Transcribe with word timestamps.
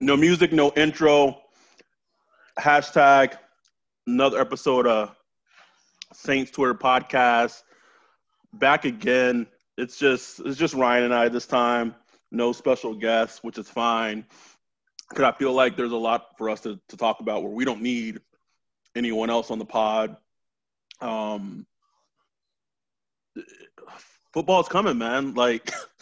No 0.00 0.14
music, 0.14 0.52
no 0.52 0.72
intro. 0.76 1.40
Hashtag 2.58 3.38
another 4.06 4.38
episode 4.38 4.86
of 4.86 5.16
Saints 6.12 6.50
Twitter 6.50 6.74
podcast. 6.74 7.62
Back 8.52 8.84
again. 8.84 9.46
It's 9.78 9.98
just 9.98 10.40
it's 10.40 10.58
just 10.58 10.74
Ryan 10.74 11.04
and 11.04 11.14
I 11.14 11.28
this 11.30 11.46
time. 11.46 11.94
No 12.30 12.52
special 12.52 12.94
guests, 12.94 13.42
which 13.42 13.56
is 13.56 13.70
fine. 13.70 14.26
Because 15.08 15.24
I 15.24 15.32
feel 15.32 15.54
like 15.54 15.78
there's 15.78 15.92
a 15.92 15.96
lot 15.96 16.36
for 16.36 16.50
us 16.50 16.60
to, 16.62 16.78
to 16.88 16.96
talk 16.98 17.20
about 17.20 17.42
where 17.42 17.52
we 17.52 17.64
don't 17.64 17.80
need 17.80 18.20
anyone 18.94 19.30
else 19.30 19.50
on 19.50 19.58
the 19.58 19.64
pod. 19.64 20.16
Um, 21.00 21.66
football's 24.34 24.68
coming, 24.68 24.98
man. 24.98 25.32
Like, 25.32 25.72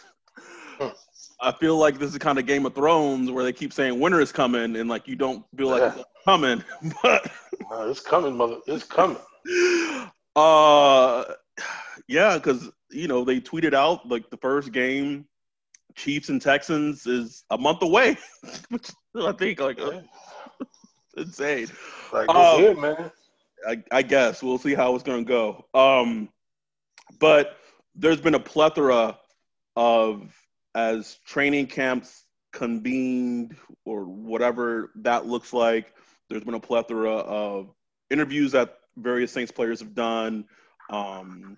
I 1.41 1.51
feel 1.51 1.77
like 1.77 1.99
this 1.99 2.11
is 2.11 2.17
kind 2.17 2.39
of 2.39 2.45
Game 2.45 2.65
of 2.65 2.73
Thrones 2.75 3.29
where 3.29 3.43
they 3.43 3.53
keep 3.53 3.73
saying 3.73 3.99
winter 3.99 4.21
is 4.21 4.31
coming, 4.31 4.75
and 4.75 4.89
like 4.89 5.07
you 5.07 5.15
don't 5.15 5.45
feel 5.57 5.69
like 5.69 5.95
it's 5.95 6.05
coming, 6.23 6.63
but 7.03 7.29
no, 7.69 7.89
it's 7.89 7.99
coming, 7.99 8.35
mother. 8.35 8.57
It's 8.67 8.83
coming. 8.83 9.17
Uh, 10.37 11.23
yeah, 12.09 12.35
because 12.35 12.69
you 12.91 13.07
know 13.07 13.23
they 13.23 13.39
tweeted 13.39 13.73
out 13.73 14.05
like 14.05 14.29
the 14.29 14.35
first 14.35 14.73
game, 14.73 15.25
Chiefs 15.95 16.27
and 16.27 16.41
Texans 16.41 17.07
is 17.07 17.45
a 17.51 17.57
month 17.57 17.81
away, 17.81 18.17
which 18.69 18.91
I 19.15 19.31
think 19.31 19.61
like 19.61 19.79
uh, 19.79 20.01
insane. 21.17 21.67
Like 22.11 22.27
um, 22.27 22.63
it, 22.63 22.77
man. 22.77 23.11
I, 23.65 23.81
I 23.91 24.01
guess 24.01 24.43
we'll 24.43 24.57
see 24.57 24.75
how 24.75 24.93
it's 24.93 25.03
going 25.03 25.25
to 25.25 25.27
go. 25.27 25.65
Um, 25.73 26.29
but 27.19 27.57
there's 27.95 28.21
been 28.21 28.35
a 28.35 28.39
plethora 28.39 29.17
of 29.75 30.33
as 30.75 31.17
training 31.25 31.67
camps 31.67 32.25
convened 32.51 33.55
or 33.85 34.03
whatever 34.05 34.91
that 34.97 35.25
looks 35.25 35.53
like. 35.53 35.93
There's 36.29 36.43
been 36.43 36.53
a 36.53 36.59
plethora 36.59 37.13
of 37.13 37.73
interviews 38.09 38.51
that 38.51 38.77
various 38.97 39.31
Saints 39.31 39.51
players 39.51 39.79
have 39.79 39.95
done. 39.95 40.45
Um, 40.89 41.57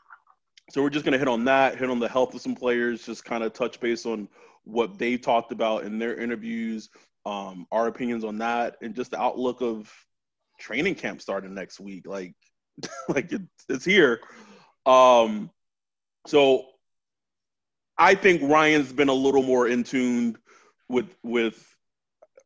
so 0.70 0.82
we're 0.82 0.90
just 0.90 1.04
going 1.04 1.14
to 1.14 1.20
hit 1.20 1.28
on 1.28 1.46
that, 1.46 1.78
hit 1.78 1.90
on 1.90 2.00
the 2.00 2.08
health 2.08 2.36
of 2.36 2.42
some 2.42 2.56
players, 2.56 3.06
just 3.06 3.26
kind 3.26 3.44
of 3.44 3.54
touch 3.54 3.80
base 3.80 4.06
on 4.06 4.30
what 4.64 4.98
they 4.98 5.18
talked 5.18 5.52
about 5.52 5.84
in 5.84 5.98
their 5.98 6.16
interviews, 6.16 6.90
um, 7.26 7.66
our 7.72 7.88
opinions 7.88 8.24
on 8.24 8.38
that, 8.40 8.76
and 8.82 8.96
just 8.96 9.12
the 9.12 9.22
outlook 9.22 9.62
of 9.62 9.92
training 10.60 10.96
camp 10.96 11.22
starting 11.22 11.54
next 11.54 11.80
week. 11.80 12.06
Like, 12.06 12.36
like 13.10 13.32
it, 13.32 13.42
it's 13.70 13.86
here. 13.86 14.20
Um, 14.86 15.50
so 16.26 16.66
I 17.98 18.16
think 18.16 18.42
Ryan's 18.44 18.94
been 18.94 19.10
a 19.10 19.14
little 19.14 19.44
more 19.44 19.68
in 19.68 19.84
tune 19.84 20.38
with 20.90 21.16
with 21.24 21.76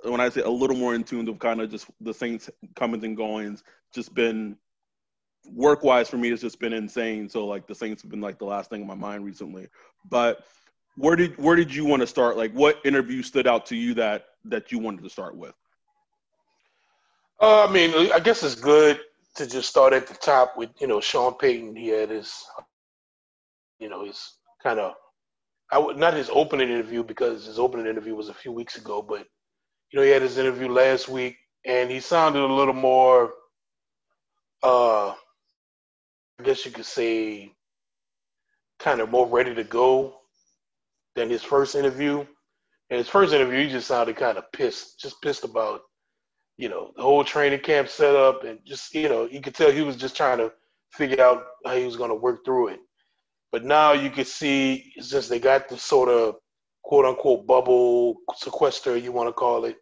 when 0.03 0.19
I 0.19 0.29
say 0.29 0.41
a 0.41 0.49
little 0.49 0.75
more 0.75 0.95
in 0.95 1.03
tune 1.03 1.27
of 1.27 1.39
kind 1.39 1.61
of 1.61 1.69
just 1.69 1.87
the 1.99 2.13
Saints 2.13 2.49
comings 2.75 3.03
and 3.03 3.15
goings. 3.15 3.63
Just 3.93 4.13
been 4.13 4.57
work 5.49 5.83
wise 5.83 6.09
for 6.09 6.17
me, 6.17 6.29
it's 6.29 6.41
just 6.41 6.59
been 6.59 6.73
insane. 6.73 7.29
So 7.29 7.45
like 7.45 7.67
the 7.67 7.75
Saints 7.75 8.01
have 8.01 8.11
been 8.11 8.21
like 8.21 8.39
the 8.39 8.45
last 8.45 8.69
thing 8.69 8.81
in 8.81 8.87
my 8.87 8.95
mind 8.95 9.25
recently. 9.25 9.67
But 10.09 10.45
where 10.95 11.15
did 11.15 11.37
where 11.37 11.55
did 11.55 11.73
you 11.73 11.85
want 11.85 12.01
to 12.01 12.07
start? 12.07 12.37
Like 12.37 12.53
what 12.53 12.79
interview 12.85 13.21
stood 13.21 13.47
out 13.47 13.65
to 13.67 13.75
you 13.75 13.93
that 13.95 14.25
that 14.45 14.71
you 14.71 14.79
wanted 14.79 15.03
to 15.03 15.09
start 15.09 15.35
with? 15.35 15.53
Uh, 17.39 17.65
I 17.67 17.71
mean, 17.71 18.11
I 18.11 18.19
guess 18.19 18.43
it's 18.43 18.55
good 18.55 18.99
to 19.35 19.47
just 19.47 19.69
start 19.69 19.93
at 19.93 20.07
the 20.07 20.13
top 20.13 20.57
with 20.57 20.69
you 20.79 20.87
know 20.87 21.01
Sean 21.01 21.33
Payton. 21.33 21.75
He 21.75 21.87
had 21.87 22.09
his, 22.09 22.45
you 23.79 23.89
know, 23.89 24.05
his 24.05 24.33
kind 24.61 24.79
of, 24.79 24.93
I 25.71 25.79
would 25.79 25.97
not 25.97 26.13
his 26.13 26.29
opening 26.31 26.69
interview 26.69 27.03
because 27.03 27.45
his 27.45 27.59
opening 27.59 27.87
interview 27.87 28.15
was 28.15 28.29
a 28.29 28.33
few 28.33 28.51
weeks 28.51 28.77
ago, 28.77 29.01
but 29.01 29.25
you 29.91 29.99
know 29.99 30.05
he 30.05 30.11
had 30.11 30.21
his 30.21 30.37
interview 30.37 30.69
last 30.69 31.09
week 31.09 31.37
and 31.65 31.89
he 31.89 31.99
sounded 31.99 32.41
a 32.41 32.53
little 32.53 32.73
more, 32.73 33.33
uh, 34.63 35.09
I 35.09 36.43
guess 36.43 36.65
you 36.65 36.71
could 36.71 36.85
say, 36.85 37.53
kind 38.79 38.99
of 39.01 39.09
more 39.09 39.27
ready 39.27 39.55
to 39.55 39.63
go 39.63 40.15
than 41.15 41.29
his 41.29 41.43
first 41.43 41.75
interview. 41.75 42.25
And 42.89 42.97
his 42.97 43.07
first 43.07 43.33
interview, 43.33 43.65
he 43.65 43.69
just 43.69 43.87
sounded 43.87 44.17
kind 44.17 44.37
of 44.37 44.51
pissed, 44.51 44.99
just 44.99 45.21
pissed 45.21 45.45
about 45.45 45.81
you 46.57 46.69
know, 46.69 46.91
the 46.95 47.01
whole 47.01 47.23
training 47.23 47.59
camp 47.59 47.89
setup 47.89 48.43
and 48.43 48.59
just, 48.65 48.93
you 48.93 49.09
know, 49.09 49.25
you 49.25 49.41
could 49.41 49.55
tell 49.55 49.71
he 49.71 49.81
was 49.81 49.95
just 49.95 50.15
trying 50.15 50.37
to 50.37 50.51
figure 50.91 51.23
out 51.23 51.43
how 51.65 51.75
he 51.75 51.85
was 51.85 51.97
going 51.97 52.11
to 52.11 52.15
work 52.15 52.45
through 52.45 52.67
it. 52.69 52.79
But 53.51 53.63
now 53.63 53.93
you 53.93 54.09
can 54.09 54.25
see 54.25 54.93
since 54.99 55.27
they 55.27 55.39
got 55.39 55.67
the 55.67 55.77
sort 55.77 56.09
of 56.09 56.35
quote 56.83 57.05
unquote 57.05 57.45
bubble 57.45 58.17
sequester, 58.35 58.97
you 58.97 59.11
want 59.11 59.29
to 59.29 59.33
call 59.33 59.65
it, 59.65 59.77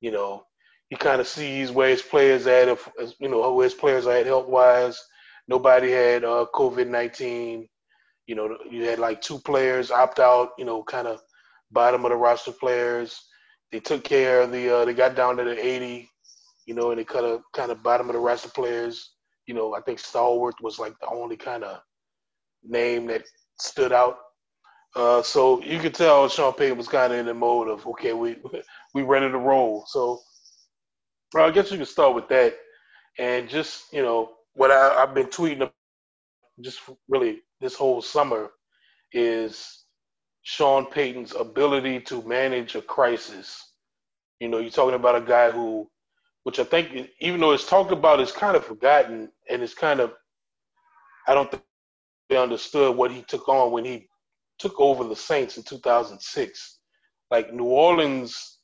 you 0.00 0.10
know, 0.10 0.44
he 0.88 0.96
kind 0.96 1.20
of 1.20 1.26
sees 1.26 1.70
where 1.70 1.88
his 1.88 2.02
players 2.02 2.46
at, 2.46 2.68
if, 2.68 2.88
you 3.20 3.28
know, 3.28 3.52
where 3.52 3.64
his 3.64 3.74
players 3.74 4.06
are 4.06 4.16
at 4.16 4.26
health 4.26 4.48
wise. 4.48 4.98
Nobody 5.48 5.90
had 5.90 6.24
uh, 6.24 6.46
COVID 6.54 6.88
19. 6.88 7.68
You 8.26 8.34
know, 8.34 8.56
you 8.70 8.84
had 8.84 8.98
like 8.98 9.20
two 9.20 9.38
players 9.40 9.90
opt 9.90 10.18
out, 10.18 10.50
you 10.58 10.64
know, 10.64 10.82
kind 10.82 11.06
of 11.06 11.20
bottom 11.70 12.04
of 12.04 12.10
the 12.10 12.16
roster 12.16 12.52
players. 12.52 13.20
They 13.70 13.80
took 13.80 14.04
care 14.04 14.42
of 14.42 14.52
the, 14.52 14.74
uh, 14.74 14.84
they 14.84 14.94
got 14.94 15.14
down 15.14 15.36
to 15.36 15.44
the 15.44 15.66
80 15.66 16.08
you 16.66 16.74
know, 16.74 16.90
and 16.90 16.98
they 16.98 17.04
cut 17.04 17.24
a 17.24 17.40
kind 17.52 17.70
of 17.70 17.82
bottom 17.82 18.08
of 18.08 18.14
the 18.14 18.20
roster 18.20 18.48
players. 18.48 19.12
You 19.46 19.54
know, 19.54 19.74
I 19.74 19.80
think 19.80 19.98
Stallworth 19.98 20.60
was 20.62 20.78
like 20.78 20.94
the 21.00 21.08
only 21.08 21.36
kind 21.36 21.64
of 21.64 21.80
name 22.64 23.06
that 23.06 23.22
stood 23.58 23.92
out. 23.92 24.18
Uh, 24.96 25.22
so 25.22 25.60
you 25.62 25.78
could 25.78 25.94
tell 25.94 26.28
Sean 26.28 26.52
Payton 26.52 26.78
was 26.78 26.88
kind 26.88 27.12
of 27.12 27.18
in 27.18 27.26
the 27.26 27.34
mode 27.34 27.68
of 27.68 27.86
okay, 27.86 28.12
we 28.12 28.36
we 28.94 29.02
ready 29.02 29.30
to 29.30 29.38
roll. 29.38 29.84
So 29.88 30.20
well, 31.32 31.46
I 31.46 31.50
guess 31.50 31.70
you 31.70 31.76
can 31.76 31.86
start 31.86 32.14
with 32.14 32.28
that, 32.28 32.54
and 33.18 33.48
just 33.48 33.92
you 33.92 34.02
know 34.02 34.32
what 34.54 34.70
I, 34.70 35.02
I've 35.02 35.14
been 35.14 35.26
tweeting 35.26 35.70
just 36.60 36.80
really 37.08 37.40
this 37.60 37.74
whole 37.74 38.00
summer 38.00 38.50
is 39.12 39.84
Sean 40.42 40.86
Payton's 40.86 41.34
ability 41.34 42.00
to 42.00 42.22
manage 42.22 42.76
a 42.76 42.82
crisis. 42.82 43.72
You 44.40 44.48
know, 44.48 44.58
you're 44.58 44.70
talking 44.70 44.94
about 44.94 45.16
a 45.16 45.20
guy 45.20 45.50
who 45.50 45.88
which 46.44 46.58
I 46.58 46.64
think, 46.64 47.08
even 47.20 47.40
though 47.40 47.52
it's 47.52 47.66
talked 47.66 47.90
about, 47.90 48.20
it's 48.20 48.30
kind 48.30 48.56
of 48.56 48.64
forgotten, 48.64 49.30
and 49.50 49.62
it's 49.62 49.74
kind 49.74 49.98
of, 49.98 50.12
I 51.26 51.34
don't 51.34 51.50
understood 52.30 52.96
what 52.96 53.10
he 53.10 53.22
took 53.22 53.48
on 53.48 53.70
when 53.70 53.84
he 53.84 54.08
took 54.58 54.80
over 54.80 55.04
the 55.04 55.16
Saints 55.16 55.56
in 55.56 55.62
2006. 55.62 56.78
Like 57.30 57.52
New 57.52 57.64
Orleans 57.64 58.58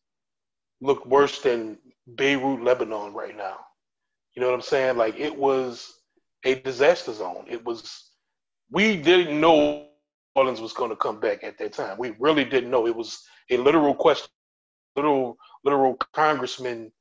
looked 0.81 1.07
worse 1.07 1.41
than 1.41 1.79
Beirut, 2.15 2.63
Lebanon 2.63 3.13
right 3.13 3.37
now. 3.37 3.59
You 4.35 4.43
know 4.43 4.49
what 4.49 4.55
I'm 4.55 4.63
saying? 4.63 4.97
Like 4.97 5.19
it 5.19 5.37
was 5.37 5.93
a 6.45 6.55
disaster 6.61 7.13
zone. 7.13 7.45
It 7.49 7.65
was, 7.65 8.11
we 8.71 8.97
didn't 8.97 9.41
know 9.41 9.81
New 9.81 9.87
Orleans 10.37 10.61
was 10.61 10.73
going 10.73 10.91
to 10.91 10.97
come 10.97 11.21
back 11.21 11.45
at 11.45 11.59
that 11.59 11.73
time. 11.73 11.99
We 11.99 12.15
really 12.19 12.45
didn't 12.45 12.71
know. 12.71 12.87
It 12.87 12.97
was 12.97 13.23
a 13.51 13.57
literal 13.57 13.95
question, 13.95 14.29
literal, 14.97 15.37
literal 15.65 15.99
congressman 16.13 16.93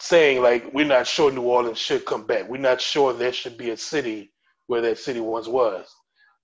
saying 0.00 0.42
like 0.42 0.74
we're 0.74 0.84
not 0.84 1.06
sure 1.06 1.30
New 1.30 1.42
Orleans 1.42 1.78
should 1.78 2.04
come 2.04 2.26
back. 2.26 2.48
We're 2.48 2.58
not 2.58 2.80
sure 2.80 3.12
there 3.12 3.32
should 3.32 3.56
be 3.56 3.70
a 3.70 3.76
city 3.76 4.33
where 4.66 4.80
that 4.82 4.98
city 4.98 5.20
once 5.20 5.48
was. 5.48 5.86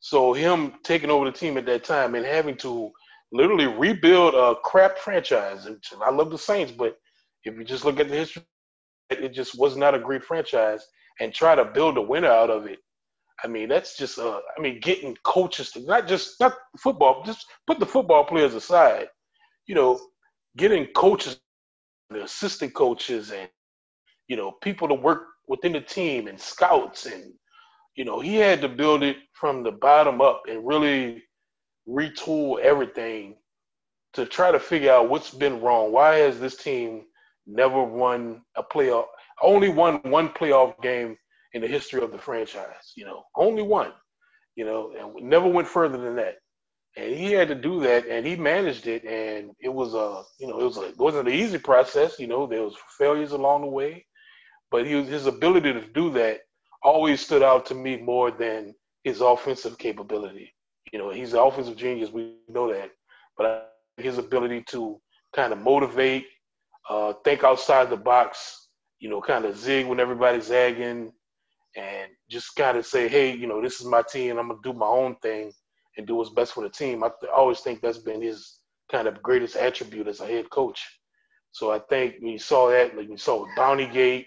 So 0.00 0.32
him 0.32 0.74
taking 0.82 1.10
over 1.10 1.26
the 1.26 1.32
team 1.32 1.56
at 1.58 1.66
that 1.66 1.84
time 1.84 2.14
and 2.14 2.24
having 2.24 2.56
to 2.58 2.90
literally 3.32 3.66
rebuild 3.66 4.34
a 4.34 4.54
crap 4.62 4.98
franchise. 4.98 5.68
I 6.04 6.10
love 6.10 6.30
the 6.30 6.38
Saints, 6.38 6.72
but 6.72 6.96
if 7.44 7.54
you 7.56 7.64
just 7.64 7.84
look 7.84 8.00
at 8.00 8.08
the 8.08 8.16
history, 8.16 8.42
it 9.10 9.32
just 9.32 9.58
was 9.58 9.76
not 9.76 9.94
a 9.94 9.98
great 9.98 10.24
franchise. 10.24 10.84
And 11.20 11.34
try 11.34 11.54
to 11.54 11.66
build 11.66 11.98
a 11.98 12.02
winner 12.02 12.30
out 12.30 12.48
of 12.48 12.66
it. 12.66 12.78
I 13.44 13.46
mean, 13.46 13.68
that's 13.68 13.94
just 13.96 14.18
uh, 14.18 14.40
I 14.56 14.60
mean, 14.60 14.80
getting 14.80 15.16
coaches 15.22 15.70
to 15.72 15.80
not 15.80 16.08
just 16.08 16.40
not 16.40 16.54
football, 16.78 17.22
just 17.24 17.44
put 17.66 17.78
the 17.78 17.84
football 17.84 18.24
players 18.24 18.54
aside. 18.54 19.08
You 19.66 19.74
know, 19.74 20.00
getting 20.56 20.86
coaches 20.96 21.38
the 22.10 22.24
assistant 22.24 22.74
coaches 22.74 23.30
and 23.32 23.48
you 24.28 24.36
know 24.36 24.52
people 24.62 24.88
to 24.88 24.94
work 24.94 25.22
within 25.48 25.72
the 25.72 25.80
team 25.80 26.26
and 26.26 26.40
scouts 26.40 27.06
and 27.06 27.32
you 28.00 28.06
know 28.06 28.18
he 28.18 28.36
had 28.36 28.62
to 28.62 28.68
build 28.68 29.02
it 29.02 29.18
from 29.34 29.62
the 29.62 29.70
bottom 29.70 30.22
up 30.22 30.44
and 30.48 30.66
really 30.66 31.22
retool 31.86 32.58
everything 32.60 33.36
to 34.14 34.24
try 34.24 34.50
to 34.50 34.58
figure 34.58 34.90
out 34.90 35.10
what's 35.10 35.34
been 35.34 35.60
wrong. 35.60 35.92
Why 35.92 36.14
has 36.14 36.40
this 36.40 36.56
team 36.56 37.02
never 37.46 37.82
won 37.82 38.40
a 38.56 38.62
playoff? 38.62 39.04
Only 39.42 39.68
won 39.68 39.96
one 39.96 40.30
playoff 40.30 40.80
game 40.80 41.14
in 41.52 41.60
the 41.60 41.68
history 41.68 42.00
of 42.00 42.10
the 42.10 42.16
franchise. 42.16 42.94
You 42.96 43.04
know, 43.04 43.24
only 43.36 43.62
one. 43.62 43.92
You 44.56 44.64
know, 44.64 44.92
and 44.98 45.28
never 45.28 45.46
went 45.46 45.68
further 45.68 45.98
than 45.98 46.16
that. 46.16 46.36
And 46.96 47.14
he 47.14 47.32
had 47.32 47.48
to 47.48 47.54
do 47.54 47.82
that, 47.82 48.06
and 48.06 48.26
he 48.26 48.34
managed 48.34 48.86
it. 48.86 49.04
And 49.04 49.50
it 49.60 49.74
was 49.74 49.92
a, 49.92 50.22
you 50.38 50.48
know, 50.48 50.58
it 50.58 50.64
was 50.64 50.78
a, 50.78 50.88
it 50.88 50.98
wasn't 50.98 51.28
an 51.28 51.34
easy 51.34 51.58
process. 51.58 52.18
You 52.18 52.28
know, 52.28 52.46
there 52.46 52.62
was 52.62 52.76
failures 52.96 53.32
along 53.32 53.60
the 53.60 53.68
way, 53.68 54.06
but 54.70 54.86
he 54.86 54.94
was, 54.94 55.06
his 55.06 55.26
ability 55.26 55.74
to 55.74 55.86
do 55.88 56.10
that 56.12 56.40
always 56.82 57.20
stood 57.20 57.42
out 57.42 57.66
to 57.66 57.74
me 57.74 57.96
more 57.96 58.30
than 58.30 58.74
his 59.04 59.20
offensive 59.20 59.78
capability. 59.78 60.52
You 60.92 60.98
know, 60.98 61.10
he's 61.10 61.32
an 61.32 61.40
offensive 61.40 61.76
genius. 61.76 62.10
We 62.10 62.36
know 62.48 62.72
that, 62.72 62.90
but 63.36 63.72
his 63.96 64.18
ability 64.18 64.64
to 64.68 65.00
kind 65.34 65.52
of 65.52 65.58
motivate, 65.58 66.26
uh, 66.88 67.14
think 67.24 67.44
outside 67.44 67.90
the 67.90 67.96
box, 67.96 68.68
you 68.98 69.08
know, 69.08 69.20
kind 69.20 69.44
of 69.44 69.56
zig 69.56 69.86
when 69.86 70.00
everybody's 70.00 70.46
zagging, 70.46 71.12
and 71.76 72.10
just 72.28 72.56
kind 72.56 72.76
of 72.76 72.84
say, 72.84 73.08
hey, 73.08 73.34
you 73.34 73.46
know, 73.46 73.62
this 73.62 73.80
is 73.80 73.86
my 73.86 74.02
team. 74.02 74.38
I'm 74.38 74.48
gonna 74.48 74.60
do 74.62 74.72
my 74.72 74.86
own 74.86 75.16
thing 75.22 75.52
and 75.96 76.06
do 76.06 76.16
what's 76.16 76.30
best 76.30 76.52
for 76.52 76.62
the 76.62 76.70
team. 76.70 77.04
I, 77.04 77.08
th- 77.08 77.30
I 77.32 77.36
always 77.36 77.60
think 77.60 77.80
that's 77.80 77.98
been 77.98 78.22
his 78.22 78.58
kind 78.90 79.06
of 79.06 79.22
greatest 79.22 79.56
attribute 79.56 80.08
as 80.08 80.20
a 80.20 80.26
head 80.26 80.50
coach. 80.50 80.84
So 81.52 81.70
I 81.70 81.80
think 81.90 82.16
when 82.20 82.32
you 82.32 82.38
saw 82.38 82.70
that, 82.70 82.96
like 82.96 83.08
you 83.08 83.16
saw 83.16 83.42
with 83.42 83.54
Bounty 83.56 83.86
Gate, 83.86 84.26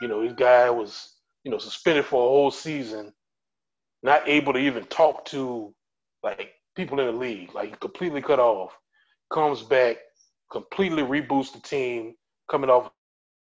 you 0.00 0.08
know, 0.08 0.22
this 0.22 0.34
guy 0.34 0.70
was, 0.70 1.11
you 1.44 1.50
know, 1.50 1.58
suspended 1.58 2.04
for 2.04 2.24
a 2.24 2.28
whole 2.28 2.50
season, 2.50 3.12
not 4.02 4.28
able 4.28 4.52
to 4.52 4.58
even 4.58 4.84
talk 4.86 5.24
to 5.26 5.74
like 6.22 6.52
people 6.76 7.00
in 7.00 7.06
the 7.06 7.12
league, 7.12 7.54
like 7.54 7.78
completely 7.80 8.22
cut 8.22 8.38
off, 8.38 8.76
comes 9.32 9.62
back, 9.62 9.96
completely 10.50 11.02
reboots 11.02 11.52
the 11.52 11.60
team, 11.60 12.14
coming 12.50 12.70
off 12.70 12.90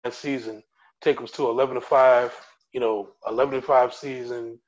that 0.04 0.14
season, 0.14 0.62
take 1.02 1.20
us 1.20 1.30
to 1.32 1.48
11 1.48 1.76
to 1.76 1.80
5, 1.80 2.34
you 2.72 2.80
know, 2.80 3.10
11 3.28 3.60
to 3.60 3.62
5 3.62 3.94
season, 3.94 4.58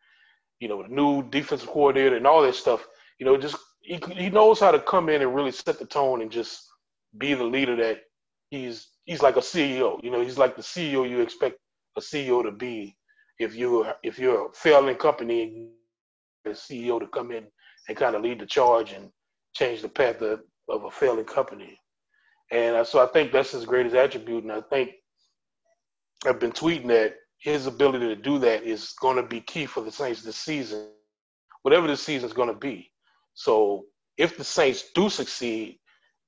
you 0.61 0.69
know, 0.69 0.83
new 0.83 1.23
defensive 1.31 1.69
coordinator 1.69 2.17
and 2.17 2.27
all 2.27 2.43
that 2.43 2.55
stuff. 2.55 2.87
You 3.19 3.27
know, 3.27 3.37
just 3.37 3.57
he, 3.81 4.01
he 4.15 4.31
knows 4.31 4.61
how 4.61 4.71
to 4.73 4.81
come 4.81 5.09
in 5.09 5.23
and 5.23 5.35
really 5.35 5.53
set 5.53 5.79
the 5.79 5.87
tone 5.87 6.23
and 6.23 6.31
just 6.31 6.67
be 7.19 7.35
the 7.35 7.45
leader 7.45 7.77
that 7.77 8.01
he's 8.51 8.89
he's 9.05 9.23
like 9.23 9.37
a 9.37 9.41
CEO. 9.41 10.03
You 10.03 10.11
know, 10.11 10.21
he's 10.23 10.39
like 10.39 10.57
the 10.57 10.63
CEO 10.63 11.09
you 11.09 11.21
expect 11.21 11.57
a 11.97 12.01
CEO 12.01 12.43
to 12.43 12.53
be 12.53 12.96
if 13.39 13.55
you're 13.55 13.95
if 14.03 14.19
you're 14.19 14.47
a 14.47 14.53
failing 14.53 14.97
company 14.97 15.69
a 16.47 16.51
CEO 16.51 17.01
to 17.01 17.07
come 17.09 17.33
in 17.33 17.45
and 17.89 17.97
kind 17.97 18.15
of 18.15 18.23
lead 18.23 18.41
the 18.41 18.47
charge 18.47 18.93
and 18.93 19.11
change 19.55 19.83
the 19.83 19.89
path 19.89 20.21
of, 20.23 20.41
of 20.69 20.85
a 20.85 20.91
failing 20.91 21.25
company. 21.25 21.79
And 22.51 22.77
uh, 22.77 22.85
so 22.85 23.03
I 23.03 23.07
think 23.07 23.33
that's 23.33 23.53
his 23.53 23.65
greatest 23.65 23.97
attribute. 23.97 24.45
And 24.45 24.53
I 24.53 24.61
think 24.61 24.91
I've 26.27 26.41
been 26.41 26.53
tweeting 26.53 26.89
that 26.89 27.17
his 27.39 27.67
ability 27.67 28.09
to 28.09 28.17
do 28.17 28.39
that 28.39 28.63
is 28.63 28.95
going 29.01 29.17
to 29.17 29.23
be 29.23 29.41
key 29.41 29.67
for 29.67 29.83
the 29.83 29.93
Saints 29.93 30.23
this 30.23 30.37
season, 30.37 30.89
whatever 31.63 31.87
the 31.87 31.97
season 31.97 32.29
is 32.29 32.35
going 32.35 32.49
to 32.49 32.59
be. 32.59 32.91
So 33.35 33.85
if 34.17 34.37
the 34.37 34.45
Saints 34.45 34.91
do 34.95 35.11
succeed, 35.11 35.79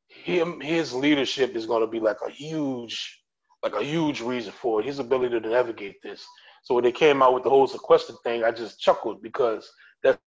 him 0.09 0.61
his 0.61 0.93
leadership 0.93 1.55
is 1.55 1.67
going 1.67 1.83
to 1.83 1.87
be 1.87 2.01
like 2.01 2.19
a 2.27 2.31
huge, 2.31 3.23
like 3.63 3.75
a 3.75 3.85
huge 3.85 4.21
reason 4.21 4.53
for 4.53 4.81
it. 4.81 4.87
His 4.87 4.99
ability 4.99 5.41
to 5.41 5.49
navigate 5.49 5.97
this. 6.03 6.27
So 6.63 6.75
when 6.75 6.85
they 6.85 6.93
came 6.93 7.23
out 7.23 7.35
with 7.35 7.45
the 7.45 7.51
whole 7.51 7.67
sequester 7.67 8.15
thing, 8.25 8.45
I 8.45 8.51
just 8.51 8.81
chuckled 8.81 9.23
because 9.23 9.71
that's 10.03 10.19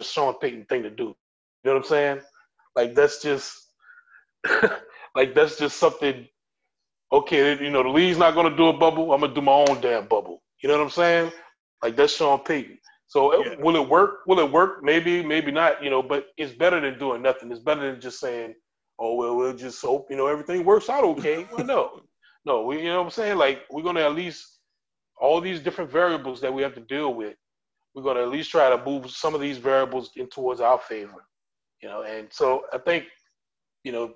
a 0.00 0.04
Sean 0.04 0.34
Payton 0.34 0.66
thing 0.66 0.82
to 0.82 0.90
do. 0.90 1.04
You 1.04 1.14
know 1.64 1.74
what 1.74 1.82
I'm 1.82 1.88
saying? 1.88 2.20
Like 2.74 2.94
that's 2.94 3.22
just, 3.22 3.54
like 5.14 5.34
that's 5.34 5.58
just 5.58 5.76
something 5.78 6.26
okay, 7.12 7.62
you 7.62 7.70
know, 7.70 7.82
the 7.82 7.88
league's 7.88 8.18
not 8.18 8.34
going 8.34 8.50
to 8.50 8.56
do 8.56 8.68
a 8.68 8.72
bubble. 8.72 9.12
I'm 9.12 9.20
going 9.20 9.34
to 9.34 9.40
do 9.40 9.44
my 9.44 9.52
own 9.52 9.80
damn 9.80 10.06
bubble. 10.06 10.42
You 10.62 10.68
know 10.68 10.76
what 10.76 10.84
I'm 10.84 10.90
saying? 10.90 11.32
Like 11.82 11.96
that's 11.96 12.14
Sean 12.14 12.40
Payton. 12.40 12.78
So 13.06 13.30
eh, 13.30 13.50
yeah. 13.50 13.62
will 13.62 13.76
it 13.76 13.88
work? 13.88 14.26
Will 14.26 14.40
it 14.40 14.50
work? 14.50 14.82
Maybe, 14.82 15.24
maybe 15.24 15.50
not. 15.50 15.82
You 15.82 15.90
know, 15.90 16.02
but 16.02 16.26
it's 16.36 16.52
better 16.52 16.80
than 16.80 16.98
doing 16.98 17.22
nothing. 17.22 17.50
It's 17.50 17.60
better 17.60 17.90
than 17.90 18.00
just 18.00 18.20
saying, 18.20 18.54
"Oh 18.98 19.14
well, 19.14 19.36
we'll 19.36 19.56
just 19.56 19.80
hope 19.80 20.08
you 20.10 20.16
know 20.16 20.26
everything 20.26 20.64
works 20.64 20.90
out 20.90 21.04
okay." 21.04 21.46
well, 21.56 21.64
no, 21.64 22.00
no. 22.44 22.62
We, 22.64 22.78
you 22.78 22.88
know 22.88 22.98
what 22.98 23.04
I'm 23.04 23.10
saying? 23.10 23.38
Like 23.38 23.62
we're 23.70 23.82
gonna 23.82 24.00
at 24.00 24.14
least 24.14 24.57
all 25.20 25.40
these 25.40 25.60
different 25.60 25.90
variables 25.90 26.40
that 26.40 26.52
we 26.52 26.62
have 26.62 26.74
to 26.74 26.80
deal 26.80 27.14
with. 27.14 27.34
We're 27.94 28.02
gonna 28.02 28.22
at 28.22 28.28
least 28.28 28.50
try 28.50 28.70
to 28.70 28.84
move 28.84 29.10
some 29.10 29.34
of 29.34 29.40
these 29.40 29.58
variables 29.58 30.10
in 30.16 30.28
towards 30.28 30.60
our 30.60 30.78
favor. 30.78 31.24
You 31.82 31.88
know, 31.88 32.02
and 32.02 32.28
so 32.30 32.64
I 32.72 32.78
think, 32.78 33.04
you 33.84 33.92
know, 33.92 34.14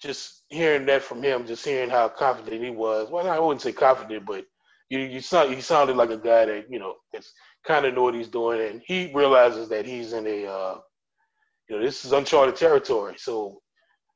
just 0.00 0.44
hearing 0.48 0.86
that 0.86 1.02
from 1.02 1.22
him, 1.22 1.46
just 1.46 1.64
hearing 1.64 1.90
how 1.90 2.08
confident 2.08 2.62
he 2.62 2.70
was. 2.70 3.10
Well, 3.10 3.28
I 3.28 3.38
wouldn't 3.38 3.62
say 3.62 3.72
confident, 3.72 4.26
but 4.26 4.44
you 4.90 5.00
you 5.00 5.20
sound 5.20 5.54
he 5.54 5.60
sounded 5.60 5.96
like 5.96 6.10
a 6.10 6.16
guy 6.16 6.44
that 6.46 6.66
you 6.70 6.78
know 6.78 6.94
that's 7.12 7.32
kind 7.66 7.86
of 7.86 7.94
know 7.94 8.02
what 8.02 8.14
he's 8.14 8.28
doing, 8.28 8.60
and 8.60 8.82
he 8.86 9.10
realizes 9.14 9.68
that 9.68 9.86
he's 9.86 10.12
in 10.12 10.26
a 10.26 10.46
uh, 10.46 10.78
you 11.68 11.76
know 11.76 11.84
this 11.84 12.04
is 12.04 12.12
uncharted 12.12 12.56
territory. 12.56 13.14
So 13.18 13.60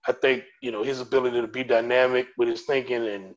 I 0.06 0.12
think 0.12 0.44
you 0.62 0.70
know 0.70 0.82
his 0.82 1.00
ability 1.00 1.40
to 1.40 1.48
be 1.48 1.64
dynamic 1.64 2.28
with 2.36 2.48
his 2.48 2.62
thinking 2.62 3.06
and 3.06 3.34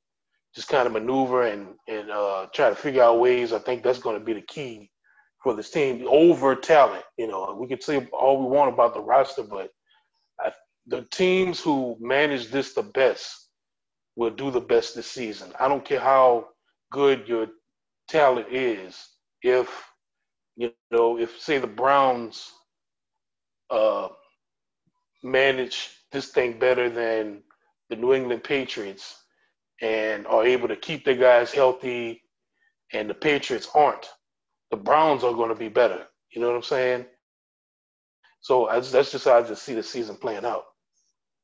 just 0.56 0.68
kind 0.68 0.88
of 0.88 0.94
maneuver 0.94 1.44
and 1.44 1.76
and 1.88 2.12
uh, 2.12 2.48
try 2.54 2.70
to 2.70 2.76
figure 2.76 3.04
out 3.04 3.20
ways. 3.20 3.54
I 3.54 3.60
think 3.60 3.84
that's 3.84 4.00
going 4.00 4.18
to 4.20 4.24
be 4.26 4.34
the 4.34 4.42
key 4.42 4.90
for 5.44 5.56
this 5.56 5.72
team 5.72 6.06
over 6.08 6.56
talent. 6.56 7.04
You 7.18 7.28
know, 7.28 7.58
we 7.60 7.68
can 7.68 7.82
say 7.82 8.08
all 8.14 8.40
we 8.40 8.46
want 8.56 8.74
about 8.74 8.94
the 8.94 9.02
roster, 9.02 9.44
but 9.44 9.72
the 10.88 11.04
teams 11.12 11.60
who 11.60 11.98
manage 12.00 12.50
this 12.50 12.74
the 12.74 12.84
best 12.84 13.50
will 14.16 14.30
do 14.32 14.52
the 14.52 14.60
best 14.62 14.96
this 14.96 15.10
season. 15.10 15.52
I 15.60 15.68
don't 15.68 15.86
care 15.86 16.00
how 16.00 16.50
good 16.92 17.28
your 17.28 17.48
talent 18.08 18.48
is. 18.52 19.10
If 19.42 19.70
you 20.56 20.72
know, 20.92 21.18
if 21.18 21.40
say 21.40 21.58
the 21.58 21.68
Browns 21.68 22.52
uh, 23.70 24.10
manage 25.24 25.90
this 26.12 26.30
thing 26.30 26.60
better 26.60 26.90
than 26.90 27.42
the 27.90 27.96
New 27.96 28.14
England 28.14 28.44
Patriots 28.44 29.23
and 29.82 30.26
are 30.28 30.46
able 30.46 30.68
to 30.68 30.76
keep 30.76 31.06
their 31.06 31.16
guys 31.16 31.52
healthy, 31.52 32.22
and 32.94 33.10
the 33.10 33.14
Patriots 33.14 33.68
aren't, 33.74 34.08
the 34.72 34.78
Browns 34.78 35.24
are 35.24 35.34
going 35.34 35.50
to 35.50 35.56
be 35.56 35.70
better. 35.70 36.06
You 36.32 36.42
know 36.42 36.48
what 36.48 36.56
I'm 36.56 36.64
saying? 36.64 37.06
So 38.42 38.68
I, 38.68 38.80
that's 38.80 39.12
just 39.12 39.26
how 39.26 39.38
I 39.38 39.44
just 39.44 39.64
see 39.64 39.74
the 39.74 39.84
season 39.84 40.16
playing 40.16 40.46
out. 40.46 40.66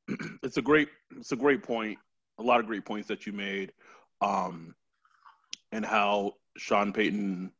it's 0.42 0.56
a 0.58 0.62
great 0.62 0.88
it's 1.16 1.32
a 1.32 1.36
great 1.36 1.62
point. 1.62 1.98
A 2.38 2.42
lot 2.42 2.60
of 2.60 2.66
great 2.66 2.84
points 2.84 3.08
that 3.08 3.26
you 3.26 3.32
made, 3.32 3.72
um, 4.20 4.74
and 5.72 5.84
how 5.84 6.34
Sean 6.56 6.92
Payton 6.92 7.52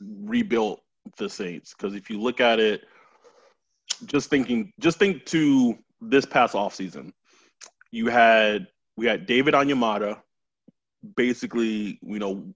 rebuilt 0.00 0.82
the 1.16 1.28
Saints. 1.28 1.74
Because 1.74 1.94
if 1.94 2.10
you 2.10 2.20
look 2.20 2.40
at 2.40 2.58
it, 2.58 2.84
just 4.06 4.30
thinking, 4.30 4.72
just 4.80 4.98
think 4.98 5.24
to 5.26 5.78
this 6.00 6.26
past 6.26 6.54
offseason, 6.54 7.12
you 7.90 8.08
had 8.08 8.66
we 8.96 9.06
had 9.06 9.26
David 9.26 9.54
Onyemata, 9.54 10.20
basically, 11.16 11.98
you 12.02 12.18
know, 12.18 12.54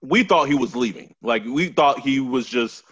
we 0.00 0.22
thought 0.22 0.48
he 0.48 0.54
was 0.54 0.76
leaving. 0.76 1.14
Like 1.22 1.44
we 1.44 1.68
thought 1.68 2.00
he 2.00 2.20
was 2.20 2.46
just 2.46 2.84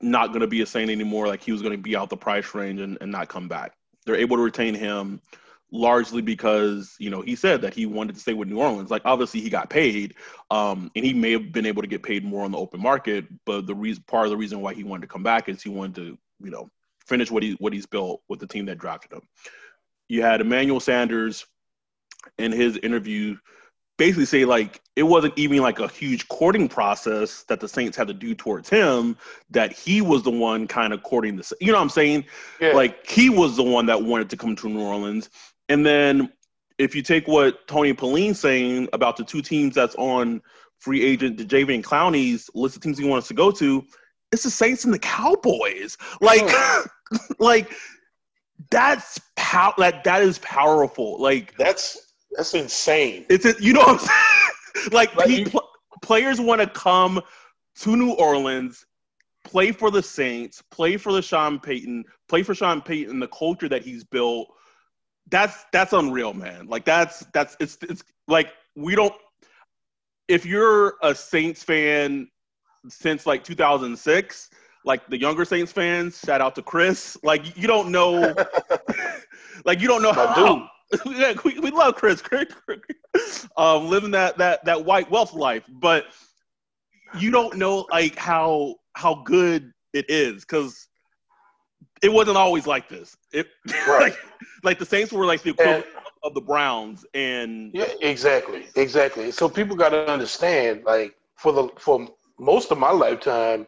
not 0.00 0.28
going 0.28 0.40
to 0.40 0.46
be 0.46 0.60
a 0.60 0.66
Saint 0.66 0.90
anymore. 0.90 1.28
Like 1.28 1.42
he 1.42 1.52
was 1.52 1.62
going 1.62 1.76
to 1.76 1.82
be 1.82 1.96
out 1.96 2.10
the 2.10 2.16
price 2.16 2.54
range 2.54 2.80
and, 2.80 2.98
and 3.00 3.12
not 3.12 3.28
come 3.28 3.48
back. 3.48 3.72
They're 4.04 4.16
able 4.16 4.36
to 4.36 4.42
retain 4.42 4.74
him 4.74 5.20
largely 5.70 6.22
because 6.22 6.96
you 6.98 7.10
know 7.10 7.20
he 7.20 7.36
said 7.36 7.60
that 7.60 7.74
he 7.74 7.84
wanted 7.84 8.14
to 8.14 8.20
stay 8.20 8.32
with 8.32 8.48
New 8.48 8.58
Orleans. 8.58 8.90
Like 8.90 9.02
obviously 9.04 9.40
he 9.40 9.50
got 9.50 9.70
paid, 9.70 10.14
um, 10.50 10.90
and 10.96 11.04
he 11.04 11.12
may 11.12 11.32
have 11.32 11.52
been 11.52 11.66
able 11.66 11.82
to 11.82 11.88
get 11.88 12.02
paid 12.02 12.24
more 12.24 12.44
on 12.44 12.50
the 12.50 12.58
open 12.58 12.80
market. 12.80 13.26
But 13.44 13.66
the 13.66 13.74
reason, 13.74 14.02
part 14.06 14.26
of 14.26 14.30
the 14.30 14.36
reason 14.36 14.60
why 14.60 14.74
he 14.74 14.82
wanted 14.82 15.02
to 15.02 15.08
come 15.08 15.22
back 15.22 15.48
is 15.48 15.62
he 15.62 15.68
wanted 15.68 15.94
to, 15.96 16.18
you 16.42 16.50
know, 16.50 16.70
finish 17.06 17.30
what 17.30 17.42
he 17.42 17.52
what 17.60 17.72
he's 17.72 17.86
built 17.86 18.22
with 18.28 18.40
the 18.40 18.46
team 18.46 18.66
that 18.66 18.78
drafted 18.78 19.12
him. 19.12 19.22
You 20.08 20.22
had 20.22 20.40
Emmanuel 20.40 20.80
Sanders 20.80 21.44
in 22.38 22.52
his 22.52 22.76
interview 22.78 23.36
basically 23.98 24.24
say 24.24 24.44
like 24.44 24.80
it 24.96 25.02
wasn't 25.02 25.36
even 25.36 25.58
like 25.58 25.80
a 25.80 25.88
huge 25.88 26.26
courting 26.28 26.68
process 26.68 27.42
that 27.44 27.60
the 27.60 27.68
Saints 27.68 27.96
had 27.96 28.08
to 28.08 28.14
do 28.14 28.34
towards 28.34 28.68
him. 28.68 29.16
That 29.50 29.72
he 29.72 30.00
was 30.00 30.22
the 30.22 30.30
one 30.30 30.66
kind 30.66 30.92
of 30.94 31.02
courting 31.02 31.36
the. 31.36 31.52
You 31.60 31.72
know 31.72 31.78
what 31.78 31.82
I'm 31.82 31.90
saying? 31.90 32.24
Yeah. 32.60 32.72
Like 32.72 33.06
he 33.06 33.28
was 33.28 33.56
the 33.56 33.62
one 33.62 33.86
that 33.86 34.02
wanted 34.02 34.30
to 34.30 34.36
come 34.36 34.56
to 34.56 34.68
New 34.68 34.80
Orleans. 34.80 35.28
And 35.68 35.84
then 35.84 36.32
if 36.78 36.94
you 36.94 37.02
take 37.02 37.26
what 37.26 37.66
Tony 37.66 37.92
Pauline's 37.92 38.40
saying 38.40 38.88
about 38.92 39.16
the 39.16 39.24
two 39.24 39.42
teams 39.42 39.74
that's 39.74 39.96
on 39.96 40.40
free 40.78 41.04
agent 41.04 41.38
Jadeveon 41.38 41.82
Clowney's 41.82 42.48
list 42.54 42.76
of 42.76 42.82
teams 42.82 42.98
he 42.98 43.04
wants 43.04 43.28
to 43.28 43.34
go 43.34 43.50
to, 43.50 43.84
it's 44.32 44.44
the 44.44 44.50
Saints 44.50 44.84
and 44.84 44.94
the 44.94 44.98
Cowboys. 44.98 45.98
Like, 46.20 46.42
oh. 46.44 46.84
like 47.40 47.72
that's 48.70 49.18
pow- 49.36 49.74
that 49.78 50.04
that 50.04 50.22
is 50.22 50.38
powerful. 50.38 51.20
Like 51.20 51.56
that's 51.56 52.07
that's 52.32 52.54
insane. 52.54 53.26
It's 53.28 53.44
a, 53.44 53.54
you 53.60 53.72
know 53.72 53.80
what 53.80 53.88
I'm 53.90 53.98
saying? 53.98 54.90
like, 54.92 55.14
like 55.16 55.52
players 56.02 56.40
want 56.40 56.60
to 56.60 56.66
come 56.66 57.20
to 57.80 57.96
New 57.96 58.12
Orleans, 58.12 58.84
play 59.44 59.72
for 59.72 59.90
the 59.90 60.02
Saints, 60.02 60.62
play 60.70 60.96
for 60.96 61.12
the 61.12 61.22
Sean 61.22 61.58
Payton, 61.58 62.04
play 62.28 62.42
for 62.42 62.54
Sean 62.54 62.80
Payton, 62.80 63.18
the 63.20 63.28
culture 63.28 63.68
that 63.68 63.82
he's 63.82 64.04
built. 64.04 64.48
That's 65.30 65.64
that's 65.72 65.92
unreal, 65.92 66.34
man. 66.34 66.66
Like 66.68 66.84
that's 66.84 67.26
that's 67.34 67.56
it's 67.60 67.78
it's 67.82 68.02
like 68.26 68.52
we 68.76 68.94
don't. 68.94 69.14
If 70.26 70.44
you're 70.44 70.94
a 71.02 71.14
Saints 71.14 71.62
fan 71.62 72.28
since 72.88 73.26
like 73.26 73.44
2006, 73.44 74.50
like 74.84 75.06
the 75.08 75.18
younger 75.18 75.44
Saints 75.44 75.72
fans, 75.72 76.18
shout 76.24 76.40
out 76.40 76.54
to 76.54 76.62
Chris. 76.62 77.16
Like 77.22 77.56
you 77.56 77.66
don't 77.66 77.90
know, 77.90 78.34
like 79.64 79.80
you 79.80 79.88
don't 79.88 80.02
know 80.02 80.12
how. 80.12 80.68
yeah, 81.06 81.34
we, 81.44 81.58
we 81.58 81.70
love 81.70 81.96
Chris, 81.96 82.22
Chris, 82.22 82.48
Chris 82.64 83.48
um, 83.56 83.88
living 83.88 84.12
that 84.12 84.38
that 84.38 84.64
that 84.64 84.84
white 84.84 85.10
wealth 85.10 85.34
life, 85.34 85.64
but 85.68 86.06
you 87.18 87.30
don't 87.30 87.56
know 87.56 87.86
like 87.90 88.16
how 88.16 88.76
how 88.94 89.22
good 89.24 89.72
it 89.92 90.06
is 90.08 90.44
because 90.44 90.88
it 92.02 92.12
wasn't 92.12 92.36
always 92.36 92.66
like 92.66 92.88
this. 92.88 93.16
It 93.32 93.48
right. 93.86 94.00
like, 94.00 94.18
like 94.62 94.78
the 94.78 94.86
Saints 94.86 95.12
were 95.12 95.26
like 95.26 95.42
the 95.42 95.50
equivalent 95.50 95.86
and, 95.86 96.04
of 96.22 96.34
the 96.34 96.40
Browns, 96.40 97.04
and 97.14 97.70
yeah, 97.74 97.88
exactly, 98.00 98.66
exactly. 98.74 99.30
So 99.30 99.48
people 99.48 99.76
got 99.76 99.90
to 99.90 100.08
understand, 100.10 100.84
like 100.84 101.14
for 101.36 101.52
the 101.52 101.68
for 101.76 102.08
most 102.38 102.70
of 102.70 102.78
my 102.78 102.90
lifetime, 102.90 103.66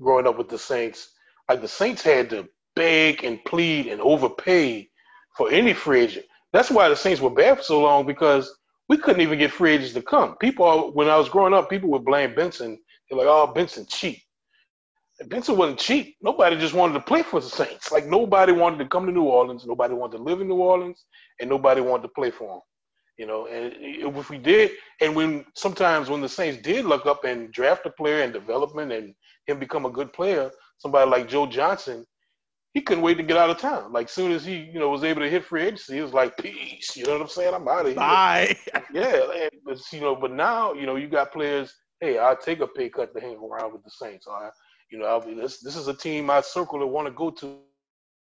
growing 0.00 0.26
up 0.26 0.38
with 0.38 0.48
the 0.48 0.58
Saints, 0.58 1.10
like 1.48 1.60
the 1.60 1.68
Saints 1.68 2.02
had 2.02 2.30
to 2.30 2.48
beg 2.74 3.24
and 3.24 3.44
plead 3.44 3.86
and 3.86 4.00
overpay 4.00 4.88
for 5.36 5.50
any 5.50 5.72
free 5.72 6.02
agent. 6.02 6.26
That's 6.52 6.70
why 6.70 6.88
the 6.88 6.96
Saints 6.96 7.20
were 7.20 7.30
bad 7.30 7.58
for 7.58 7.62
so 7.62 7.80
long 7.80 8.06
because 8.06 8.54
we 8.88 8.98
couldn't 8.98 9.22
even 9.22 9.38
get 9.38 9.52
free 9.52 9.72
agents 9.72 9.94
to 9.94 10.02
come. 10.02 10.36
People, 10.36 10.92
when 10.92 11.08
I 11.08 11.16
was 11.16 11.28
growing 11.28 11.54
up, 11.54 11.70
people 11.70 11.90
would 11.90 12.04
blame 12.04 12.34
Benson. 12.34 12.78
They're 13.08 13.18
like, 13.18 13.28
"Oh, 13.28 13.46
Benson 13.46 13.86
cheap." 13.88 14.20
Benson 15.26 15.56
wasn't 15.56 15.78
cheap. 15.78 16.16
Nobody 16.20 16.56
just 16.56 16.74
wanted 16.74 16.94
to 16.94 17.00
play 17.00 17.22
for 17.22 17.40
the 17.40 17.48
Saints. 17.48 17.92
Like 17.92 18.06
nobody 18.06 18.52
wanted 18.52 18.78
to 18.78 18.86
come 18.86 19.06
to 19.06 19.12
New 19.12 19.24
Orleans. 19.24 19.66
Nobody 19.66 19.94
wanted 19.94 20.18
to 20.18 20.22
live 20.22 20.40
in 20.40 20.48
New 20.48 20.56
Orleans, 20.56 21.04
and 21.40 21.48
nobody 21.48 21.80
wanted 21.80 22.02
to 22.02 22.08
play 22.08 22.30
for 22.30 22.56
him. 22.56 22.60
You 23.18 23.26
know, 23.26 23.46
and 23.46 23.72
if 23.78 24.30
we 24.30 24.38
did, 24.38 24.72
and 25.00 25.14
when 25.14 25.44
sometimes 25.54 26.10
when 26.10 26.20
the 26.20 26.28
Saints 26.28 26.62
did 26.62 26.84
look 26.86 27.06
up 27.06 27.24
and 27.24 27.52
draft 27.52 27.86
a 27.86 27.90
player 27.90 28.22
and 28.22 28.32
development 28.32 28.90
and 28.90 29.14
him 29.46 29.58
become 29.58 29.86
a 29.86 29.90
good 29.90 30.12
player, 30.12 30.50
somebody 30.78 31.08
like 31.10 31.28
Joe 31.28 31.46
Johnson, 31.46 32.06
he 32.74 32.80
couldn't 32.80 33.02
wait 33.02 33.18
to 33.18 33.22
get 33.22 33.36
out 33.36 33.50
of 33.50 33.58
town. 33.58 33.92
Like 33.92 34.08
soon 34.08 34.32
as 34.32 34.44
he, 34.44 34.56
you 34.56 34.78
know, 34.78 34.88
was 34.88 35.04
able 35.04 35.20
to 35.20 35.28
hit 35.28 35.44
free 35.44 35.62
agency, 35.62 35.94
he 35.94 36.00
was 36.00 36.14
like, 36.14 36.36
"Peace," 36.38 36.96
you 36.96 37.04
know 37.04 37.12
what 37.12 37.20
I'm 37.20 37.28
saying? 37.28 37.54
I'm 37.54 37.68
out 37.68 37.80
of 37.80 37.86
here. 37.88 37.96
Bye. 37.96 38.56
yeah, 38.92 39.20
but 39.64 39.78
you 39.92 40.00
know, 40.00 40.16
but 40.16 40.32
now, 40.32 40.72
you 40.72 40.86
know, 40.86 40.96
you 40.96 41.08
got 41.08 41.32
players. 41.32 41.74
Hey, 42.00 42.18
I'll 42.18 42.36
take 42.36 42.60
a 42.60 42.66
pay 42.66 42.88
cut 42.88 43.14
to 43.14 43.20
hang 43.20 43.36
around 43.36 43.72
with 43.72 43.84
the 43.84 43.90
Saints. 43.90 44.26
Right, 44.26 44.50
you 44.90 44.98
know, 44.98 45.04
I'll 45.04 45.20
be 45.20 45.34
this. 45.34 45.60
This 45.60 45.76
is 45.76 45.88
a 45.88 45.94
team 45.94 46.30
I 46.30 46.40
circle 46.40 46.78
to 46.78 46.86
want 46.86 47.06
to 47.08 47.12
go 47.12 47.30
to, 47.30 47.58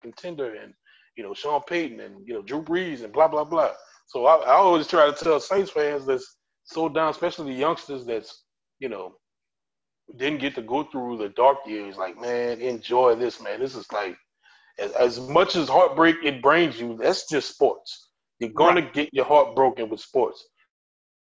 contender, 0.02 0.56
and 0.56 0.74
you 1.16 1.24
know, 1.24 1.34
Sean 1.34 1.62
Payton 1.68 2.02
and 2.02 2.28
you 2.28 2.34
know 2.34 2.42
Drew 2.42 2.62
Brees 2.62 3.04
and 3.04 3.14
blah 3.14 3.30
blah 3.30 3.46
blah. 3.46 3.72
So 4.08 4.26
I, 4.26 4.36
I 4.36 4.54
always 4.56 4.88
try 4.88 5.10
to 5.10 5.24
tell 5.24 5.40
Saints 5.40 5.72
fans 5.72 6.06
that's 6.06 6.38
so 6.64 6.90
down, 6.90 7.10
especially 7.10 7.54
the 7.54 7.60
youngsters 7.60 8.06
that's 8.06 8.44
you 8.80 8.90
know 8.90 9.14
didn't 10.18 10.42
get 10.42 10.56
to 10.56 10.62
go 10.62 10.84
through 10.84 11.18
the 11.18 11.30
dark 11.30 11.60
years. 11.66 11.96
Like, 11.96 12.20
man, 12.20 12.60
enjoy 12.60 13.16
this, 13.16 13.42
man. 13.42 13.62
This 13.62 13.76
is 13.76 13.90
like 13.94 14.18
as, 14.82 14.92
as 14.94 15.20
much 15.20 15.56
as 15.56 15.70
heartbreak 15.70 16.18
it 16.24 16.42
brings 16.42 16.80
you, 16.80 16.98
that's 16.98 17.30
just 17.30 17.50
sports. 17.50 18.10
You're 18.40 18.50
gonna 18.50 18.82
get 18.82 19.14
your 19.14 19.26
heart 19.26 19.56
broken 19.56 19.90
with 19.90 20.00
sports. 20.00 20.44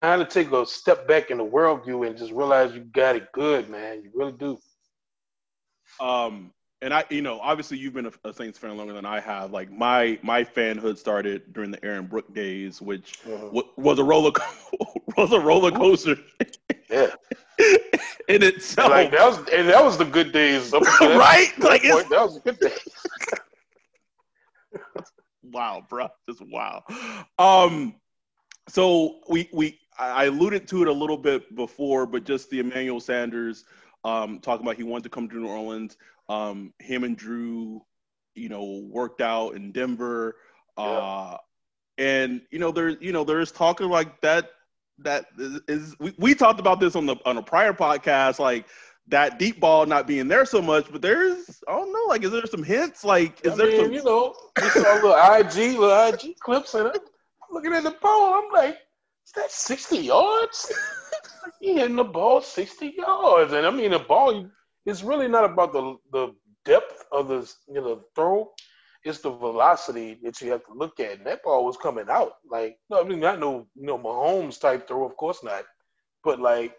Kind 0.03 0.23
of 0.23 0.29
take 0.29 0.51
a 0.53 0.67
step 0.67 1.07
back 1.07 1.31
in 1.31 1.39
the 1.39 1.45
worldview 1.45 2.07
and 2.07 2.17
just 2.17 2.33
realize 2.33 2.75
you 2.75 2.81
got 2.81 3.17
it 3.17 3.31
good, 3.33 3.69
man. 3.69 4.03
You 4.03 4.11
really 4.15 4.33
do. 4.33 4.59
Um, 6.01 6.53
and 6.83 6.93
I, 6.93 7.05
you 7.09 7.23
know, 7.23 7.41
obviously 7.41 7.79
you've 7.79 7.95
been 7.95 8.07
a, 8.07 8.13
a, 8.25 8.33
Saints 8.33 8.59
fan 8.59 8.77
longer 8.77 8.93
than 8.93 9.07
I 9.07 9.21
have. 9.21 9.53
Like 9.53 9.71
my 9.71 10.19
my 10.23 10.45
fanhood 10.45 10.99
started 10.99 11.53
during 11.53 11.71
the 11.71 11.83
Aaron 11.85 12.07
Brook 12.07 12.35
days, 12.35 12.83
which 12.83 13.21
uh-huh. 13.25 13.47
w- 13.47 13.69
was 13.77 13.99
a 13.99 14.05
roller 14.05 14.33
was 15.17 15.33
a 15.33 15.41
roller 15.41 15.71
coaster. 15.71 16.17
Yeah. 16.91 17.11
in 18.29 18.43
itself, 18.43 18.91
like 18.91 19.11
that 19.13 19.25
was 19.25 19.39
and 19.53 19.69
that 19.69 19.83
was 19.83 19.97
the 19.97 20.05
good 20.05 20.33
days, 20.33 20.73
right? 21.01 21.53
Like 21.59 21.83
point, 21.83 22.11
that 22.11 22.23
was 22.23 22.37
a 22.37 22.41
good 22.41 22.59
day. 22.59 22.73
wow, 25.43 25.85
bro, 25.89 26.09
just 26.29 26.43
wow. 26.43 26.83
Um, 27.39 27.95
so 28.69 29.21
we 29.29 29.49
we 29.53 29.79
I 29.99 30.25
alluded 30.25 30.67
to 30.69 30.83
it 30.83 30.89
a 30.89 30.93
little 30.93 31.17
bit 31.17 31.55
before, 31.55 32.07
but 32.07 32.25
just 32.25 32.51
the 32.51 32.59
Emmanuel 32.59 33.01
Sanders 33.01 33.65
um, 34.05 34.41
talking 34.41 34.67
about 34.67 34.77
he 34.77 34.83
wanted 34.83 35.05
to 35.05 35.11
come 35.11 35.29
to 35.29 35.37
New 35.37 35.49
Orleans. 35.49 35.97
Um, 36.29 36.73
him 36.79 37.05
and 37.05 37.17
Drew, 37.17 37.83
you 38.35 38.49
know, 38.49 38.87
worked 38.91 39.21
out 39.21 39.55
in 39.55 39.73
Denver. 39.73 40.37
Uh, 40.77 41.37
and 41.99 42.43
you 42.51 42.59
know, 42.59 42.73
there's 42.73 42.97
you 43.01 43.13
know, 43.13 43.25
there's 43.25 43.53
talking 43.53 43.89
like 43.89 44.21
that. 44.21 44.51
That 44.99 45.27
is, 45.39 45.61
is 45.69 45.97
we, 45.99 46.15
we 46.19 46.35
talked 46.35 46.61
about 46.61 46.81
this 46.81 46.95
on 46.97 47.07
the 47.07 47.17
on 47.25 47.37
a 47.37 47.43
prior 47.43 47.73
podcast, 47.73 48.39
like 48.39 48.67
that 49.09 49.39
deep 49.39 49.61
ball 49.61 49.87
not 49.87 50.07
being 50.07 50.29
there 50.29 50.45
so 50.45 50.63
much. 50.63 50.91
But 50.91 51.03
there's 51.03 51.63
I 51.69 51.73
don't 51.73 51.93
know, 51.93 52.05
like, 52.09 52.23
is 52.25 52.31
there 52.31 52.47
some 52.47 52.63
hints? 52.63 53.05
Like, 53.05 53.45
is 53.45 53.55
I 53.55 53.57
there 53.57 53.67
mean, 53.67 53.81
some? 53.85 53.93
You 53.93 54.05
know, 54.05 54.35
we 54.63 54.69
saw 54.69 54.95
little 54.95 55.13
IG, 55.15 55.79
little 55.79 56.09
IG 56.09 56.39
clips, 56.39 56.75
and 56.75 56.89
I'm 56.89 57.01
looking 57.51 57.73
at 57.73 57.83
the 57.83 57.97
ball. 58.01 58.35
I'm 58.35 58.53
like, 58.53 58.79
is 59.27 59.33
that 59.37 59.51
60 59.51 59.99
yards? 59.99 60.73
he 61.61 61.75
hitting 61.75 61.97
the 61.97 62.05
ball 62.05 62.41
60 62.41 62.95
yards, 62.97 63.53
and 63.53 63.67
I 63.67 63.71
mean 63.71 63.91
the 63.91 63.99
ball 63.99 64.49
it's 64.87 65.03
really 65.03 65.29
not 65.29 65.45
about 65.45 65.73
the 65.73 65.97
the 66.13 66.35
depth 66.65 67.05
of 67.13 67.29
the 67.29 67.51
you 67.69 67.81
know 67.81 68.03
throw. 68.15 68.51
It's 69.05 69.21
the 69.21 69.31
velocity 69.31 70.19
that 70.23 70.41
you 70.41 70.51
have 70.53 70.65
to 70.67 70.73
look 70.73 70.99
at. 70.99 71.19
And 71.19 71.27
that 71.27 71.43
ball 71.43 71.65
was 71.65 71.77
coming 71.77 72.07
out. 72.09 72.35
Like, 72.51 72.79
no, 72.91 73.01
I 73.01 73.05
mean 73.05 73.21
not 73.21 73.39
no 73.39 73.67
you 73.75 73.87
know 73.87 73.99
Mahomes 73.99 74.61
type 74.61 74.89
throw, 74.89 75.05
of 75.05 75.17
course 75.17 75.43
not. 75.43 75.65
But 76.23 76.41
like 76.41 76.75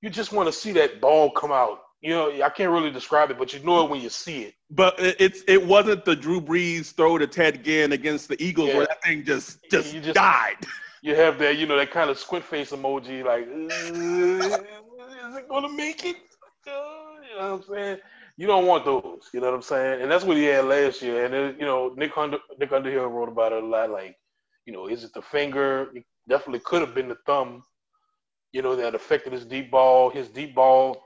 you 0.00 0.10
just 0.10 0.32
want 0.32 0.48
to 0.48 0.52
see 0.52 0.72
that 0.72 1.00
ball 1.00 1.30
come 1.30 1.52
out. 1.52 1.80
You 2.02 2.10
know, 2.10 2.30
I 2.42 2.50
can't 2.50 2.70
really 2.70 2.90
describe 2.90 3.30
it, 3.30 3.38
but 3.38 3.52
you 3.52 3.60
know 3.60 3.84
it 3.84 3.90
when 3.90 4.00
you 4.00 4.10
see 4.10 4.42
it. 4.42 4.54
But 4.70 4.94
it's 4.98 5.42
it 5.48 5.66
wasn't 5.66 6.04
the 6.04 6.14
Drew 6.14 6.40
Brees 6.40 6.92
throw 6.92 7.18
to 7.18 7.26
Ted 7.26 7.64
Ginn 7.64 7.92
against 7.92 8.28
the 8.28 8.40
Eagles 8.42 8.68
yeah. 8.68 8.76
where 8.76 8.86
that 8.86 9.02
thing 9.02 9.24
just 9.24 9.58
just, 9.70 9.92
just 9.94 10.14
died. 10.14 10.56
You 11.02 11.14
have 11.14 11.38
that, 11.38 11.56
you 11.56 11.66
know, 11.66 11.76
that 11.76 11.90
kind 11.90 12.10
of 12.10 12.18
squint 12.18 12.44
face 12.44 12.72
emoji, 12.72 13.24
like, 13.24 13.46
is 13.48 15.36
it 15.36 15.48
gonna 15.48 15.72
make 15.72 16.04
it? 16.04 16.16
You 16.66 17.42
know 17.42 17.58
what 17.58 17.68
I'm 17.68 17.74
saying? 17.74 17.98
You 18.36 18.46
don't 18.46 18.66
want 18.66 18.84
those. 18.84 19.30
You 19.32 19.40
know 19.40 19.46
what 19.46 19.54
I'm 19.54 19.62
saying? 19.62 20.02
And 20.02 20.10
that's 20.10 20.24
what 20.24 20.36
he 20.36 20.44
had 20.44 20.66
last 20.66 21.00
year. 21.00 21.24
And 21.24 21.34
it, 21.34 21.56
you 21.58 21.64
know, 21.64 21.92
Nick 21.96 22.12
Nick 22.58 22.72
Underhill 22.72 23.06
wrote 23.06 23.30
about 23.30 23.52
it 23.52 23.62
a 23.62 23.66
lot. 23.66 23.90
Like, 23.90 24.16
you 24.66 24.72
know, 24.72 24.88
is 24.88 25.04
it 25.04 25.12
the 25.14 25.22
finger? 25.22 25.88
It 25.94 26.04
definitely 26.28 26.60
could 26.60 26.82
have 26.82 26.94
been 26.94 27.08
the 27.08 27.16
thumb. 27.26 27.62
You 28.52 28.62
know, 28.62 28.76
that 28.76 28.94
affected 28.94 29.32
his 29.32 29.46
deep 29.46 29.70
ball. 29.70 30.10
His 30.10 30.28
deep 30.28 30.54
ball, 30.54 31.02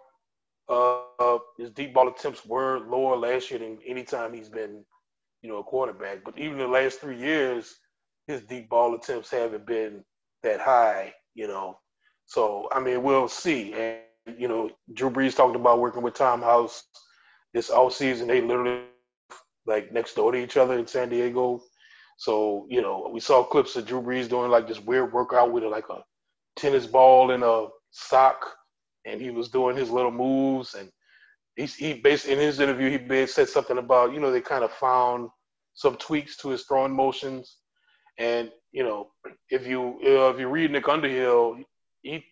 uh, 0.69 1.39
his 1.59 1.71
deep 1.71 1.95
ball 1.95 2.09
attempts 2.09 2.45
were 2.45 2.81
lower 2.81 3.17
last 3.17 3.51
year 3.51 3.61
than 3.61 3.79
any 3.87 4.03
time 4.03 4.35
he's 4.35 4.49
been, 4.49 4.85
you 5.43 5.49
know, 5.49 5.59
a 5.59 5.65
quarterback. 5.65 6.25
But 6.25 6.39
even 6.39 6.59
the 6.59 6.69
last 6.69 7.01
three 7.01 7.19
years, 7.19 7.77
his 8.27 8.43
deep 8.43 8.69
ball 8.69 8.95
attempts 8.95 9.31
haven't 9.31 9.67
been 9.67 10.05
that 10.43 10.61
high. 10.61 11.15
You 11.35 11.47
know, 11.47 11.79
so 12.27 12.69
I 12.73 12.81
mean, 12.81 13.05
we'll 13.05 13.29
see. 13.29 13.73
And 13.75 14.01
you 14.37 14.49
know, 14.49 14.71
Drew 14.95 15.11
Brees 15.11 15.37
talked 15.37 15.57
about 15.57 15.81
working 15.81 16.03
with 16.03 16.15
Tom 16.15 16.43
House 16.43 16.85
this 17.55 17.71
all 17.71 17.91
season. 17.91 18.29
They 18.29 18.41
literally 18.41 18.83
like 19.67 19.93
next 19.93 20.15
door 20.15 20.33
to 20.33 20.39
each 20.39 20.57
other 20.57 20.79
in 20.79 20.87
San 20.87 21.09
Diego. 21.09 21.63
So, 22.17 22.67
you 22.69 22.83
know, 22.83 23.09
we 23.13 23.21
saw 23.21 23.43
clips 23.43 23.77
of 23.77 23.87
Drew 23.87 24.03
Brees 24.03 24.29
doing 24.29 24.51
like 24.51 24.69
this 24.69 24.81
weird 24.81 25.13
workout 25.13 25.53
with 25.53 25.65
like 25.65 25.89
a 25.89 26.03
tennis 26.57 26.87
ball 26.87 27.31
and 27.31 27.43
a 27.43 27.69
sock, 27.91 28.45
and 29.07 29.21
he 29.21 29.31
was 29.31 29.49
doing 29.49 29.77
his 29.77 29.91
little 29.91 30.11
moves. 30.11 30.75
And 30.75 30.91
he, 31.57 31.65
he 31.65 31.95
basically, 31.95 32.35
in 32.35 32.41
his 32.41 32.61
interview, 32.61 32.99
he 32.99 33.27
said 33.27 33.49
something 33.49 33.79
about, 33.79 34.13
you 34.13 34.21
know, 34.21 34.31
they 34.31 34.41
kind 34.41 34.65
of 34.65 34.73
found 34.73 35.31
some 35.75 35.97
tweaks 35.97 36.37
to 36.39 36.49
his 36.51 36.65
throwing 36.65 36.95
motions. 36.95 37.57
And, 38.19 38.51
you 38.73 38.85
know, 38.85 39.11
if 39.49 39.67
you 39.67 39.99
uh, 40.05 40.31
if 40.31 40.39
you 40.39 40.49
read 40.49 40.71
Nick 40.73 40.89
Underhill, 40.89 41.59
he 42.03 42.25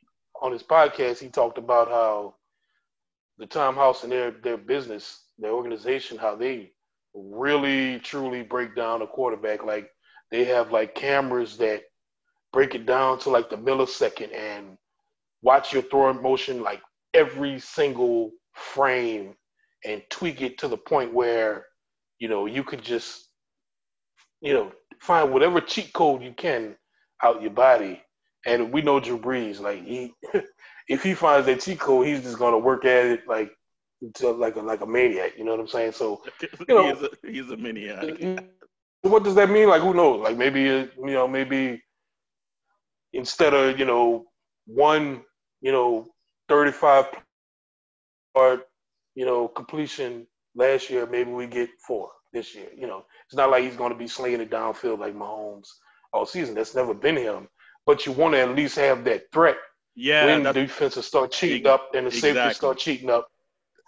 on 0.43 0.53
his 0.53 0.63
podcast, 0.63 1.19
he 1.19 1.29
talked 1.29 1.59
about 1.59 1.89
how 1.89 2.35
the 3.39 3.47
Tom 3.47 3.75
House 3.75 4.03
and 4.03 4.13
their 4.13 4.31
their 4.31 4.57
business, 4.57 5.25
their 5.39 5.53
organization, 5.53 6.19
how 6.19 6.37
they 6.37 6.73
really 7.15 7.99
truly 8.01 8.43
break 8.43 8.77
down 8.77 9.03
a 9.03 9.07
quarterback. 9.07 9.65
Like 9.65 9.91
they 10.31 10.45
have 10.45 10.73
like 10.73 10.95
cameras 10.95 11.57
that 11.59 11.83
break 12.53 12.75
it 12.75 12.87
down 12.87 13.19
to 13.21 13.31
like 13.31 13.51
the 13.51 13.57
millisecond 13.57 14.35
and 14.35 14.77
watch 15.43 15.73
your 15.73 15.83
throwing 15.83 16.23
motion 16.23 16.63
like 16.63 16.81
every 17.15 17.59
single 17.61 18.33
frame 18.53 19.35
and 19.85 20.03
tweak 20.11 20.43
it 20.43 20.59
to 20.59 20.69
the 20.69 20.77
point 20.77 21.15
where 21.15 21.67
you 22.19 22.29
know 22.29 22.47
you 22.47 22.65
could 22.65 22.83
just 22.83 23.29
you 24.41 24.53
know 24.53 24.73
find 25.01 25.33
whatever 25.33 25.61
cheat 25.61 25.93
code 25.93 26.23
you 26.23 26.33
can 26.33 26.77
out 27.23 27.43
your 27.43 27.53
body 27.53 28.03
and 28.47 28.73
we 28.73 28.83
know 28.83 29.01
Drew 29.01 29.19
Brees, 29.19 29.61
like 29.61 29.85
he, 29.85 30.15
if 30.89 31.03
he 31.03 31.15
finds 31.15 31.47
that 31.47 31.61
cheat 31.61 31.79
code, 31.79 32.07
he's 32.07 32.23
just 32.23 32.39
gonna 32.39 32.59
work 32.59 32.85
at 32.85 33.07
it 33.07 33.29
like 33.29 33.53
to 34.15 34.31
like 34.31 34.57
a 34.57 34.61
like 34.61 34.81
a 34.81 34.87
maniac. 34.87 35.33
You 35.37 35.45
know 35.45 35.53
what 35.53 35.61
I'm 35.61 35.69
saying? 35.69 35.93
So 35.93 36.23
you 36.41 36.75
know, 36.75 36.95
he's, 36.95 37.03
a, 37.03 37.31
he's 37.31 37.51
a 37.51 37.57
maniac. 37.57 38.43
What 39.03 39.23
does 39.25 39.35
that 39.37 39.51
mean? 39.51 39.69
Like 39.69 39.83
who 39.83 39.95
knows? 39.95 40.21
Like 40.21 40.37
maybe 40.37 40.69
uh, 40.69 40.87
you 40.99 41.13
know 41.13 41.29
maybe 41.29 41.83
instead 43.13 43.55
of 43.55 43.79
you 43.79 43.85
know 43.85 44.27
one 44.67 45.23
you 45.61 45.73
know 45.73 46.07
35 46.49 47.07
part 48.35 48.67
you 49.15 49.25
know 49.27 49.49
completion 49.49 50.27
last 50.55 50.91
year, 50.91 51.07
maybe 51.07 51.31
we 51.31 51.47
get 51.47 51.71
four 51.87 52.11
this 52.33 52.55
year. 52.55 52.69
You 52.77 52.87
know, 52.87 53.05
it's 53.27 53.37
not 53.37 53.51
like 53.51 53.65
he's 53.65 53.77
going 53.77 53.93
to 53.93 53.99
be 53.99 54.09
slinging 54.09 54.41
it 54.41 54.51
downfield 54.51 54.99
like 54.99 55.15
Mahomes 55.15 55.69
all 56.13 56.27
season. 56.27 56.55
That's 56.55 56.75
never 56.75 56.95
been 56.95 57.17
him. 57.17 57.49
But 57.87 58.05
you 58.05 58.13
want 58.13 58.35
to 58.35 58.41
at 58.41 58.55
least 58.55 58.77
have 58.77 59.05
that 59.05 59.25
threat. 59.33 59.57
Yeah, 60.01 60.27
when 60.27 60.45
the 60.45 60.53
defenses 60.53 61.07
start 61.07 61.33
cheating 61.33 61.67
up 61.67 61.91
and 61.93 62.07
the 62.07 62.09
exactly. 62.09 62.33
safeties 62.35 62.57
start 62.57 62.79
cheating 62.79 63.11
up, 63.11 63.29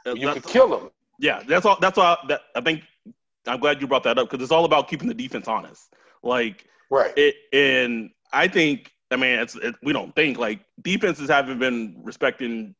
you 0.04 0.26
that's- 0.26 0.42
can 0.42 0.50
kill 0.50 0.68
them. 0.68 0.90
Yeah, 1.20 1.42
that's 1.46 1.64
all. 1.64 1.78
That's 1.80 1.98
all. 1.98 2.16
That 2.28 2.40
I 2.56 2.60
think. 2.60 2.82
I'm 3.46 3.60
glad 3.60 3.80
you 3.80 3.86
brought 3.86 4.02
that 4.04 4.18
up 4.18 4.28
because 4.28 4.42
it's 4.42 4.52
all 4.52 4.64
about 4.64 4.88
keeping 4.88 5.06
the 5.06 5.14
defense 5.14 5.46
honest. 5.48 5.94
Like 6.22 6.64
Right. 6.90 7.12
it, 7.16 7.36
and 7.52 8.10
I 8.32 8.48
think. 8.48 8.90
I 9.12 9.16
mean, 9.16 9.38
it's 9.38 9.54
it, 9.56 9.74
we 9.82 9.92
don't 9.92 10.14
think 10.16 10.38
like 10.38 10.60
defenses 10.82 11.28
haven't 11.28 11.58
been 11.58 12.00
respecting 12.02 12.74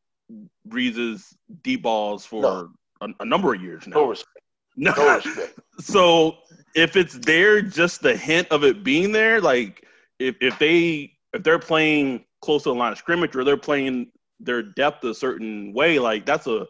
Brees's 0.67 1.37
deep 1.63 1.83
balls 1.83 2.25
for 2.27 2.43
No. 2.43 2.71
a, 3.01 3.09
a 3.21 3.25
number 3.25 3.55
of 3.55 3.61
years 3.63 3.87
now. 3.87 3.97
No 3.97 4.09
respect. 4.09 4.39
No. 4.77 4.93
No 4.97 5.17
respect. 5.17 5.59
so 5.81 6.39
if 6.75 6.97
it's 6.97 7.15
there, 7.19 7.63
just 7.63 8.03
the 8.03 8.17
hint 8.17 8.49
of 8.51 8.65
it 8.65 8.83
being 8.85 9.13
there, 9.13 9.41
like 9.41 9.87
if, 10.19 10.37
if 10.41 10.59
they 10.59 11.13
if 11.33 11.43
they're 11.43 11.59
playing 11.59 12.25
close 12.43 12.63
to 12.65 12.71
the 12.71 12.75
line 12.75 12.93
of 12.93 12.99
scrimmage 12.99 13.37
or 13.37 13.45
they're 13.45 13.57
playing 13.57 14.11
their 14.39 14.63
depth 14.63 15.05
a 15.05 15.15
certain 15.15 15.73
way, 15.73 15.99
like 15.99 16.25
that's 16.27 16.47
a 16.47 16.67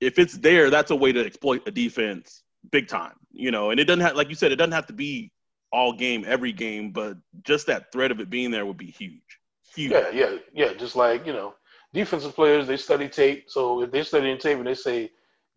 if 0.00 0.18
it's 0.18 0.38
there, 0.38 0.70
that's 0.70 0.90
a 0.90 0.96
way 0.96 1.12
to 1.12 1.24
exploit 1.24 1.66
a 1.66 1.70
defense 1.70 2.42
big 2.70 2.88
time, 2.88 3.14
you 3.32 3.50
know. 3.50 3.70
And 3.70 3.80
it 3.80 3.84
doesn't 3.84 4.00
have, 4.00 4.16
like 4.16 4.28
you 4.28 4.34
said, 4.34 4.52
it 4.52 4.56
doesn't 4.56 4.72
have 4.72 4.86
to 4.86 4.92
be 4.92 5.32
all 5.72 5.92
game, 5.92 6.24
every 6.26 6.52
game, 6.52 6.92
but 6.92 7.16
just 7.42 7.66
that 7.66 7.92
threat 7.92 8.10
of 8.10 8.20
it 8.20 8.30
being 8.30 8.50
there 8.50 8.66
would 8.66 8.76
be 8.76 8.90
huge, 8.90 9.38
huge. 9.74 9.92
Yeah, 9.92 10.10
yeah, 10.10 10.36
yeah. 10.52 10.72
Just 10.74 10.96
like 10.96 11.26
you 11.26 11.32
know, 11.32 11.54
defensive 11.92 12.34
players 12.34 12.66
they 12.66 12.76
study 12.76 13.08
tape. 13.08 13.44
So 13.48 13.82
if 13.82 13.90
they're 13.90 14.04
studying 14.04 14.38
tape 14.38 14.58
and 14.58 14.66
they 14.66 14.74
say, 14.74 15.10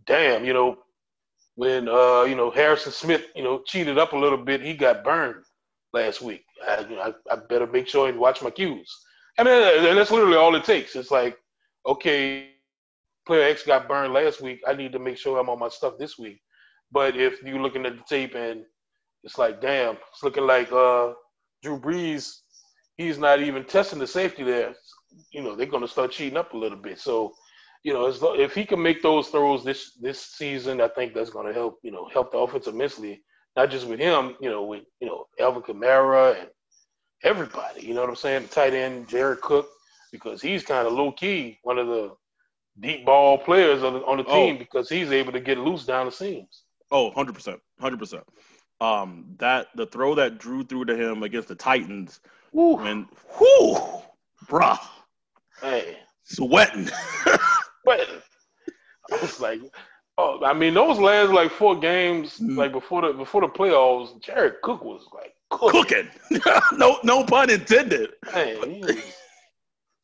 "Damn, 0.05 0.45
you 0.45 0.53
know, 0.53 0.79
when 1.55 1.87
uh, 1.87 2.23
you 2.23 2.35
know 2.35 2.51
Harrison 2.51 2.91
Smith, 2.91 3.25
you 3.35 3.43
know, 3.43 3.61
cheated 3.65 3.97
up 3.97 4.13
a 4.13 4.17
little 4.17 4.43
bit, 4.43 4.61
he 4.61 4.73
got 4.73 5.03
burned 5.03 5.43
last 5.93 6.21
week. 6.21 6.45
I, 6.67 6.81
you 6.81 6.95
know, 6.95 7.13
I, 7.29 7.33
I 7.33 7.35
better 7.37 7.67
make 7.67 7.87
sure 7.87 8.09
and 8.09 8.19
watch 8.19 8.41
my 8.41 8.49
cues." 8.49 9.05
And 9.41 9.47
then 9.47 9.87
and 9.87 9.97
that's 9.97 10.11
literally 10.11 10.37
all 10.37 10.53
it 10.53 10.63
takes. 10.63 10.95
It's 10.95 11.09
like, 11.09 11.35
okay, 11.87 12.51
player 13.25 13.41
X 13.49 13.63
got 13.63 13.87
burned 13.87 14.13
last 14.13 14.39
week. 14.39 14.61
I 14.67 14.75
need 14.75 14.91
to 14.91 14.99
make 14.99 15.17
sure 15.17 15.39
I'm 15.39 15.49
on 15.49 15.57
my 15.57 15.69
stuff 15.69 15.95
this 15.97 16.19
week. 16.19 16.39
But 16.91 17.17
if 17.17 17.41
you're 17.41 17.59
looking 17.59 17.87
at 17.87 17.97
the 17.97 18.03
tape 18.07 18.35
and 18.35 18.61
it's 19.23 19.39
like, 19.39 19.59
damn, 19.59 19.95
it's 19.95 20.21
looking 20.21 20.45
like 20.45 20.71
uh, 20.71 21.13
Drew 21.63 21.79
Brees, 21.79 22.41
he's 22.97 23.17
not 23.17 23.41
even 23.41 23.63
testing 23.63 23.97
the 23.97 24.05
safety 24.05 24.43
there. 24.43 24.75
You 25.31 25.41
know, 25.41 25.55
they're 25.55 25.65
going 25.65 25.81
to 25.81 25.87
start 25.87 26.11
cheating 26.11 26.37
up 26.37 26.53
a 26.53 26.57
little 26.57 26.77
bit. 26.77 26.99
So, 26.99 27.33
you 27.83 27.93
know, 27.93 28.05
as 28.05 28.19
if 28.21 28.53
he 28.53 28.63
can 28.63 28.79
make 28.79 29.01
those 29.01 29.29
throws 29.29 29.63
this 29.63 29.97
this 29.99 30.21
season, 30.21 30.81
I 30.81 30.87
think 30.89 31.15
that's 31.15 31.31
going 31.31 31.47
to 31.47 31.53
help. 31.53 31.79
You 31.81 31.89
know, 31.89 32.07
help 32.13 32.31
the 32.31 32.37
offense 32.37 32.67
immensely. 32.67 33.23
Not 33.55 33.71
just 33.71 33.87
with 33.87 33.99
him, 33.99 34.35
you 34.39 34.51
know, 34.51 34.65
with 34.65 34.83
you 34.99 35.07
know 35.07 35.25
Alvin 35.39 35.63
Kamara 35.63 36.39
and 36.39 36.49
everybody. 37.23 37.81
You 37.85 37.93
know 37.93 38.01
what 38.01 38.09
I'm 38.09 38.15
saying? 38.15 38.43
The 38.43 38.47
tight 38.49 38.73
end 38.73 39.07
Jared 39.07 39.41
Cook, 39.41 39.69
because 40.11 40.41
he's 40.41 40.63
kind 40.63 40.87
of 40.87 40.93
low 40.93 41.11
key 41.11 41.59
one 41.63 41.77
of 41.77 41.87
the 41.87 42.13
deep 42.79 43.05
ball 43.05 43.37
players 43.37 43.83
on 43.83 43.93
the, 43.93 43.99
on 44.05 44.17
the 44.17 44.25
Oh. 44.25 44.33
team 44.33 44.57
because 44.57 44.89
he's 44.89 45.11
able 45.11 45.31
to 45.33 45.39
get 45.39 45.57
loose 45.57 45.85
down 45.85 46.05
the 46.05 46.11
seams. 46.11 46.63
Oh, 46.91 47.11
100%. 47.11 47.59
100%. 47.81 48.23
Um, 48.81 49.25
that 49.37 49.67
the 49.75 49.85
throw 49.85 50.15
that 50.15 50.39
Drew 50.39 50.63
threw 50.63 50.85
to 50.85 50.95
him 50.95 51.21
against 51.23 51.47
the 51.49 51.55
Titans 51.55 52.19
Woo. 52.51 52.77
when 52.77 53.07
whoo, 53.39 53.77
bruh, 54.47 54.79
Hey, 55.61 55.97
sweating. 56.23 56.89
but 57.85 58.07
I 59.11 59.17
was 59.21 59.39
like, 59.39 59.59
oh, 60.17 60.43
I 60.43 60.53
mean, 60.53 60.73
those 60.73 60.97
last 60.97 61.29
like 61.31 61.51
four 61.51 61.79
games, 61.79 62.39
Mm. 62.39 62.57
like 62.57 62.71
before 62.71 63.03
the 63.03 63.13
before 63.13 63.41
the 63.41 63.47
playoffs, 63.49 64.19
Jared 64.19 64.55
Cook 64.63 64.83
was 64.83 65.05
like 65.13 65.35
cooking. 65.51 66.07
no, 66.73 66.99
no 67.03 67.23
pun 67.23 67.49
intended. 67.49 68.11
Man, 68.33 68.83
he 68.83 69.01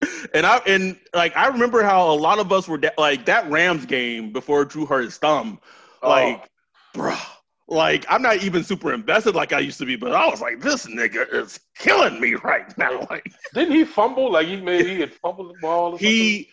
And 0.34 0.46
I 0.46 0.58
and 0.68 0.98
like 1.14 1.36
I 1.36 1.48
remember 1.48 1.84
how 1.84 2.12
a 2.12 2.14
lot 2.14 2.40
of 2.40 2.52
us 2.52 2.68
were 2.68 2.78
da- 2.78 2.90
like 2.98 3.26
that 3.26 3.50
Rams 3.50 3.86
game 3.86 4.32
before 4.32 4.66
Drew 4.66 4.86
hurt 4.86 5.06
his 5.06 5.18
thumb. 5.18 5.60
Oh. 6.04 6.10
Like, 6.10 6.50
bruh, 6.94 7.26
like 7.68 8.06
I'm 8.10 8.22
not 8.22 8.44
even 8.44 8.64
super 8.64 8.94
invested 8.94 9.36
like 9.36 9.54
I 9.54 9.60
used 9.60 9.80
to 9.80 9.86
be, 9.86 9.96
but 9.96 10.14
I 10.14 10.28
was 10.28 10.40
like, 10.42 10.62
this 10.62 10.86
nigga 10.86 11.34
is 11.34 11.60
killing 11.78 12.20
me 12.22 12.36
right 12.36 12.76
now. 12.78 13.06
Like 13.10 13.32
didn't 13.54 13.74
he 13.74 13.86
fumble? 13.86 14.32
Like 14.32 14.48
he 14.48 14.58
made 14.58 14.86
he 14.86 15.00
had 15.00 15.14
fumbled 15.14 15.50
the 15.56 15.60
ball. 15.62 15.98
He, 15.98 16.50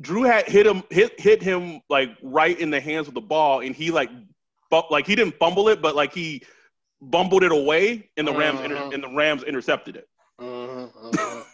Drew 0.00 0.22
had 0.22 0.48
hit 0.48 0.66
him 0.66 0.82
hit 0.90 1.20
hit 1.20 1.42
him 1.42 1.82
like 1.88 2.10
right 2.22 2.58
in 2.58 2.70
the 2.70 2.80
hands 2.80 3.06
with 3.06 3.14
the 3.14 3.20
ball, 3.20 3.60
and 3.60 3.76
he 3.76 3.90
like, 3.90 4.10
like 4.90 5.06
he 5.06 5.14
didn't 5.14 5.36
fumble 5.36 5.68
it, 5.68 5.82
but 5.82 5.94
like 5.94 6.14
he 6.14 6.42
bumbled 7.02 7.42
it 7.42 7.52
away, 7.52 8.08
and 8.16 8.26
the 8.26 8.32
Rams 8.32 8.60
inter- 8.60 8.76
Mhm. 8.76 8.94
and 8.94 9.02
the 9.02 9.08
Rams 9.14 9.42
intercepted 9.42 9.96
it. 9.96 10.08
something? 10.40 10.90
Mhm, 10.90 11.44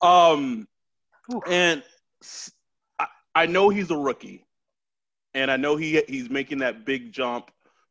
mhm. 0.00 0.06
um, 0.06 0.68
and 1.46 1.82
I 3.34 3.46
know 3.46 3.68
he's 3.70 3.90
a 3.90 3.96
rookie, 3.96 4.46
and 5.34 5.50
I 5.50 5.56
know 5.56 5.76
he 5.76 6.02
he's 6.08 6.28
making 6.30 6.58
that 6.58 6.84
big 6.84 7.12
jump 7.12 7.50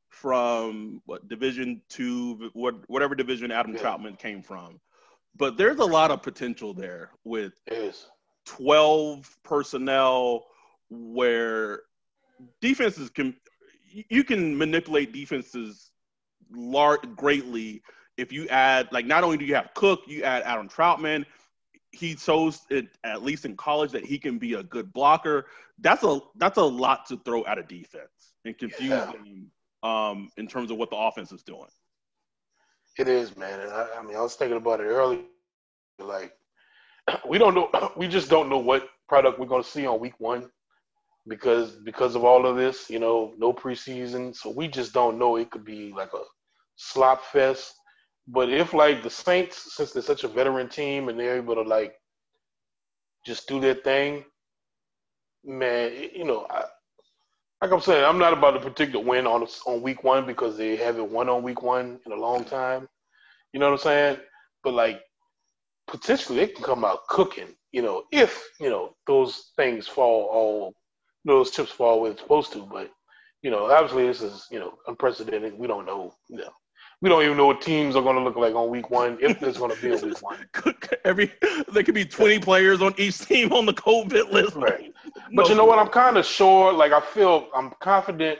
from 0.10 1.01
what 1.06 1.27
Division 1.27 1.82
two, 1.89 2.49
what 2.54 2.88
whatever 2.89 3.15
division 3.15 3.51
Adam 3.51 3.73
Yeah. 3.73 3.82
Trautman 3.82 4.17
came 4.19 4.43
from. 4.43 4.80
But 5.36 5.58
there's 5.58 5.80
a 5.80 5.86
lot 5.86 6.12
of 6.12 6.21
potential 6.21 6.73
there 6.73 7.12
with 7.23 7.54
Yes. 7.69 8.08
12 8.45 9.38
personnel 9.43 10.45
where 10.89 11.84
defenses 12.60 13.10
can 13.10 13.39
you 14.10 14.23
can 14.23 14.58
manipulate 14.58 15.12
defenses 15.13 15.91
large 16.51 17.01
greatly 17.15 17.82
if 18.17 18.32
you 18.32 18.47
add 18.49 18.88
like 18.91 19.06
not 19.06 19.23
only 19.23 19.38
do 19.38 19.45
you 19.45 19.56
have 19.56 19.73
Cook, 19.73 20.01
you 20.08 20.23
add 20.23 20.43
Adam 20.43 20.67
Trautman. 20.69 21.25
He 21.91 22.15
shows 22.15 22.62
it 22.69 22.88
at 23.04 23.21
least 23.23 23.45
in 23.45 23.56
college 23.58 23.91
that 23.91 24.06
he 24.06 24.17
can 24.17 24.38
be 24.38 24.54
a 24.54 24.63
good 24.63 24.93
blocker. 24.93 25.47
That's 25.80 26.04
a 26.04 26.19
that's 26.36 26.58
a 26.58 26.63
lot 26.63 27.06
to 27.08 27.17
throw 27.25 27.45
at 27.45 27.58
a 27.58 27.63
defense 27.63 28.34
and 28.45 28.58
confuse 28.58 28.89
Yeah. 28.89 29.12
them 29.12 29.51
um, 29.84 30.30
in 30.38 30.47
terms 30.47 30.71
of 30.71 30.77
what 30.77 30.89
the 30.89 30.95
offense 30.95 31.32
is 31.32 31.43
doing. 31.43 31.67
It 32.97 33.08
is, 33.08 33.36
man. 33.36 33.60
And 33.60 33.71
I, 33.71 33.88
I 33.97 34.04
mean, 34.04 34.15
I 34.15 34.21
was 34.21 34.36
thinking 34.36 34.58
about 34.58 34.80
it 34.82 34.86
earlier. 34.86 35.21
Like, 35.99 36.34
we 37.27 37.38
don't 37.38 37.56
know. 37.56 37.69
We 37.97 38.08
just 38.08 38.30
don't 38.30 38.49
know 38.49 38.58
what 38.60 38.89
product 39.08 39.39
we're 39.39 39.45
going 39.47 39.63
to 39.63 39.69
see 39.69 39.86
on 39.86 39.99
week 39.99 40.19
one 40.19 40.49
because 41.27 41.71
because 41.86 42.15
of 42.15 42.23
all 42.23 42.45
of 42.45 42.57
this. 42.57 42.89
You 42.89 42.99
know, 42.99 43.34
no 43.38 43.53
preseason, 43.53 44.36
so 44.36 44.49
we 44.51 44.67
just 44.67 44.93
don't 44.93 45.19
know. 45.19 45.38
It 45.38 45.51
could 45.51 45.65
be 45.65 45.93
like 45.93 46.13
a 46.13 46.23
slop 46.75 47.23
fest. 47.25 47.73
But 48.27 48.49
if 48.49 48.73
like 48.73 49.03
the 49.03 49.10
Saints, 49.10 49.75
since 49.75 49.91
they're 49.91 50.03
such 50.03 50.23
a 50.23 50.27
veteran 50.27 50.69
team 50.69 51.10
and 51.10 51.19
they're 51.19 51.38
able 51.38 51.55
to 51.55 51.63
like 51.63 51.95
just 53.25 53.47
do 53.47 53.60
their 53.60 53.75
thing, 53.75 54.25
man, 55.45 55.91
you 56.15 56.25
know, 56.25 56.47
I, 56.49 56.65
like 57.62 57.71
I'm 57.71 57.81
saying, 57.81 58.03
I'm 58.03 58.17
not 58.19 58.34
about 58.34 58.51
to 58.51 58.60
predict 58.60 58.95
a 58.95 58.99
win 58.99 59.27
on 59.27 59.47
on 59.67 59.81
week 59.81 60.03
one 60.03 60.25
because 60.25 60.57
they 60.57 60.75
haven't 60.75 61.12
won 61.12 61.29
on 61.29 61.43
week 61.43 61.62
one 61.62 61.99
in 62.05 62.12
a 62.12 62.15
long 62.15 62.43
time. 62.45 62.88
You 63.53 63.60
know 63.60 63.67
what 63.71 63.79
I'm 63.79 63.84
saying? 63.84 64.17
But 64.63 64.73
like 64.73 65.01
potentially 65.88 66.39
they 66.39 66.47
can 66.53 66.63
come 66.63 66.86
out 66.86 67.07
cooking. 67.10 67.55
You 67.71 67.81
know, 67.81 68.03
if 68.12 68.43
you 68.60 68.69
know 68.69 68.95
those 69.07 69.51
things 69.57 69.88
fall 69.88 70.25
all 70.31 70.75
those 71.25 71.51
chips 71.51 71.71
fall 71.71 72.01
where 72.01 72.12
it's 72.12 72.21
supposed 72.21 72.53
to. 72.53 72.65
But 72.65 72.91
you 73.41 73.51
know, 73.51 73.71
obviously 73.71 74.07
this 74.07 74.21
is 74.21 74.47
you 74.51 74.60
know 74.60 74.77
unprecedented. 74.88 75.57
We 75.57 75.67
don't 75.67 75.86
know. 75.86 76.13
You 76.29 76.38
know, 76.38 76.51
we 77.01 77.10
don't 77.10 77.23
even 77.23 77.38
know 77.38 77.47
what 77.47 77.62
teams 77.62 77.95
are 77.95 78.03
going 78.03 78.15
to 78.15 78.23
look 78.23 78.36
like 78.36 78.53
on 78.53 78.69
week 78.69 78.89
one 78.89 79.17
if 79.21 79.39
there's 79.39 79.57
going 79.57 79.75
to 79.75 79.81
be 79.81 79.91
a 79.91 79.97
week 79.97 80.21
one. 80.21 80.38
Every 81.05 81.31
there 81.71 81.84
could 81.84 81.95
be 81.95 82.05
20 82.05 82.39
players 82.39 82.81
on 82.81 82.93
each 82.97 83.19
team 83.19 83.51
on 83.53 83.65
the 83.65 83.73
COVID 83.73 84.31
list. 84.31 84.55
Right. 84.55 84.93
But 85.34 85.49
you 85.49 85.55
know 85.55 85.65
what? 85.65 85.79
I'm 85.79 85.88
kind 85.88 86.17
of 86.17 86.25
sure. 86.25 86.71
Like 86.73 86.91
I 86.91 87.01
feel 87.01 87.47
I'm 87.55 87.71
confident. 87.81 88.39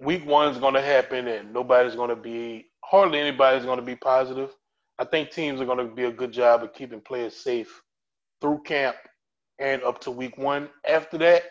Week 0.00 0.26
one's 0.26 0.58
going 0.58 0.74
to 0.74 0.82
happen, 0.82 1.28
and 1.28 1.52
nobody's 1.52 1.94
going 1.94 2.08
to 2.08 2.16
be 2.16 2.70
hardly 2.82 3.20
anybody's 3.20 3.64
going 3.64 3.78
to 3.78 3.84
be 3.84 3.94
positive. 3.94 4.50
I 4.98 5.04
think 5.04 5.30
teams 5.30 5.60
are 5.60 5.66
going 5.66 5.86
to 5.86 5.94
be 5.94 6.04
a 6.04 6.12
good 6.12 6.32
job 6.32 6.62
of 6.62 6.72
keeping 6.72 7.00
players 7.00 7.36
safe 7.36 7.82
through 8.40 8.62
camp 8.64 8.96
and 9.60 9.82
up 9.84 10.00
to 10.00 10.10
week 10.10 10.36
one. 10.38 10.68
After 10.88 11.18
that, 11.18 11.42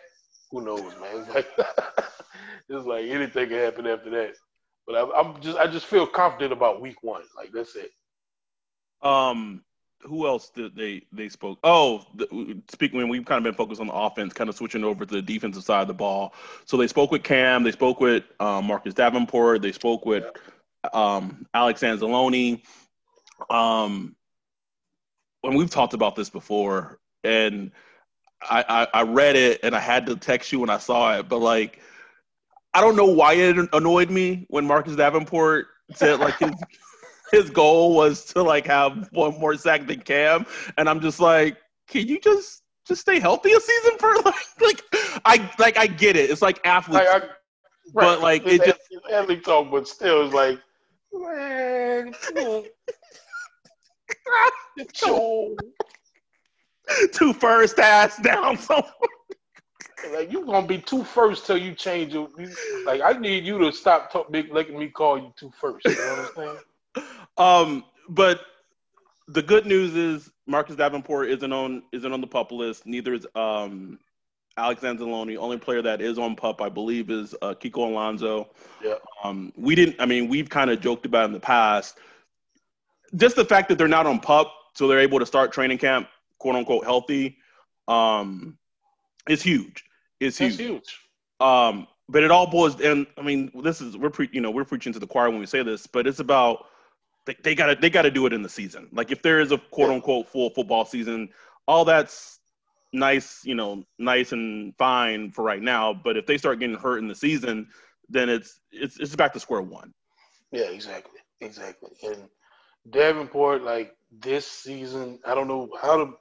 who 0.50 0.62
knows, 0.62 0.92
man? 1.00 1.24
It's 1.24 1.34
like, 1.34 1.46
it's 2.68 2.86
like 2.86 3.06
anything 3.06 3.48
can 3.48 3.58
happen 3.58 3.86
after 3.86 4.10
that. 4.10 4.34
But 4.86 4.96
I, 4.96 5.18
I'm 5.18 5.40
just 5.40 5.56
I 5.56 5.66
just 5.66 5.86
feel 5.86 6.06
confident 6.06 6.52
about 6.52 6.80
week 6.80 7.02
one. 7.02 7.22
Like 7.36 7.52
that's 7.52 7.76
it. 7.76 7.92
Um, 9.02 9.62
who 10.02 10.26
else 10.26 10.50
did 10.50 10.74
they 10.74 11.02
they 11.12 11.28
spoke? 11.28 11.58
Oh, 11.62 12.04
speaking 12.68 12.98
when 12.98 13.08
we've 13.08 13.24
kind 13.24 13.38
of 13.38 13.44
been 13.44 13.54
focused 13.54 13.80
on 13.80 13.86
the 13.86 13.94
offense, 13.94 14.32
kind 14.32 14.50
of 14.50 14.56
switching 14.56 14.84
over 14.84 15.06
to 15.06 15.14
the 15.14 15.22
defensive 15.22 15.62
side 15.62 15.82
of 15.82 15.88
the 15.88 15.94
ball. 15.94 16.34
So 16.64 16.76
they 16.76 16.88
spoke 16.88 17.10
with 17.12 17.22
Cam, 17.22 17.62
they 17.62 17.72
spoke 17.72 18.00
with 18.00 18.24
um, 18.40 18.66
Marcus 18.66 18.94
Davenport, 18.94 19.62
they 19.62 19.72
spoke 19.72 20.04
with 20.06 20.24
um, 20.92 21.46
Alex 21.54 21.82
Anzalone. 21.82 22.62
Um, 23.48 24.16
and 25.42 25.56
we've 25.56 25.70
talked 25.70 25.94
about 25.94 26.16
this 26.16 26.28
before, 26.28 26.98
and 27.24 27.70
I, 28.42 28.64
I, 28.94 29.00
I 29.00 29.02
read 29.02 29.36
it 29.36 29.60
and 29.62 29.74
I 29.74 29.80
had 29.80 30.06
to 30.06 30.16
text 30.16 30.52
you 30.52 30.60
when 30.60 30.70
I 30.70 30.78
saw 30.78 31.18
it, 31.18 31.28
but 31.28 31.38
like 31.38 31.80
I 32.72 32.80
don't 32.80 32.96
know 32.96 33.06
why 33.06 33.34
it 33.34 33.56
annoyed 33.72 34.10
me 34.10 34.46
when 34.48 34.66
Marcus 34.66 34.96
Davenport 34.96 35.66
said 35.94 36.20
like 36.20 36.38
his 36.38 36.52
his 37.32 37.50
goal 37.50 37.94
was 37.94 38.24
to 38.26 38.42
like 38.42 38.66
have 38.66 39.08
one 39.12 39.38
more 39.38 39.54
sack 39.56 39.86
than 39.86 40.00
Cam, 40.00 40.46
and 40.76 40.88
I'm 40.88 41.00
just 41.00 41.20
like, 41.20 41.56
can 41.86 42.06
you 42.06 42.20
just 42.20 42.62
just 42.86 43.02
stay 43.02 43.20
healthy 43.20 43.52
a 43.52 43.60
season 43.60 43.98
for 43.98 44.14
like 44.24 44.34
like 44.60 44.82
I 45.24 45.50
like 45.58 45.76
I 45.78 45.86
get 45.86 46.16
it. 46.16 46.30
It's 46.30 46.42
like 46.42 46.60
athletes, 46.64 47.06
I, 47.08 47.16
I, 47.16 47.20
right. 47.20 47.30
but 47.94 48.20
like 48.20 48.46
it 48.46 48.64
just 48.64 48.80
athlete 49.12 49.44
talk, 49.44 49.70
but 49.70 49.86
still, 49.88 50.24
it's 50.24 50.34
like 50.34 50.60
man. 51.12 52.14
two 57.12 57.32
first 57.32 57.78
ass 57.78 58.16
down 58.18 58.56
somewhere. 58.58 58.92
Like 60.12 60.32
you 60.32 60.44
gonna 60.46 60.66
be 60.66 60.78
two 60.78 61.04
first 61.04 61.46
till 61.46 61.58
you 61.58 61.74
change 61.74 62.14
it. 62.14 62.28
Like 62.86 63.02
I 63.02 63.12
need 63.12 63.44
you 63.44 63.58
to 63.58 63.72
stop 63.72 64.10
talk, 64.10 64.28
letting 64.30 64.78
me 64.78 64.88
call 64.88 65.18
you 65.18 65.32
two 65.36 65.52
first. 65.60 65.84
You 65.84 65.96
know 65.96 66.06
what 66.06 66.18
I'm 66.18 66.34
saying? 66.36 66.58
Um, 67.38 67.84
but 68.08 68.42
the 69.28 69.40
good 69.40 69.64
news 69.64 69.94
is 69.94 70.30
Marcus 70.46 70.76
Davenport 70.76 71.30
isn't 71.30 71.52
on 71.52 71.82
isn't 71.92 72.12
on 72.12 72.20
the 72.20 72.26
pup 72.26 72.52
list. 72.52 72.84
Neither 72.84 73.14
is 73.14 73.26
um, 73.34 73.98
Alex 74.56 74.82
Anzalone. 74.82 75.36
Only 75.38 75.56
player 75.56 75.80
that 75.82 76.00
is 76.02 76.18
on 76.18 76.34
pup, 76.34 76.60
I 76.60 76.68
believe, 76.68 77.10
is 77.10 77.34
uh, 77.40 77.54
Kiko 77.54 77.88
Alonso. 77.88 78.50
Yeah. 78.84 78.94
Um, 79.22 79.52
we 79.56 79.74
didn't. 79.74 79.96
I 80.00 80.06
mean, 80.06 80.28
we've 80.28 80.50
kind 80.50 80.70
of 80.70 80.80
joked 80.80 81.06
about 81.06 81.26
in 81.26 81.32
the 81.32 81.40
past. 81.40 81.98
Just 83.14 83.36
the 83.36 83.44
fact 83.44 83.68
that 83.68 83.78
they're 83.78 83.88
not 83.88 84.06
on 84.06 84.18
pup, 84.20 84.52
so 84.74 84.86
they're 84.88 85.00
able 85.00 85.18
to 85.20 85.26
start 85.26 85.52
training 85.52 85.78
camp, 85.78 86.08
quote 86.40 86.56
unquote, 86.56 86.84
healthy, 86.84 87.36
um, 87.86 88.58
is 89.28 89.42
huge. 89.42 89.84
It's 90.18 90.38
huge. 90.38 90.56
That's 90.56 90.68
huge. 90.68 90.98
Um, 91.38 91.86
but 92.08 92.24
it 92.24 92.32
all 92.32 92.48
boils 92.48 92.80
and 92.80 93.06
I 93.16 93.22
mean, 93.22 93.52
this 93.62 93.80
is 93.80 93.96
we're 93.96 94.10
pre, 94.10 94.28
you 94.32 94.40
know 94.40 94.50
we're 94.50 94.64
preaching 94.64 94.92
to 94.92 94.98
the 94.98 95.06
choir 95.06 95.30
when 95.30 95.38
we 95.38 95.46
say 95.46 95.62
this, 95.62 95.86
but 95.86 96.08
it's 96.08 96.18
about 96.18 96.66
they, 97.26 97.36
they 97.42 97.54
gotta 97.54 97.76
they 97.76 97.88
gotta 97.88 98.10
do 98.10 98.26
it 98.26 98.32
in 98.32 98.42
the 98.42 98.48
season. 98.48 98.88
Like 98.92 99.12
if 99.12 99.22
there 99.22 99.40
is 99.40 99.52
a 99.52 99.58
quote 99.58 99.90
unquote 99.90 100.28
full 100.28 100.50
football 100.50 100.84
season, 100.84 101.28
all 101.68 101.84
that's 101.84 102.40
nice, 102.92 103.44
you 103.44 103.54
know, 103.54 103.84
nice 103.98 104.32
and 104.32 104.74
fine 104.76 105.30
for 105.30 105.44
right 105.44 105.62
now. 105.62 105.94
But 105.94 106.16
if 106.16 106.26
they 106.26 106.36
start 106.36 106.58
getting 106.58 106.76
hurt 106.76 106.98
in 106.98 107.06
the 107.06 107.14
season, 107.14 107.68
then 108.08 108.28
it's 108.28 108.60
it's 108.72 108.98
it's 108.98 109.14
back 109.14 109.32
to 109.34 109.40
square 109.40 109.62
one. 109.62 109.94
Yeah, 110.50 110.70
exactly, 110.70 111.20
exactly. 111.40 111.90
And 112.02 112.28
Davenport, 112.90 113.62
like 113.62 113.94
this 114.10 114.46
season, 114.46 115.20
I 115.24 115.34
don't 115.34 115.48
know 115.48 115.68
how 115.80 115.96
to 116.04 116.12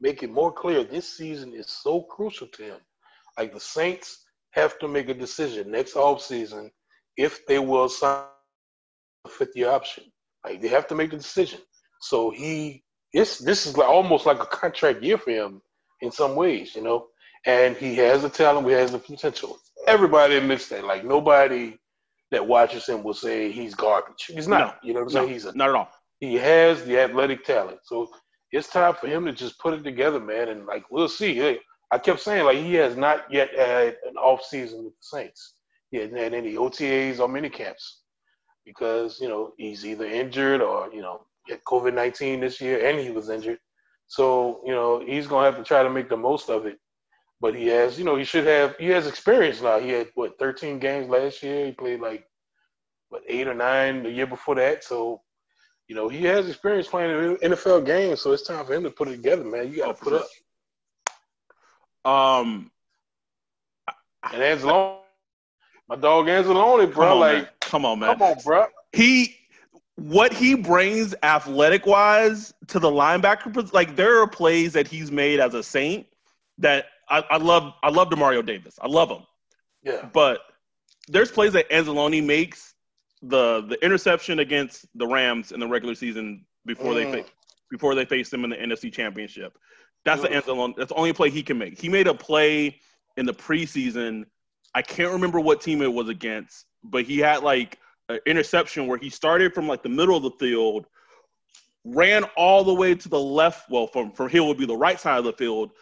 make 0.00 0.22
it 0.22 0.30
more 0.30 0.52
clear. 0.52 0.84
This 0.84 1.16
season 1.16 1.52
is 1.54 1.66
so 1.68 2.02
crucial 2.02 2.46
to 2.48 2.62
him. 2.62 2.78
Like 3.38 3.52
the 3.52 3.60
Saints 3.60 4.24
have 4.50 4.78
to 4.78 4.88
make 4.88 5.08
a 5.08 5.14
decision 5.14 5.70
next 5.70 5.94
offseason 5.94 6.70
if 7.16 7.46
they 7.46 7.58
will 7.58 7.88
sign 7.88 8.24
a 9.24 9.28
fifth 9.28 9.56
year 9.56 9.70
option. 9.70 10.04
Like 10.44 10.60
they 10.60 10.68
have 10.68 10.86
to 10.88 10.94
make 10.94 11.10
the 11.10 11.16
decision. 11.16 11.60
So 12.00 12.30
he 12.30 12.84
this 13.12 13.38
this 13.38 13.66
is 13.66 13.76
like 13.76 13.88
almost 13.88 14.26
like 14.26 14.40
a 14.40 14.46
contract 14.46 15.02
year 15.02 15.18
for 15.18 15.30
him 15.30 15.62
in 16.00 16.10
some 16.10 16.36
ways, 16.36 16.74
you 16.74 16.82
know. 16.82 17.06
And 17.46 17.76
he 17.76 17.94
has 17.96 18.22
the 18.22 18.28
talent, 18.28 18.66
he 18.66 18.72
has 18.72 18.92
the 18.92 18.98
potential. 18.98 19.58
Everybody 19.86 20.36
admits 20.36 20.68
that. 20.68 20.84
Like 20.84 21.04
nobody 21.04 21.78
that 22.30 22.46
watches 22.46 22.86
him 22.86 23.02
will 23.02 23.14
say 23.14 23.52
he's 23.52 23.74
garbage. 23.74 24.24
He's 24.26 24.48
not. 24.48 24.60
No, 24.60 24.88
you 24.88 24.94
know 24.94 25.00
what 25.00 25.10
I'm 25.10 25.14
no, 25.14 25.20
saying? 25.20 25.32
He's 25.32 25.44
a, 25.44 25.56
not 25.56 25.68
at 25.68 25.74
all. 25.74 25.90
He 26.18 26.34
has 26.34 26.84
the 26.84 26.98
athletic 26.98 27.44
talent. 27.44 27.78
So 27.84 28.10
it's 28.52 28.68
time 28.68 28.94
for 28.94 29.06
him 29.08 29.24
to 29.26 29.32
just 29.32 29.58
put 29.58 29.74
it 29.74 29.82
together, 29.82 30.20
man. 30.20 30.48
And 30.48 30.66
like 30.66 30.84
we'll 30.90 31.08
see. 31.08 31.58
I 31.92 31.98
kept 31.98 32.20
saying 32.20 32.44
like 32.44 32.58
he 32.58 32.74
has 32.74 32.96
not 32.96 33.30
yet 33.30 33.50
had 33.56 33.96
an 34.08 34.16
off 34.16 34.42
season 34.42 34.84
with 34.84 34.94
the 34.94 35.02
Saints. 35.18 35.54
He 35.90 35.98
hasn't 35.98 36.18
had 36.18 36.34
any 36.34 36.54
OTAs 36.54 37.20
or 37.20 37.28
mini 37.28 37.48
camps 37.48 38.02
because 38.64 39.20
you 39.20 39.28
know 39.28 39.52
he's 39.56 39.86
either 39.86 40.04
injured 40.04 40.60
or 40.60 40.92
you 40.92 41.00
know 41.02 41.22
had 41.48 41.62
COVID 41.64 41.94
nineteen 41.94 42.40
this 42.40 42.60
year 42.60 42.86
and 42.86 42.98
he 42.98 43.10
was 43.10 43.28
injured. 43.30 43.58
So 44.08 44.60
you 44.64 44.72
know 44.72 45.02
he's 45.04 45.26
gonna 45.26 45.46
have 45.46 45.56
to 45.56 45.64
try 45.64 45.82
to 45.82 45.90
make 45.90 46.08
the 46.08 46.16
most 46.16 46.50
of 46.50 46.66
it. 46.66 46.78
But 47.40 47.54
he 47.54 47.66
has, 47.66 47.98
you 47.98 48.04
know, 48.04 48.16
he 48.16 48.24
should 48.24 48.46
have. 48.46 48.76
He 48.78 48.86
has 48.88 49.06
experience 49.06 49.60
now. 49.60 49.78
He 49.78 49.90
had 49.90 50.08
what 50.14 50.38
13 50.38 50.78
games 50.78 51.08
last 51.08 51.42
year. 51.42 51.66
He 51.66 51.72
played 51.72 52.00
like 52.00 52.26
what 53.10 53.22
eight 53.28 53.46
or 53.46 53.54
nine 53.54 54.02
the 54.02 54.10
year 54.10 54.26
before 54.26 54.54
that. 54.54 54.84
So 54.84 55.20
you 55.88 55.94
know 55.94 56.08
he 56.08 56.24
has 56.24 56.48
experience 56.48 56.88
playing 56.88 57.36
NFL 57.36 57.86
games. 57.86 58.20
So 58.20 58.32
it's 58.32 58.42
time 58.42 58.64
for 58.66 58.74
him 58.74 58.82
to 58.84 58.90
put 58.90 59.08
it 59.08 59.12
together, 59.12 59.44
man. 59.44 59.70
You 59.70 59.78
got 59.78 59.96
to 59.96 60.04
put 60.04 60.12
up. 60.14 60.26
Um, 62.04 62.70
and 64.32 64.42
Anzalone, 64.42 64.98
my 65.88 65.96
dog 65.96 66.26
Anzalone, 66.26 66.92
bro. 66.92 67.06
Come 67.06 67.12
on, 67.12 67.20
like, 67.20 67.36
man. 67.36 67.48
come 67.60 67.84
on, 67.84 67.98
man. 67.98 68.12
Come 68.12 68.22
on, 68.22 68.36
bro. 68.44 68.66
He, 68.92 69.36
what 69.96 70.32
he 70.32 70.54
brings 70.54 71.14
athletic 71.22 71.86
wise 71.86 72.52
to 72.68 72.78
the 72.78 72.90
linebacker, 72.90 73.72
like 73.72 73.96
there 73.96 74.20
are 74.20 74.26
plays 74.26 74.72
that 74.72 74.86
he's 74.86 75.10
made 75.10 75.40
as 75.40 75.54
a 75.54 75.62
Saint 75.62 76.06
that 76.58 76.86
I, 77.08 77.22
I 77.30 77.36
love. 77.36 77.74
I 77.82 77.90
love 77.90 78.08
Demario 78.08 78.44
Davis. 78.44 78.78
I 78.80 78.88
love 78.88 79.10
him. 79.10 79.22
Yeah. 79.82 80.08
But 80.12 80.40
there's 81.08 81.30
plays 81.30 81.52
that 81.52 81.70
Anzalone 81.70 82.24
makes 82.24 82.74
the 83.28 83.64
the 83.68 83.84
interception 83.84 84.38
against 84.38 84.86
the 84.94 85.06
Rams 85.06 85.52
in 85.52 85.60
the 85.60 85.66
regular 85.66 85.94
season 85.94 86.44
before 86.64 86.92
mm. 86.92 87.12
they 87.12 87.24
before 87.70 87.94
they 87.94 88.04
faced 88.04 88.30
them 88.30 88.44
in 88.44 88.50
the 88.50 88.56
NFC 88.56 88.92
Championship. 88.92 89.58
That's 90.04 90.22
the 90.22 90.28
Anzalone. 90.28 90.76
That's 90.76 90.90
the 90.90 90.94
only 90.94 91.12
play 91.12 91.30
he 91.30 91.42
can 91.42 91.58
make. 91.58 91.80
He 91.80 91.88
made 91.88 92.06
a 92.06 92.14
play 92.14 92.80
in 93.16 93.26
the 93.26 93.34
preseason. 93.34 94.24
I 94.74 94.82
can't 94.82 95.12
remember 95.12 95.40
what 95.40 95.60
team 95.60 95.82
it 95.82 95.92
was 95.92 96.08
against, 96.08 96.66
but 96.84 97.04
he 97.04 97.18
had 97.18 97.42
like 97.42 97.78
an 98.08 98.20
interception 98.26 98.86
where 98.86 98.98
he 98.98 99.10
started 99.10 99.52
from 99.52 99.66
like 99.66 99.82
the 99.82 99.88
middle 99.88 100.16
of 100.16 100.22
the 100.22 100.30
field, 100.38 100.86
ran 101.84 102.24
all 102.36 102.62
the 102.62 102.74
way 102.74 102.94
to 102.94 103.08
the 103.08 103.18
left. 103.18 103.68
Well, 103.68 103.88
from 103.88 104.12
from 104.12 104.28
here 104.28 104.44
would 104.44 104.58
be 104.58 104.66
the 104.66 104.76
right 104.76 105.00
side 105.00 105.18
of 105.18 105.24
the 105.24 105.32
field. 105.32 105.72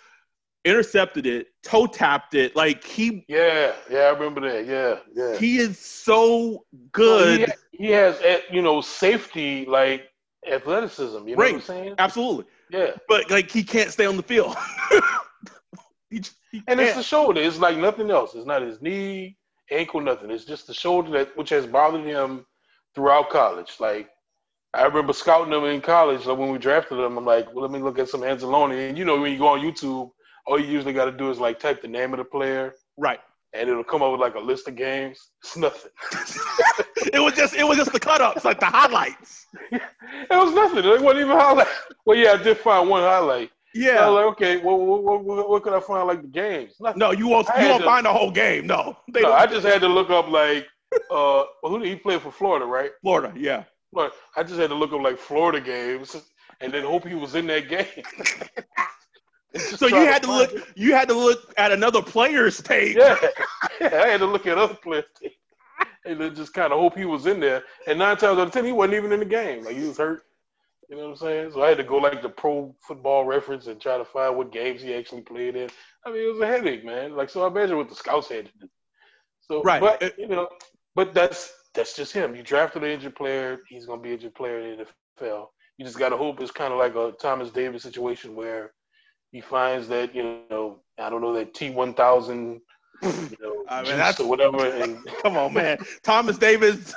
Intercepted 0.64 1.26
it, 1.26 1.48
toe 1.62 1.86
tapped 1.86 2.34
it. 2.34 2.56
Like 2.56 2.84
he, 2.84 3.24
yeah, 3.28 3.72
yeah, 3.90 3.98
I 3.98 4.10
remember 4.10 4.40
that. 4.40 4.66
Yeah, 4.66 4.98
yeah. 5.14 5.36
He 5.36 5.58
is 5.58 5.78
so 5.78 6.64
good. 6.90 7.40
Well, 7.40 7.56
he, 7.72 7.86
he, 7.86 7.90
has, 7.90 8.18
eh, 8.22 8.40
you 8.50 8.62
know, 8.62 8.80
safety 8.80 9.66
like 9.66 10.08
athleticism. 10.50 11.28
You 11.28 11.36
know 11.36 11.42
right. 11.42 11.52
what 11.52 11.60
I'm 11.60 11.66
saying? 11.66 11.94
Absolutely. 11.98 12.46
Yeah. 12.70 12.92
But 13.08 13.30
like 13.30 13.50
he 13.50 13.62
can't 13.62 13.90
stay 13.90 14.06
on 14.06 14.16
the 14.16 14.22
field. 14.22 14.56
he, 16.10 16.22
he 16.50 16.62
and 16.66 16.80
it's 16.80 16.96
the 16.96 17.02
shoulder. 17.02 17.40
It's 17.40 17.58
like 17.58 17.76
nothing 17.76 18.10
else. 18.10 18.34
It's 18.34 18.46
not 18.46 18.62
his 18.62 18.80
knee, 18.80 19.36
ankle, 19.70 20.00
nothing. 20.00 20.30
It's 20.30 20.44
just 20.44 20.66
the 20.66 20.74
shoulder 20.74 21.10
that 21.10 21.36
which 21.36 21.50
has 21.50 21.66
bothered 21.66 22.04
him 22.04 22.46
throughout 22.94 23.30
college. 23.30 23.74
Like 23.80 24.08
I 24.72 24.84
remember 24.84 25.12
scouting 25.12 25.52
him 25.52 25.64
in 25.64 25.80
college. 25.80 26.26
Like 26.26 26.38
when 26.38 26.50
we 26.50 26.58
drafted 26.58 26.98
him, 26.98 27.16
I'm 27.16 27.24
like, 27.24 27.52
well, 27.54 27.62
let 27.62 27.70
me 27.70 27.78
look 27.78 27.98
at 27.98 28.08
some 28.08 28.22
Anzalone. 28.22 28.88
And 28.88 28.98
you 28.98 29.04
know, 29.04 29.20
when 29.20 29.32
you 29.32 29.38
go 29.38 29.48
on 29.48 29.60
YouTube, 29.60 30.10
all 30.46 30.58
you 30.58 30.66
usually 30.66 30.92
got 30.92 31.06
to 31.06 31.12
do 31.12 31.30
is 31.30 31.38
like 31.38 31.58
type 31.58 31.82
the 31.82 31.88
name 31.88 32.12
of 32.12 32.18
the 32.18 32.24
player. 32.24 32.74
Right 32.96 33.20
and 33.54 33.70
it'll 33.70 33.84
come 33.84 34.02
up 34.02 34.10
with 34.10 34.20
like 34.20 34.34
a 34.34 34.40
list 34.40 34.68
of 34.68 34.74
games. 34.74 35.30
It's 35.42 35.56
nothing. 35.56 35.90
it 37.12 37.20
was 37.20 37.34
just 37.34 37.54
it 37.54 37.64
was 37.64 37.78
just 37.78 37.92
the 37.92 38.00
cut 38.00 38.20
ups, 38.20 38.44
like 38.44 38.60
the 38.60 38.66
highlights. 38.66 39.46
it 39.72 39.80
was 40.30 40.52
nothing. 40.52 40.78
It 40.78 41.00
wasn't 41.00 41.24
even 41.24 41.36
highlight. 41.36 41.68
Well, 42.04 42.16
yeah, 42.16 42.32
I 42.32 42.42
did 42.42 42.58
find 42.58 42.88
one 42.88 43.02
highlight. 43.02 43.50
Yeah. 43.74 44.06
I 44.06 44.08
was 44.08 44.14
like, 44.14 44.32
okay, 44.32 44.56
well, 44.58 44.78
what, 44.78 45.24
what, 45.24 45.48
what, 45.48 45.62
could 45.62 45.72
I 45.72 45.80
find 45.80 46.06
like 46.06 46.22
the 46.22 46.28
games? 46.28 46.74
Nothing. 46.80 46.98
No, 46.98 47.10
you 47.12 47.26
won't. 47.26 47.48
you 47.58 47.68
won't 47.68 47.82
to, 47.82 47.86
find 47.86 48.06
the 48.06 48.12
whole 48.12 48.30
game. 48.30 48.66
No, 48.66 48.96
they 49.12 49.22
no. 49.22 49.32
I 49.32 49.46
just 49.46 49.66
had 49.66 49.80
to 49.80 49.88
look 49.88 50.10
up 50.10 50.28
like, 50.28 50.66
uh, 50.92 51.44
well, 51.62 51.72
who 51.72 51.78
did 51.80 51.88
he 51.88 51.96
play 51.96 52.18
for? 52.18 52.30
Florida, 52.30 52.66
right? 52.66 52.90
Florida, 53.02 53.32
yeah. 53.36 53.64
Florida. 53.92 54.14
I 54.36 54.42
just 54.42 54.58
had 54.58 54.70
to 54.70 54.76
look 54.76 54.92
up 54.92 55.00
like 55.00 55.18
Florida 55.18 55.60
games, 55.60 56.16
and 56.60 56.72
then 56.72 56.84
hope 56.84 57.06
he 57.06 57.14
was 57.14 57.34
in 57.34 57.46
that 57.48 57.68
game. 57.68 57.86
so 59.56 59.86
you 59.86 59.96
had 59.96 60.22
to 60.22 60.28
look. 60.28 60.52
It. 60.52 60.64
You 60.74 60.92
had 60.92 61.08
to 61.08 61.14
look 61.14 61.52
at 61.56 61.72
another 61.72 62.02
player's 62.02 62.60
tape. 62.60 62.96
Yeah, 62.96 63.16
yeah 63.80 63.88
I 64.02 64.08
had 64.08 64.20
to 64.20 64.26
look 64.26 64.46
at 64.46 64.58
other 64.58 64.74
players' 64.74 65.04
tape, 65.20 65.36
and 66.04 66.20
then 66.20 66.34
just 66.34 66.54
kind 66.54 66.72
of 66.72 66.78
hope 66.78 66.96
he 66.96 67.04
was 67.04 67.26
in 67.26 67.40
there. 67.40 67.62
And 67.86 67.98
nine 67.98 68.16
times 68.16 68.38
out 68.38 68.46
of 68.46 68.52
ten, 68.52 68.64
he 68.64 68.72
wasn't 68.72 68.94
even 68.94 69.12
in 69.12 69.20
the 69.20 69.26
game. 69.26 69.64
Like 69.64 69.76
he 69.76 69.86
was 69.86 69.98
hurt. 69.98 70.24
You 70.88 70.96
know 70.96 71.04
what 71.04 71.10
I'm 71.10 71.16
saying? 71.16 71.52
So 71.52 71.62
I 71.62 71.68
had 71.68 71.78
to 71.78 71.84
go 71.84 71.96
like 71.96 72.20
the 72.20 72.28
pro 72.28 72.74
football 72.86 73.24
reference 73.24 73.66
and 73.66 73.80
try 73.80 73.96
to 73.96 74.04
find 74.04 74.36
what 74.36 74.52
games 74.52 74.82
he 74.82 74.94
actually 74.94 75.22
played 75.22 75.56
in. 75.56 75.70
I 76.04 76.10
mean, 76.10 76.22
it 76.22 76.32
was 76.32 76.40
a 76.40 76.46
headache, 76.46 76.84
man. 76.84 77.16
Like 77.16 77.30
so, 77.30 77.42
I 77.42 77.46
imagine 77.46 77.76
what 77.76 77.88
the 77.88 77.94
scouts 77.94 78.28
had 78.28 78.46
to 78.46 78.52
do. 78.60 78.68
So, 79.40 79.62
right. 79.62 79.80
but 79.80 80.18
you 80.18 80.28
know, 80.28 80.48
but 80.94 81.14
that's 81.14 81.52
that's 81.74 81.96
just 81.96 82.12
him. 82.12 82.34
You 82.34 82.42
drafted 82.42 82.84
an 82.84 82.90
injured 82.90 83.16
player. 83.16 83.60
He's 83.68 83.86
gonna 83.86 84.00
be 84.00 84.10
an 84.10 84.14
injured 84.16 84.34
player 84.34 84.60
in 84.60 84.78
the 84.78 84.86
NFL. 85.20 85.48
you 85.78 85.84
just 85.84 85.98
gotta 85.98 86.16
hope 86.16 86.40
it's 86.40 86.50
kind 86.50 86.72
of 86.72 86.78
like 86.78 86.94
a 86.94 87.12
Thomas 87.20 87.50
Davis 87.50 87.82
situation 87.82 88.34
where 88.34 88.72
he 89.34 89.40
finds 89.40 89.88
that 89.88 90.14
you 90.14 90.38
know 90.48 90.78
I 90.96 91.10
don't 91.10 91.20
know 91.20 91.34
that 91.34 91.54
T 91.54 91.68
one 91.68 91.92
thousand 91.92 92.60
you 93.02 93.36
know, 93.42 93.64
I 93.68 93.82
mean, 93.82 93.96
that's 93.96 94.20
or 94.20 94.28
whatever. 94.28 94.64
And, 94.82 95.04
come 95.22 95.36
on, 95.36 95.52
man. 95.52 95.78
Thomas 96.02 96.38
Davis 96.38 96.94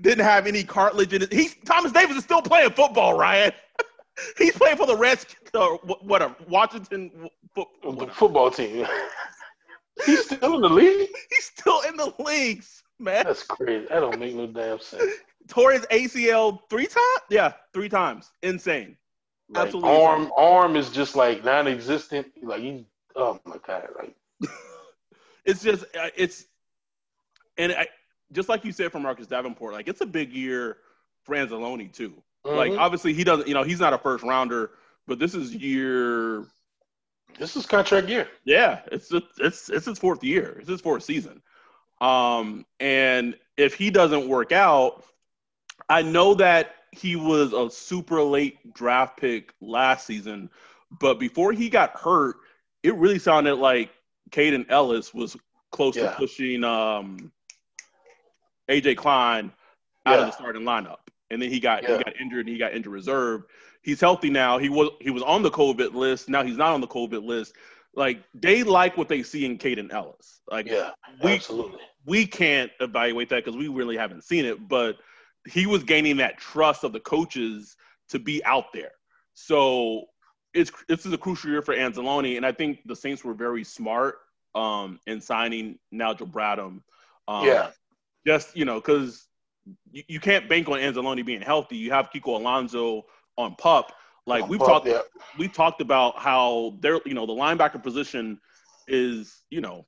didn't 0.00 0.24
have 0.24 0.46
any 0.46 0.62
cartilage 0.62 1.14
in 1.14 1.22
it. 1.22 1.32
He's 1.32 1.56
Thomas 1.64 1.90
Davis 1.90 2.18
is 2.18 2.24
still 2.24 2.42
playing 2.42 2.70
football, 2.70 3.18
Ryan. 3.18 3.52
He's 4.38 4.52
playing 4.52 4.76
for 4.76 4.86
the 4.86 4.96
Redskins, 4.96 5.50
or 5.54 5.76
whatever 6.02 6.34
Washington 6.46 7.30
football, 7.54 8.08
football 8.08 8.50
team. 8.50 8.86
He's 10.04 10.26
still 10.26 10.56
in 10.56 10.60
the 10.60 10.68
league. 10.68 11.08
He's 11.30 11.44
still 11.44 11.80
in 11.88 11.96
the 11.96 12.12
leagues, 12.18 12.82
man. 12.98 13.24
That's 13.24 13.44
crazy. 13.44 13.86
That 13.88 14.00
don't 14.00 14.18
make 14.18 14.34
no 14.34 14.46
damn 14.46 14.80
sense. 14.80 15.04
Tore 15.46 15.72
his 15.72 15.86
ACL 15.86 16.60
three 16.68 16.86
times. 16.86 17.22
Yeah, 17.30 17.52
three 17.72 17.88
times. 17.88 18.30
Insane. 18.42 18.96
Like, 19.50 19.66
Absolutely. 19.66 20.04
Arm, 20.04 20.32
arm 20.36 20.76
is 20.76 20.90
just 20.90 21.16
like 21.16 21.44
non-existent. 21.44 22.26
Like 22.42 22.60
he's. 22.60 22.82
Oh 23.16 23.40
my 23.44 23.56
god! 23.66 23.88
Like 23.98 24.14
it's 25.44 25.62
just 25.62 25.84
uh, 25.96 26.10
it's, 26.16 26.44
and 27.56 27.72
I 27.72 27.88
just 28.32 28.48
like 28.48 28.64
you 28.64 28.72
said 28.72 28.92
for 28.92 29.00
Marcus 29.00 29.26
Davenport, 29.26 29.72
like 29.72 29.88
it's 29.88 30.02
a 30.02 30.06
big 30.06 30.32
year 30.32 30.78
for 31.24 31.34
Anzalone 31.34 31.92
too. 31.92 32.22
Mm-hmm. 32.44 32.56
Like 32.56 32.72
obviously 32.72 33.12
he 33.12 33.24
doesn't, 33.24 33.48
you 33.48 33.54
know, 33.54 33.62
he's 33.62 33.80
not 33.80 33.92
a 33.92 33.98
first 33.98 34.22
rounder, 34.22 34.72
but 35.06 35.18
this 35.18 35.34
is 35.34 35.54
year. 35.54 36.44
This 37.38 37.56
is 37.56 37.66
contract 37.66 38.08
year. 38.08 38.28
Yeah, 38.44 38.80
it's 38.92 39.12
it's 39.38 39.70
it's 39.70 39.86
his 39.86 39.98
fourth 39.98 40.22
year. 40.22 40.56
It's 40.60 40.68
his 40.68 40.80
fourth 40.80 41.02
season. 41.02 41.42
Um, 42.00 42.64
and 42.80 43.36
if 43.56 43.74
he 43.74 43.90
doesn't 43.90 44.28
work 44.28 44.52
out, 44.52 45.04
I 45.88 46.02
know 46.02 46.34
that 46.34 46.74
he 46.92 47.16
was 47.16 47.52
a 47.52 47.70
super 47.70 48.22
late 48.22 48.74
draft 48.74 49.18
pick 49.18 49.52
last 49.60 50.06
season, 50.06 50.50
but 51.00 51.18
before 51.18 51.52
he 51.52 51.68
got 51.68 51.98
hurt, 51.98 52.36
it 52.82 52.94
really 52.94 53.18
sounded 53.18 53.56
like 53.56 53.90
Kaden 54.30 54.66
Elliss 54.68 55.12
was 55.12 55.36
close 55.70 55.96
yeah. 55.96 56.10
to 56.10 56.16
pushing 56.16 56.64
um, 56.64 57.30
AJ 58.68 58.96
Klein 58.96 59.52
out 60.06 60.14
yeah. 60.14 60.20
of 60.20 60.26
the 60.26 60.32
starting 60.32 60.62
lineup, 60.62 60.98
and 61.30 61.40
then 61.40 61.50
he 61.50 61.60
got 61.60 61.82
yeah. 61.82 61.98
he 61.98 62.04
got 62.04 62.20
injured 62.20 62.46
and 62.46 62.48
he 62.48 62.58
got 62.58 62.72
injured 62.72 62.92
reserve. 62.92 63.44
He's 63.82 64.00
healthy 64.00 64.30
now. 64.30 64.58
He 64.58 64.68
was 64.68 64.90
he 65.00 65.10
was 65.10 65.22
on 65.22 65.42
the 65.42 65.50
COVID 65.50 65.94
list. 65.94 66.28
Now 66.28 66.42
he's 66.42 66.56
not 66.56 66.72
on 66.72 66.80
the 66.80 66.88
COVID 66.88 67.24
list. 67.24 67.54
Like 67.94 68.22
they 68.34 68.62
like 68.62 68.96
what 68.96 69.08
they 69.08 69.22
see 69.22 69.44
in 69.44 69.58
Kaden 69.58 69.92
Elliss. 69.92 70.40
Like 70.50 70.66
yeah, 70.66 70.90
we, 71.22 71.34
absolutely. 71.34 71.80
We 72.06 72.26
can't 72.26 72.70
evaluate 72.80 73.28
that 73.30 73.44
because 73.44 73.56
we 73.56 73.68
really 73.68 73.96
haven't 73.96 74.24
seen 74.24 74.44
it, 74.44 74.68
but 74.68 74.96
he 75.46 75.66
was 75.66 75.82
gaining 75.82 76.16
that 76.18 76.38
trust 76.38 76.84
of 76.84 76.92
the 76.92 77.00
coaches 77.00 77.76
to 78.08 78.18
be 78.18 78.44
out 78.44 78.72
there. 78.72 78.92
So 79.34 80.04
it's 80.54 80.72
this 80.88 81.06
is 81.06 81.12
a 81.12 81.18
crucial 81.18 81.50
year 81.50 81.62
for 81.62 81.74
Anzalone, 81.74 82.36
and 82.36 82.44
I 82.44 82.52
think 82.52 82.80
the 82.86 82.96
Saints 82.96 83.24
were 83.24 83.34
very 83.34 83.64
smart 83.64 84.16
um, 84.54 84.98
in 85.06 85.20
signing 85.20 85.78
Nigel 85.92 86.26
Bradham. 86.26 86.82
Um, 87.28 87.46
yeah, 87.46 87.70
just 88.26 88.56
you 88.56 88.64
know, 88.64 88.76
because 88.76 89.26
you, 89.90 90.02
you, 90.08 90.20
can't 90.20 90.48
bank 90.48 90.68
on 90.68 90.78
Anzalone 90.78 91.24
being 91.24 91.42
healthy. 91.42 91.76
You 91.76 91.90
have 91.92 92.10
Kiko 92.10 92.36
Alonso 92.36 93.04
on 93.36 93.54
pup. 93.56 93.92
Like 94.26 94.44
on 94.44 94.48
we've 94.48 94.60
pup, 94.60 94.68
talked, 94.68 94.86
yeah. 94.86 95.00
we 95.38 95.48
talked 95.48 95.80
about 95.80 96.18
how 96.18 96.76
they're 96.80 97.00
you 97.04 97.14
know 97.14 97.26
the 97.26 97.32
linebacker 97.32 97.82
position 97.82 98.40
is 98.86 99.42
you 99.50 99.60
know 99.60 99.86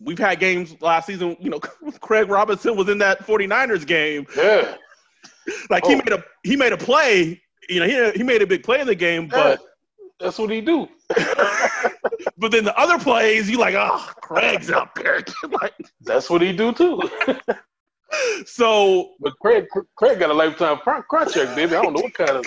we've 0.00 0.18
had 0.18 0.40
games 0.40 0.74
last 0.80 1.06
season. 1.06 1.36
You 1.40 1.50
know, 1.50 1.58
Craig 2.00 2.28
Robertson 2.28 2.76
was 2.76 2.88
in 2.88 2.98
that 2.98 3.20
49ers 3.26 3.86
game. 3.86 4.26
Yeah. 4.36 4.76
like 5.70 5.84
oh. 5.86 5.90
he 5.90 5.94
made 5.96 6.12
a 6.12 6.24
he 6.42 6.56
made 6.56 6.72
a 6.72 6.76
play. 6.76 7.40
You 7.68 7.80
know, 7.80 7.86
he 7.86 8.18
he 8.18 8.22
made 8.22 8.42
a 8.42 8.46
big 8.46 8.62
play 8.62 8.80
in 8.80 8.86
the 8.86 8.94
game, 8.94 9.22
yeah. 9.24 9.28
but 9.28 9.60
that's 10.18 10.38
what 10.38 10.50
he 10.50 10.60
do. 10.60 10.88
but 12.36 12.52
then 12.52 12.64
the 12.64 12.74
other 12.76 12.98
plays, 12.98 13.48
you 13.48 13.58
like, 13.58 13.74
oh, 13.74 14.10
Craig's 14.20 14.70
out 14.70 14.94
there. 14.94 15.22
like, 15.60 15.74
that's 16.02 16.28
what 16.28 16.42
he 16.42 16.52
do 16.52 16.72
too. 16.72 17.00
so, 18.44 19.12
but 19.20 19.32
Craig, 19.40 19.66
Craig 19.96 20.18
got 20.18 20.30
a 20.30 20.34
lifetime 20.34 20.78
contract, 21.10 21.56
baby. 21.56 21.74
I 21.74 21.82
don't 21.82 21.94
know 21.94 22.02
what 22.02 22.14
kind 22.14 22.30
of, 22.30 22.46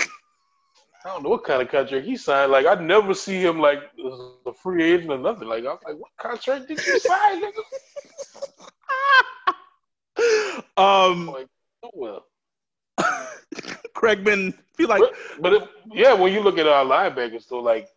I 1.06 1.10
don't 1.10 1.24
know 1.24 1.30
what 1.30 1.44
kind 1.44 1.62
of 1.62 1.70
contract 1.70 2.06
he 2.06 2.16
signed. 2.16 2.52
Like, 2.52 2.66
I 2.66 2.76
never 2.76 3.14
see 3.14 3.42
him 3.42 3.60
like 3.60 3.80
a 4.46 4.54
free 4.54 4.84
agent 4.84 5.12
or 5.12 5.18
nothing. 5.18 5.48
Like, 5.48 5.66
I 5.66 5.74
was 5.74 5.82
like, 5.86 5.98
what 5.98 6.12
contract 6.18 6.68
did 6.68 6.86
you 6.86 7.00
sign, 7.00 7.44
um, 10.78 11.28
like, 11.28 11.48
oh 11.84 11.92
well. 11.94 12.26
Craig 13.94 14.24
been 14.24 14.54
feel 14.76 14.90
like, 14.90 15.02
but, 15.02 15.14
but 15.42 15.54
it, 15.54 15.70
yeah, 15.92 16.14
when 16.14 16.32
you 16.32 16.42
look 16.42 16.58
at 16.58 16.68
our 16.68 16.86
linebackers, 16.86 17.48
though, 17.48 17.60
like 17.60 17.90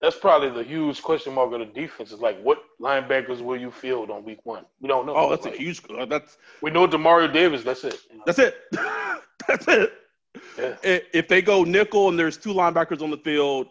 that's 0.00 0.16
probably 0.16 0.50
the 0.50 0.62
huge 0.62 1.02
question 1.02 1.34
mark 1.34 1.52
of 1.52 1.60
the 1.60 1.66
defense. 1.66 2.12
Is 2.12 2.20
like, 2.20 2.40
what 2.42 2.62
linebackers 2.80 3.40
will 3.40 3.56
you 3.56 3.70
field 3.70 4.10
on 4.10 4.24
week 4.24 4.40
one? 4.44 4.64
We 4.80 4.88
don't 4.88 5.06
know. 5.06 5.14
Oh, 5.16 5.30
that's 5.30 5.44
like, 5.44 5.54
a 5.54 5.58
huge. 5.58 5.82
Uh, 5.90 6.04
that's 6.04 6.36
we 6.62 6.70
know 6.70 6.86
Demario 6.86 7.32
Davis. 7.32 7.62
That's 7.62 7.84
it. 7.84 7.98
That's 8.26 8.38
it. 8.38 8.56
that's 9.48 9.68
it. 9.68 9.92
Yeah. 10.58 10.76
If 10.82 11.28
they 11.28 11.42
go 11.42 11.64
nickel 11.64 12.08
and 12.08 12.18
there's 12.18 12.36
two 12.36 12.52
linebackers 12.52 13.02
on 13.02 13.10
the 13.10 13.16
field, 13.18 13.68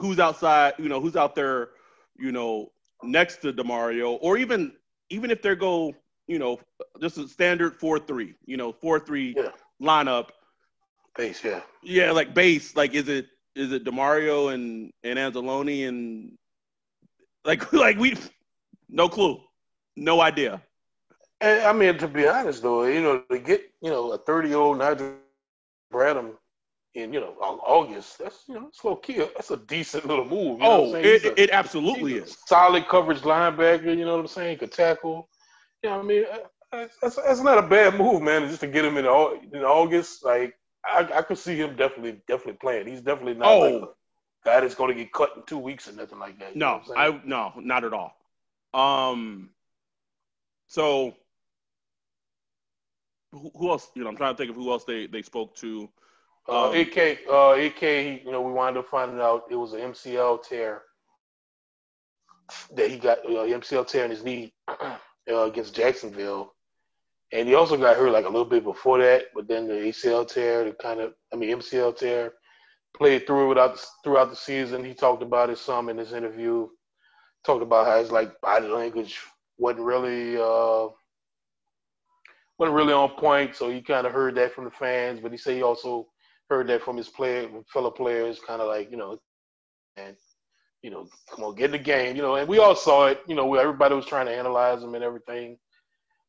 who's 0.00 0.18
outside? 0.18 0.74
You 0.78 0.88
know, 0.88 1.00
who's 1.00 1.16
out 1.16 1.34
there? 1.34 1.70
You 2.18 2.32
know, 2.32 2.72
next 3.02 3.38
to 3.42 3.52
Demario, 3.52 4.18
or 4.20 4.38
even 4.38 4.72
even 5.10 5.30
if 5.30 5.42
they 5.42 5.54
go, 5.54 5.94
you 6.26 6.38
know, 6.38 6.58
just 7.00 7.18
a 7.18 7.28
standard 7.28 7.78
four 7.78 7.98
three. 7.98 8.34
You 8.46 8.56
know, 8.56 8.72
four 8.72 8.98
three 8.98 9.34
yeah. 9.36 9.50
lineup 9.80 10.30
Base, 11.18 11.42
yeah. 11.42 11.62
Yeah, 11.82 12.12
like 12.12 12.32
base. 12.32 12.76
Like, 12.76 12.94
is 12.94 13.08
it 13.08 13.26
is 13.56 13.72
it 13.72 13.84
Demario 13.84 14.54
and 14.54 14.92
and 15.02 15.18
Anzalone 15.18 15.88
and 15.88 16.38
like 17.44 17.72
like 17.72 17.98
we 17.98 18.16
no 18.88 19.08
clue, 19.08 19.40
no 19.96 20.20
idea. 20.20 20.62
And, 21.40 21.62
I 21.64 21.72
mean, 21.72 21.98
to 21.98 22.06
be 22.06 22.28
honest 22.28 22.62
though, 22.62 22.84
you 22.84 23.02
know, 23.02 23.22
to 23.32 23.38
get 23.38 23.62
you 23.82 23.90
know 23.90 24.12
a 24.12 24.18
thirty 24.18 24.50
year 24.50 24.58
old 24.58 24.78
Nigel 24.78 25.14
Bradham 25.92 26.32
in 26.94 27.12
you 27.12 27.20
know 27.20 27.34
August, 27.40 28.18
that's 28.18 28.44
you 28.48 28.54
know 28.54 28.68
it's 28.68 28.82
low 28.84 28.96
key. 28.96 29.18
That's 29.18 29.50
a 29.50 29.56
decent 29.56 30.06
little 30.06 30.24
move. 30.24 30.58
oh, 30.62 30.94
it, 30.94 31.24
a, 31.24 31.42
it 31.42 31.50
absolutely 31.50 32.14
is. 32.14 32.36
Solid 32.46 32.88
coverage 32.88 33.20
linebacker. 33.20 33.96
You 33.96 34.04
know 34.04 34.12
what 34.12 34.20
I'm 34.20 34.26
saying? 34.26 34.58
Could 34.58 34.72
tackle. 34.72 35.28
Yeah, 35.82 35.90
you 35.90 35.96
know, 35.96 36.26
I 36.72 36.76
mean, 36.80 36.88
that's, 37.02 37.16
that's 37.16 37.40
not 37.40 37.58
a 37.58 37.66
bad 37.66 37.96
move, 37.96 38.22
man. 38.22 38.48
Just 38.48 38.60
to 38.60 38.66
get 38.66 38.84
him 38.84 38.96
in 38.96 39.04
in 39.04 39.62
August, 39.62 40.24
like 40.24 40.54
I, 40.84 41.08
I 41.14 41.22
could 41.22 41.38
see 41.38 41.56
him 41.56 41.76
definitely 41.76 42.20
definitely 42.26 42.58
playing. 42.60 42.86
He's 42.86 43.00
definitely 43.00 43.34
not 43.34 43.48
oh. 43.48 43.58
like 43.60 43.82
a 43.82 43.88
guy 44.44 44.60
that's 44.60 44.74
going 44.74 44.94
to 44.94 45.02
get 45.02 45.12
cut 45.12 45.32
in 45.36 45.42
two 45.46 45.58
weeks 45.58 45.88
or 45.88 45.92
nothing 45.92 46.18
like 46.18 46.38
that. 46.40 46.56
No, 46.56 46.82
I 46.96 47.20
no, 47.24 47.52
not 47.56 47.84
at 47.84 47.92
all. 47.92 48.14
Um, 48.74 49.50
so 50.68 51.14
who, 53.32 53.50
who, 53.56 53.70
else? 53.70 53.90
You 53.94 54.02
know, 54.02 54.10
I'm 54.10 54.16
trying 54.16 54.34
to 54.34 54.38
think 54.38 54.50
of 54.50 54.56
who 54.56 54.70
else 54.70 54.84
they 54.84 55.06
they 55.06 55.22
spoke 55.22 55.54
to. 55.56 55.88
Uh, 56.48 56.68
um, 56.68 56.74
uh, 56.74 56.80
AK, 56.80 57.20
uh, 57.30 57.54
AK, 57.58 57.82
you 58.24 58.32
know, 58.32 58.40
we 58.40 58.52
wound 58.52 58.78
up 58.78 58.88
finding 58.88 59.20
out 59.20 59.44
it 59.50 59.56
was 59.56 59.74
an 59.74 59.80
MCL 59.80 60.42
tear 60.48 60.82
that 62.74 62.90
he 62.90 62.96
got, 62.98 63.18
uh, 63.18 63.44
MCL 63.44 63.86
tear 63.86 64.06
in 64.06 64.10
his 64.10 64.24
knee 64.24 64.54
uh, 64.68 64.96
against 65.28 65.74
Jacksonville 65.74 66.54
and 67.32 67.48
he 67.48 67.54
also 67.54 67.76
got 67.76 67.96
hurt 67.96 68.12
like 68.12 68.24
a 68.24 68.28
little 68.28 68.44
bit 68.44 68.64
before 68.64 68.98
that, 68.98 69.26
but 69.34 69.48
then 69.48 69.68
the 69.68 69.74
ACL 69.74 70.26
tear, 70.26 70.64
the 70.64 70.72
kind 70.72 71.00
of, 71.00 71.12
I 71.32 71.36
mean 71.36 71.58
MCL 71.58 71.96
tear, 71.96 72.32
played 72.96 73.26
through 73.26 73.48
without 73.48 73.78
throughout 74.02 74.30
the 74.30 74.36
season. 74.36 74.84
He 74.84 74.94
talked 74.94 75.22
about 75.22 75.50
it 75.50 75.58
some 75.58 75.88
in 75.88 75.98
his 75.98 76.12
interview. 76.12 76.68
Talked 77.44 77.62
about 77.62 77.86
how 77.86 77.98
his 77.98 78.10
like 78.10 78.40
body 78.40 78.68
language 78.68 79.18
wasn't 79.58 79.84
really 79.84 80.36
uh, 80.36 80.88
wasn't 82.58 82.76
really 82.76 82.92
on 82.92 83.10
point, 83.10 83.54
so 83.54 83.70
he 83.70 83.80
kind 83.80 84.06
of 84.06 84.12
heard 84.12 84.34
that 84.36 84.54
from 84.54 84.64
the 84.64 84.70
fans. 84.70 85.20
But 85.20 85.32
he 85.32 85.38
said 85.38 85.54
he 85.54 85.62
also 85.62 86.06
heard 86.50 86.68
that 86.68 86.82
from 86.82 86.96
his 86.96 87.08
player 87.08 87.48
fellow 87.72 87.90
players, 87.90 88.40
kind 88.40 88.60
of 88.60 88.68
like 88.68 88.90
you 88.90 88.96
know, 88.96 89.18
and 89.96 90.16
you 90.82 90.90
know, 90.90 91.06
come 91.34 91.44
on, 91.44 91.54
get 91.54 91.66
in 91.66 91.72
the 91.72 91.78
game, 91.78 92.16
you 92.16 92.22
know. 92.22 92.36
And 92.36 92.48
we 92.48 92.58
all 92.58 92.76
saw 92.76 93.06
it, 93.06 93.22
you 93.26 93.34
know. 93.34 93.54
Everybody 93.54 93.94
was 93.94 94.06
trying 94.06 94.26
to 94.26 94.34
analyze 94.34 94.82
him 94.82 94.94
and 94.94 95.04
everything 95.04 95.58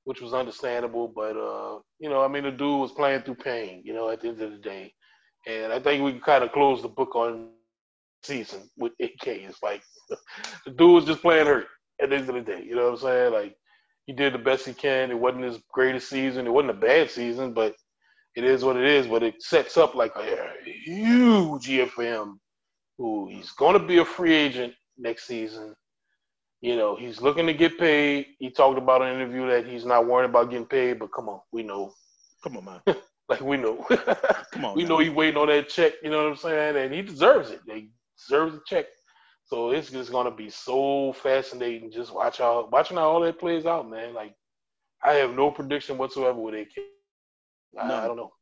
which 0.10 0.22
was 0.22 0.34
understandable. 0.34 1.08
But 1.08 1.38
uh, 1.38 1.80
you 2.00 2.10
know, 2.10 2.24
I 2.24 2.28
mean, 2.28 2.44
the 2.44 2.50
dude 2.50 2.82
was 2.82 2.92
playing 2.92 3.22
through 3.22 3.36
pain. 3.36 3.84
You 3.86 3.94
know, 3.94 4.10
at 4.10 4.22
the 4.22 4.30
end 4.30 4.42
of 4.42 4.52
the 4.52 4.58
day, 4.58 4.92
and 5.48 5.72
I 5.72 5.80
think 5.80 6.04
we 6.04 6.14
kind 6.20 6.44
of 6.44 6.52
close 6.52 6.82
the 6.82 6.88
book 6.88 7.16
on 7.16 7.50
season 8.24 8.70
with 8.76 8.94
AK. 9.00 9.28
It's 9.28 9.62
like 9.62 9.84
the 10.10 10.72
dude 10.72 10.96
was 10.96 11.06
just 11.06 11.22
playing 11.22 11.46
hurt 11.46 11.68
at 12.02 12.10
the 12.10 12.16
end 12.16 12.28
of 12.28 12.34
the 12.34 12.42
day. 12.42 12.64
You 12.64 12.76
know 12.76 12.86
what 12.86 12.94
I'm 12.94 12.98
saying? 12.98 13.34
Like 13.34 13.56
he 14.10 14.14
did 14.16 14.34
the 14.34 14.40
best 14.40 14.66
he 14.66 14.74
can. 14.74 15.12
It 15.12 15.20
wasn't 15.20 15.44
his 15.44 15.60
greatest 15.72 16.10
season. 16.10 16.48
It 16.48 16.50
wasn't 16.50 16.72
a 16.72 16.82
bad 16.88 17.12
season, 17.12 17.54
but 17.54 17.76
it 18.36 18.44
is 18.44 18.64
what 18.66 18.76
it 18.76 18.84
is. 18.84 19.06
But 19.06 19.22
it 19.22 19.36
sets 19.44 19.78
up 19.78 19.94
like 19.94 20.16
a 20.16 20.48
huge 20.66 21.70
year 21.70 21.86
for 21.86 22.04
him. 22.04 22.40
Who 22.98 23.30
he's 23.30 23.52
going 23.52 23.80
to 23.80 23.86
be 23.88 24.00
a 24.00 24.04
free 24.06 24.34
agent 24.34 24.74
next 24.98 25.28
season. 25.28 25.76
You 26.60 26.76
know, 26.76 26.96
he's 26.96 27.22
looking 27.22 27.46
to 27.46 27.54
get 27.54 27.78
paid. 27.78 28.26
He 28.40 28.50
talked 28.50 28.80
about 28.80 29.04
an 29.04 29.14
interview 29.14 29.48
that 29.48 29.68
he's 29.68 29.86
not 29.86 30.08
worried 30.08 30.32
about 30.32 30.50
getting 30.50 30.66
paid, 30.66 30.98
but 30.98 31.14
come 31.14 31.30
on, 31.30 31.42
we 31.52 31.62
know. 31.62 31.94
Come 32.44 32.58
on, 32.58 32.66
man. 32.66 32.82
Like 33.30 33.42
we 33.42 33.58
know, 33.58 33.86
Come 34.52 34.66
on, 34.66 34.76
we 34.76 34.82
now. 34.82 34.90
know 34.90 34.98
he 34.98 35.10
waiting 35.10 35.38
on 35.40 35.50
that 35.50 35.70
check. 35.70 35.94
You 36.02 36.10
know 36.10 36.24
what 36.24 36.32
I'm 36.32 36.36
saying? 36.36 36.78
And 36.78 36.92
he 36.92 37.04
deserves 37.04 37.52
it. 37.52 37.62
He 37.68 37.92
deserves 38.18 38.56
a 38.56 38.62
check. 38.66 38.88
So 39.50 39.72
it's 39.72 39.90
just 39.90 40.12
gonna 40.12 40.30
be 40.30 40.52
so 40.52 41.12
fascinating 41.12 41.90
just 41.90 42.14
watch 42.14 42.38
how 42.38 42.70
watching 42.72 42.98
how 42.98 43.10
all 43.10 43.22
that 43.22 43.40
plays 43.40 43.66
out, 43.66 43.90
man. 43.90 44.14
Like 44.14 44.36
I 45.04 45.14
have 45.14 45.34
no 45.34 45.50
prediction 45.50 45.98
whatsoever 45.98 46.40
with 46.40 46.54
AK. 46.54 46.84
I, 47.80 47.88
No. 47.88 47.96
I 47.96 48.08
don't 48.08 48.18
know. 48.18 48.34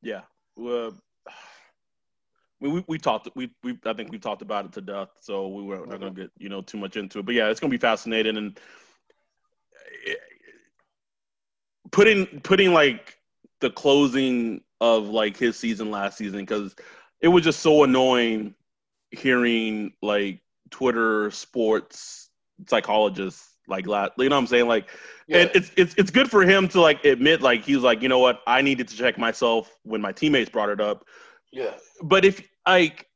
Yeah. 0.00 0.20
Well, 0.56 0.94
we, 2.60 2.84
we 2.86 2.98
talked 2.98 3.28
we, 3.34 3.50
we 3.64 3.76
I 3.84 3.92
think 3.94 4.12
we 4.12 4.18
talked 4.20 4.42
about 4.42 4.66
it 4.66 4.72
to 4.74 4.80
death, 4.80 5.08
so 5.20 5.48
we 5.48 5.64
were 5.64 5.84
not 5.84 5.98
going 5.98 6.14
to 6.14 6.20
get 6.20 6.30
you 6.38 6.48
know 6.48 6.62
too 6.62 6.78
much 6.78 6.96
into 6.96 7.18
it. 7.18 7.26
But 7.26 7.34
yeah, 7.34 7.48
it's 7.48 7.58
going 7.58 7.72
to 7.72 7.76
be 7.76 7.80
fascinating 7.80 8.36
and 8.36 8.60
eh, 10.06 10.14
putting 11.90 12.26
putting 12.42 12.72
like 12.72 13.18
the 13.60 13.70
closing 13.70 14.62
of 14.80 15.08
like 15.08 15.36
his 15.36 15.58
season 15.58 15.90
last 15.90 16.16
season 16.16 16.38
because 16.38 16.76
it 17.20 17.26
was 17.26 17.42
just 17.42 17.58
so 17.58 17.82
annoying 17.82 18.54
hearing 19.10 19.92
like 20.02 20.40
Twitter 20.70 21.30
sports 21.30 22.30
psychologists 22.66 23.54
like 23.68 23.84
you 23.84 23.90
know 23.90 24.08
what 24.16 24.32
I'm 24.32 24.46
saying? 24.46 24.66
Like 24.66 24.88
and 25.28 25.50
it's 25.54 25.70
it's 25.76 25.94
it's 25.96 26.10
good 26.10 26.30
for 26.30 26.42
him 26.42 26.68
to 26.68 26.80
like 26.80 27.04
admit 27.04 27.42
like 27.42 27.64
he's 27.64 27.78
like 27.78 28.02
you 28.02 28.08
know 28.08 28.18
what? 28.18 28.40
I 28.46 28.62
needed 28.62 28.88
to 28.88 28.96
check 28.96 29.18
myself 29.18 29.76
when 29.82 30.00
my 30.00 30.12
teammates 30.12 30.50
brought 30.50 30.70
it 30.70 30.80
up. 30.80 31.04
Yeah, 31.52 31.74
but 32.02 32.24
if 32.24 32.42
like 32.66 33.06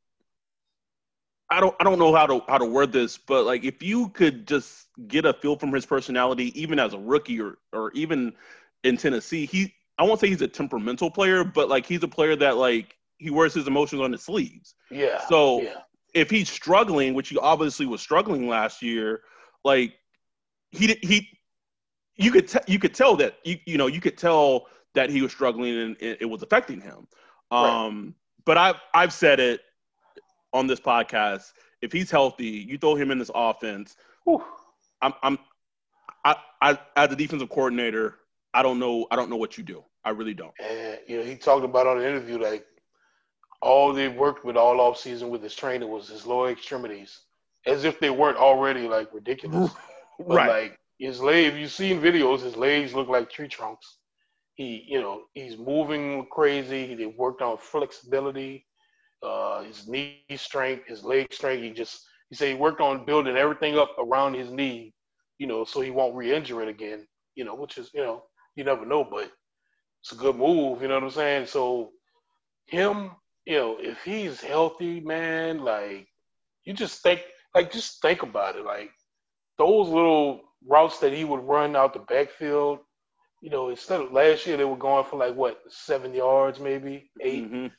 I 1.51 1.61
don't 1.61 1.75
I 1.81 1.85
don't 1.85 1.99
know 1.99 2.15
how 2.15 2.27
to 2.27 2.43
how 2.49 2.59
to 2.59 2.65
word 2.65 2.93
this, 2.93 3.19
but 3.19 3.45
like 3.45 3.65
if 3.65 3.83
you 3.83 4.11
could 4.11 4.47
just 4.47 4.89
get 5.09 5.25
a 5.25 5.33
feel 5.33 5.57
from 5.57 5.73
his 5.73 5.87
personality, 5.87 6.59
even 6.61 6.79
as 6.79 6.93
a 6.95 6.99
rookie 6.99 7.41
or 7.41 7.59
or 7.73 7.91
even 7.93 8.33
in 8.85 8.97
Tennessee, 8.97 9.47
he 9.47 9.75
I 9.99 10.05
won't 10.05 10.21
say 10.21 10.29
he's 10.29 10.43
a 10.43 10.49
temperamental 10.49 11.11
player, 11.11 11.45
but 11.45 11.69
like 11.69 11.87
he's 11.87 12.03
a 12.03 12.09
player 12.09 12.37
that 12.37 12.57
like 12.57 12.97
he 13.23 13.31
wears 13.31 13.55
his 13.55 13.67
emotions 13.67 14.03
on 14.03 14.13
his 14.13 14.23
sleeves. 14.23 14.75
yeah. 14.91 15.21
So 15.29 15.63
yeah, 15.63 15.81
if 16.15 16.31
he's 16.31 16.51
struggling, 16.51 17.15
which 17.15 17.29
he 17.29 17.39
obviously 17.39 17.87
was 17.87 18.01
struggling 18.01 18.49
last 18.49 18.83
year, 18.83 19.23
like 19.65 19.95
he 20.71 20.99
he 21.03 21.29
you 22.17 22.31
could 22.31 22.49
te- 22.49 22.67
you 22.67 22.79
could 22.79 22.95
tell 22.95 23.17
that 23.17 23.39
you 23.45 23.59
you 23.67 23.79
know 23.79 23.87
you 23.87 24.01
could 24.01 24.19
tell 24.19 24.67
that 24.95 25.11
he 25.11 25.23
was 25.23 25.33
struggling 25.33 25.79
and 25.79 25.97
it, 26.01 26.19
it 26.23 26.27
was 26.27 26.43
affecting 26.43 26.81
him. 26.81 27.07
Right. 27.51 27.87
Um, 27.87 28.15
but 28.45 28.59
I've 28.59 28.77
I've 28.95 29.13
said 29.13 29.41
it 29.41 29.61
on 30.53 30.67
this 30.67 30.81
podcast. 30.81 31.53
If 31.81 31.93
he's 31.93 32.11
healthy, 32.11 32.47
you 32.69 32.79
throw 32.79 32.95
him 32.95 33.11
in 33.11 33.19
this 33.19 33.31
offense. 33.35 33.97
Whew. 34.25 34.43
I'm 35.01 35.15
I'm 35.23 35.39
I, 36.25 36.37
I 36.61 36.79
as 36.97 37.13
a 37.13 37.17
defensive 37.17 37.49
coordinator, 37.49 38.19
I 38.55 38.63
don't 38.63 38.79
know 38.79 39.07
I 39.11 39.17
don't 39.17 39.31
know 39.31 39.37
what 39.37 39.57
you 39.57 39.65
do. 39.65 39.83
I 40.05 40.11
really 40.11 40.35
don't. 40.35 40.53
And 40.61 40.99
you 41.07 41.19
know, 41.19 41.25
he 41.25 41.37
talked 41.37 41.65
about 41.65 41.87
on 41.87 41.99
the 41.99 42.07
interview 42.07 42.39
like 42.39 42.67
all 43.63 43.93
they 43.93 44.09
worked 44.09 44.45
with 44.45 44.57
all 44.57 44.81
off 44.81 44.99
season 44.99 45.31
with 45.31 45.43
his 45.43 45.55
trainer 45.55 45.87
was 45.87 46.09
his 46.09 46.27
lower 46.27 46.51
extremities, 46.51 47.21
as 47.67 47.85
if 47.85 48.01
they 48.01 48.11
weren't 48.11 48.39
already 48.39 48.89
like 48.89 49.13
ridiculous. 49.15 49.71
But 50.29 50.35
right. 50.35 50.47
like 50.47 50.79
his 50.99 51.21
leg, 51.21 51.47
if 51.47 51.55
you've 51.57 51.73
seen 51.73 52.01
videos, 52.01 52.41
his 52.43 52.57
legs 52.57 52.95
look 52.95 53.09
like 53.09 53.31
tree 53.31 53.49
trunks. 53.49 53.99
He, 54.55 54.85
you 54.89 55.01
know, 55.01 55.25
he's 55.35 55.57
moving 55.59 56.27
crazy. 56.31 56.95
They 56.95 57.07
worked 57.07 57.43
on 57.43 57.59
flexibility, 57.59 58.67
uh, 59.23 59.63
his 59.63 59.89
knee 59.89 60.15
strength, 60.37 60.87
his 60.87 61.05
leg 61.05 61.33
strength. 61.33 61.63
He 61.63 61.71
just, 61.71 62.05
he 62.11 62.37
said 62.37 62.49
he 62.49 62.55
worked 62.55 62.81
on 62.81 63.05
building 63.05 63.37
everything 63.37 63.79
up 63.79 63.91
around 63.99 64.35
his 64.35 64.51
knee, 64.51 64.93
you 65.39 65.47
know, 65.47 65.65
so 65.65 65.81
he 65.81 65.91
won't 65.91 66.15
re-injure 66.15 66.63
it 66.63 66.69
again. 66.69 67.07
You 67.35 67.45
know, 67.45 67.55
which 67.55 67.79
is, 67.79 67.91
you 67.95 68.03
know, 68.03 68.25
you 68.55 68.65
never 68.65 68.85
know, 68.85 69.05
but 69.05 69.31
it's 70.03 70.13
a 70.13 70.17
good 70.17 70.37
move. 70.37 70.83
You 70.83 70.89
know 70.89 70.95
what 70.95 71.05
I'm 71.05 71.11
saying? 71.11 71.47
So 71.47 71.93
him, 72.67 73.13
you 73.45 73.57
know, 73.57 73.77
if 73.81 74.03
he's 74.03 74.41
healthy, 74.41 75.01
man, 75.01 75.59
like 75.65 76.09
you 76.65 76.73
just 76.75 77.03
think, 77.03 77.21
like 77.55 77.73
just 77.73 78.01
think 78.01 78.23
about 78.23 78.57
it, 78.57 78.65
like 78.65 78.91
those 79.59 79.89
little 79.89 80.43
routes 80.67 80.99
that 81.01 81.13
he 81.13 81.25
would 81.25 81.43
run 81.45 81.77
out 81.77 81.93
the 81.93 82.01
backfield, 82.01 82.79
you 83.41 83.51
know, 83.51 83.71
instead 83.71 84.01
of 84.01 84.13
last 84.13 84.47
year 84.47 84.57
they 84.57 84.65
were 84.65 84.77
going 84.77 85.05
for 85.05 85.19
like 85.19 85.35
what 85.35 85.61
seven 85.69 86.15
yards, 86.15 86.61
maybe 86.61 87.11
8 87.21 87.51
Mhm. 87.51 87.73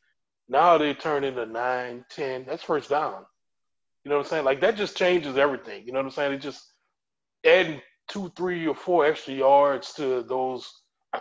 Now 0.49 0.78
they 0.78 0.93
turn 0.93 1.23
into 1.23 1.45
nine, 1.45 2.06
ten. 2.10 2.45
That's 2.45 2.63
first 2.63 2.89
down. 2.89 3.26
You 4.04 4.10
know 4.10 4.17
what 4.17 4.26
I'm 4.26 4.30
saying? 4.30 4.45
Like 4.45 4.60
that 4.62 4.76
just 4.76 4.97
changes 4.97 5.38
everything. 5.38 5.86
You 5.86 5.93
know 5.93 5.99
what 5.99 6.06
I'm 6.06 6.12
saying? 6.12 6.34
It 6.34 6.39
just 6.39 6.73
adding 7.45 7.82
two, 8.10 8.30
three, 8.36 8.67
or 8.67 8.76
four 8.76 9.06
extra 9.06 9.34
yards 9.34 9.93
to 9.93 10.23
those 10.23 10.69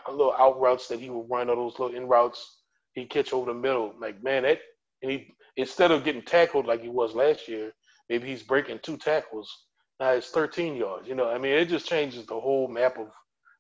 little 0.09 0.35
out 0.35 0.61
routes 0.61 0.89
that 0.89 0.99
he 0.99 1.11
would 1.11 1.31
run 1.31 1.49
or 1.49 1.57
those 1.57 1.79
little 1.79 1.97
in 1.97 2.09
routes 2.09 2.62
he'd 2.95 3.11
catch 3.11 3.33
over 3.33 3.53
the 3.53 3.59
middle. 3.59 3.95
Like 4.01 4.23
man, 4.23 4.43
that 4.45 4.61
and 5.03 5.11
he 5.11 5.35
instead 5.57 5.91
of 5.91 6.05
getting 6.05 6.23
tackled 6.23 6.67
like 6.67 6.83
he 6.83 6.89
was 6.89 7.15
last 7.15 7.49
year, 7.49 7.73
maybe 8.09 8.29
he's 8.29 8.43
breaking 8.43 8.81
two 8.83 8.97
tackles. 8.97 9.51
Now 10.01 10.11
it's 10.11 10.31
13 10.31 10.75
yards. 10.77 11.09
You 11.09 11.15
know, 11.15 11.29
I 11.29 11.39
mean, 11.39 11.53
it 11.53 11.67
just 11.69 11.87
changes 11.87 12.27
the 12.27 12.39
whole 12.39 12.69
map 12.69 12.99
of 12.99 13.09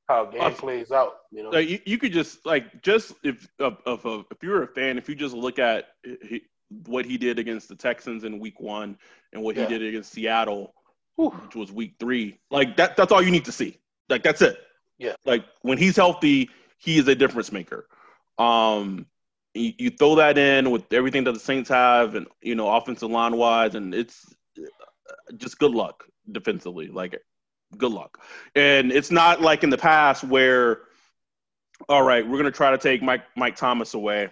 how 0.08 0.28
a 0.28 0.32
game 0.32 0.52
plays 0.54 0.90
out. 0.90 1.12
You 1.30 1.44
know, 1.44 1.50
Like 1.50 1.68
you, 1.68 1.78
you 1.86 1.98
could 1.98 2.12
just 2.12 2.44
like 2.44 2.82
just 2.82 3.12
if 3.22 3.46
of, 3.58 3.76
of, 3.86 4.04
of 4.04 4.24
if 4.30 4.42
you're 4.42 4.62
a 4.62 4.68
fan, 4.68 4.98
if 4.98 5.08
you 5.08 5.14
just 5.14 5.34
look 5.34 5.58
at 5.58 5.88
he, 6.28 6.42
what 6.86 7.04
he 7.04 7.18
did 7.18 7.38
against 7.38 7.68
the 7.68 7.76
Texans 7.76 8.24
in 8.24 8.38
Week 8.38 8.58
One 8.60 8.96
and 9.32 9.42
what 9.42 9.56
Yeah. 9.56 9.66
he 9.66 9.78
did 9.78 9.82
against 9.88 10.12
Seattle, 10.12 10.74
Whew. 11.16 11.30
which 11.30 11.54
was 11.54 11.70
Week 11.72 11.94
Three, 12.00 12.38
like 12.50 12.76
that 12.76 12.96
that's 12.96 13.12
all 13.12 13.22
you 13.22 13.30
need 13.30 13.44
to 13.44 13.52
see. 13.52 13.78
Like 14.08 14.22
that's 14.22 14.42
it. 14.42 14.58
Yeah. 14.98 15.14
Like 15.24 15.44
when 15.62 15.78
he's 15.78 15.96
healthy, 15.96 16.50
he 16.78 16.98
is 16.98 17.06
a 17.08 17.14
difference 17.14 17.52
maker. 17.52 17.86
Um, 18.38 19.06
you, 19.54 19.72
you 19.78 19.90
throw 19.90 20.14
that 20.16 20.38
in 20.38 20.70
with 20.70 20.92
everything 20.92 21.24
that 21.24 21.32
the 21.32 21.40
Saints 21.40 21.68
have, 21.68 22.14
and 22.14 22.26
you 22.40 22.54
know, 22.54 22.68
offensive 22.74 23.10
line 23.10 23.36
wise, 23.36 23.74
and 23.74 23.94
it's 23.94 24.34
uh, 24.58 24.62
just 25.36 25.58
good 25.58 25.72
luck 25.72 26.04
defensively. 26.30 26.88
Like 26.88 27.20
good 27.76 27.92
luck. 27.92 28.18
And 28.54 28.92
it's 28.92 29.10
not 29.10 29.40
like 29.40 29.64
in 29.64 29.70
the 29.70 29.78
past 29.78 30.24
where, 30.24 30.82
all 31.88 32.02
right, 32.02 32.26
we're 32.26 32.38
gonna 32.38 32.50
try 32.50 32.70
to 32.70 32.78
take 32.78 33.02
Mike 33.02 33.24
Mike 33.36 33.56
Thomas 33.56 33.94
away. 33.94 34.30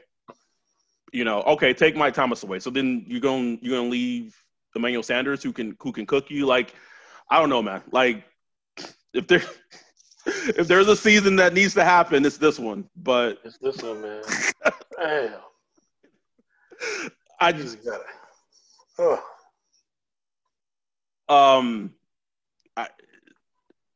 You 1.12 1.24
know, 1.24 1.42
okay, 1.42 1.74
take 1.74 1.96
Mike 1.96 2.14
Thomas 2.14 2.42
away. 2.42 2.60
So 2.60 2.70
then 2.70 3.04
you're 3.06 3.20
going 3.20 3.58
you're 3.62 3.76
gonna 3.76 3.88
leave 3.88 4.36
Emmanuel 4.76 5.02
Sanders 5.02 5.42
who 5.42 5.52
can 5.52 5.76
who 5.80 5.92
can 5.92 6.06
cook 6.06 6.30
you. 6.30 6.46
Like, 6.46 6.74
I 7.28 7.40
don't 7.40 7.50
know, 7.50 7.62
man. 7.62 7.82
Like 7.90 8.24
if 9.12 9.26
there 9.26 9.42
if 10.26 10.68
there's 10.68 10.88
a 10.88 10.96
season 10.96 11.36
that 11.36 11.54
needs 11.54 11.74
to 11.74 11.84
happen, 11.84 12.24
it's 12.24 12.38
this 12.38 12.58
one. 12.58 12.88
But 12.96 13.38
it's 13.44 13.58
this 13.58 13.82
one, 13.82 14.02
man. 14.02 14.22
Damn. 15.00 15.32
I 17.40 17.52
just 17.52 17.76
just 17.82 17.84
gotta. 17.84 18.04
Oh, 18.98 19.22
Um, 21.28 21.94
I, 22.76 22.88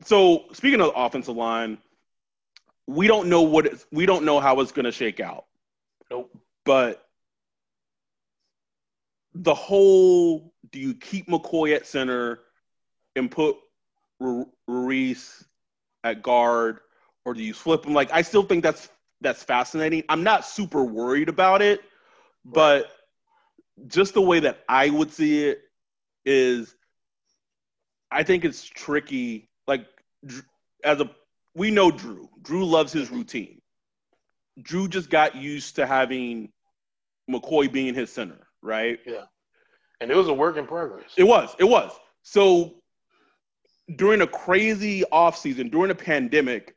so 0.03 0.45
speaking 0.53 0.81
of 0.81 0.87
the 0.89 0.99
offensive 0.99 1.37
line, 1.37 1.79
we 2.87 3.07
don't 3.07 3.29
know 3.29 3.43
what 3.43 3.67
it's, 3.67 3.87
we 3.93 4.07
don't 4.07 4.25
know 4.25 4.41
how 4.41 4.61
it's 4.61 4.73
going 4.73 4.85
to 4.85 4.93
shake 4.93 5.21
out, 5.21 5.45
nope. 6.11 6.31
but 6.65 7.07
the 9.35 9.55
whole 9.55 10.55
do 10.71 10.79
you 10.79 10.95
keep 10.95 11.27
McCoy 11.29 11.75
at 11.75 11.87
center 11.87 12.41
and 13.17 13.31
put 13.31 13.57
Ru- 14.21 14.51
Ruiz 14.67 15.45
at 16.03 16.23
guard, 16.23 16.79
or 17.25 17.35
do 17.35 17.43
you 17.43 17.53
flip 17.53 17.85
him? 17.85 17.93
Like 17.95 18.11
I 18.13 18.23
still 18.23 18.43
think 18.45 18.63
that's 18.63 18.89
that's 19.25 19.43
fascinating. 19.43 20.05
I'm 20.09 20.23
not 20.23 20.47
super 20.47 20.85
worried 20.85 21.29
about 21.29 21.63
it, 21.63 21.81
but 22.45 22.87
just 23.89 24.15
the 24.15 24.23
way 24.23 24.41
that 24.41 24.61
I 24.69 24.91
would 24.91 25.13
see 25.13 25.49
it 25.49 25.63
is 26.25 26.75
I 28.11 28.23
think 28.23 28.45
it's 28.45 28.65
tricky. 28.65 29.51
Like 29.67 29.87
as 30.85 31.01
a 31.01 31.11
we 31.57 31.71
know 31.71 31.91
Drew. 31.91 32.29
Drew 32.43 32.65
loves 32.65 32.93
his 32.93 33.09
mm-hmm. 33.09 33.17
routine. 33.17 33.61
Drew 34.63 34.87
just 34.87 35.11
got 35.11 35.35
used 35.35 35.77
to 35.77 35.87
having 35.87 36.53
McCoy 37.29 37.71
being 37.73 37.95
his 37.95 38.13
center, 38.13 38.47
right? 38.63 39.01
Yeah. 39.05 39.25
And 40.01 40.11
it 40.11 40.17
was 40.17 40.29
a 40.29 40.33
work 40.35 40.57
in 40.57 40.67
progress. 40.67 41.11
It 41.17 41.25
was. 41.25 41.55
It 41.59 41.65
was. 41.65 41.93
So 42.23 42.75
during 43.97 44.21
a 44.21 44.27
crazy 44.27 45.05
off 45.11 45.37
season, 45.37 45.69
during 45.69 45.91
a 45.91 45.95
pandemic, 45.95 46.77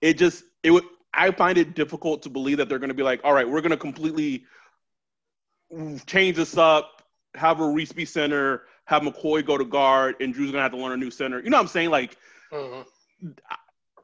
it 0.00 0.18
just 0.18 0.42
it 0.62 0.70
would 0.70 0.84
I 1.12 1.30
find 1.32 1.58
it 1.58 1.74
difficult 1.74 2.22
to 2.22 2.30
believe 2.30 2.58
that 2.58 2.68
they're 2.68 2.78
going 2.78 2.88
to 2.88 2.94
be 2.94 3.02
like, 3.02 3.20
all 3.24 3.32
right, 3.32 3.48
we're 3.48 3.60
going 3.60 3.70
to 3.70 3.76
completely 3.76 4.44
change 6.06 6.36
this 6.36 6.56
up, 6.56 7.02
have 7.34 7.58
Ruiz 7.60 7.92
be 7.92 8.04
center, 8.04 8.62
have 8.84 9.02
McCoy 9.02 9.44
go 9.44 9.56
to 9.58 9.64
guard, 9.64 10.16
and 10.20 10.32
Drew's 10.32 10.50
going 10.50 10.58
to 10.58 10.62
have 10.62 10.72
to 10.72 10.78
learn 10.78 10.92
a 10.92 10.96
new 10.96 11.10
center. 11.10 11.40
You 11.40 11.50
know 11.50 11.56
what 11.56 11.62
I'm 11.62 11.68
saying? 11.68 11.90
Like, 11.90 12.16
Mhm. 12.52 12.84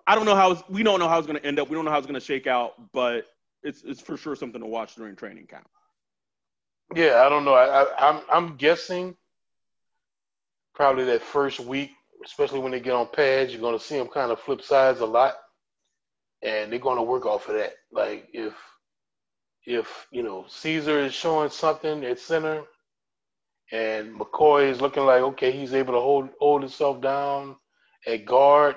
I 0.06 0.14
don't 0.14 0.24
know 0.24 0.36
how 0.36 0.52
it's, 0.52 0.62
we 0.68 0.84
don't 0.84 1.00
know 1.00 1.08
how 1.08 1.18
it's 1.18 1.26
going 1.26 1.38
to 1.40 1.44
end 1.44 1.58
up. 1.58 1.68
We 1.68 1.74
don't 1.74 1.84
know 1.84 1.90
how 1.90 1.98
it's 1.98 2.06
going 2.06 2.20
to 2.20 2.24
shake 2.24 2.46
out, 2.46 2.74
but 2.92 3.26
it's 3.62 3.82
it's 3.82 4.00
for 4.00 4.16
sure 4.16 4.36
something 4.36 4.60
to 4.60 4.66
watch 4.66 4.94
during 4.94 5.16
training 5.16 5.46
camp. 5.48 5.68
Yeah, 6.94 7.24
I 7.26 7.28
don't 7.28 7.44
know. 7.44 7.54
I, 7.54 7.82
I, 7.82 8.10
I'm 8.10 8.22
I'm 8.32 8.56
guessing 8.56 9.16
probably 10.74 11.04
that 11.06 11.22
first 11.22 11.58
week, 11.58 11.90
especially 12.24 12.60
when 12.60 12.70
they 12.70 12.78
get 12.78 12.92
on 12.92 13.08
pads, 13.08 13.50
you're 13.52 13.60
going 13.60 13.76
to 13.76 13.84
see 13.84 13.96
them 13.98 14.06
kind 14.06 14.30
of 14.30 14.38
flip 14.38 14.62
sides 14.62 15.00
a 15.00 15.06
lot. 15.06 15.34
And 16.42 16.70
they're 16.70 16.78
going 16.78 16.98
to 16.98 17.02
work 17.02 17.26
off 17.26 17.48
of 17.48 17.54
that. 17.54 17.74
Like 17.92 18.28
if 18.32 18.54
if 19.64 20.06
you 20.12 20.22
know 20.22 20.44
Cesar 20.48 21.00
is 21.00 21.12
showing 21.12 21.50
something 21.50 22.04
at 22.04 22.18
center, 22.18 22.62
and 23.72 24.18
McCoy 24.18 24.70
is 24.70 24.80
looking 24.80 25.04
like 25.04 25.22
okay, 25.22 25.50
he's 25.50 25.74
able 25.74 25.94
to 25.94 26.00
hold 26.00 26.28
hold 26.38 26.62
himself 26.62 27.00
down 27.00 27.56
at 28.06 28.24
guard, 28.24 28.76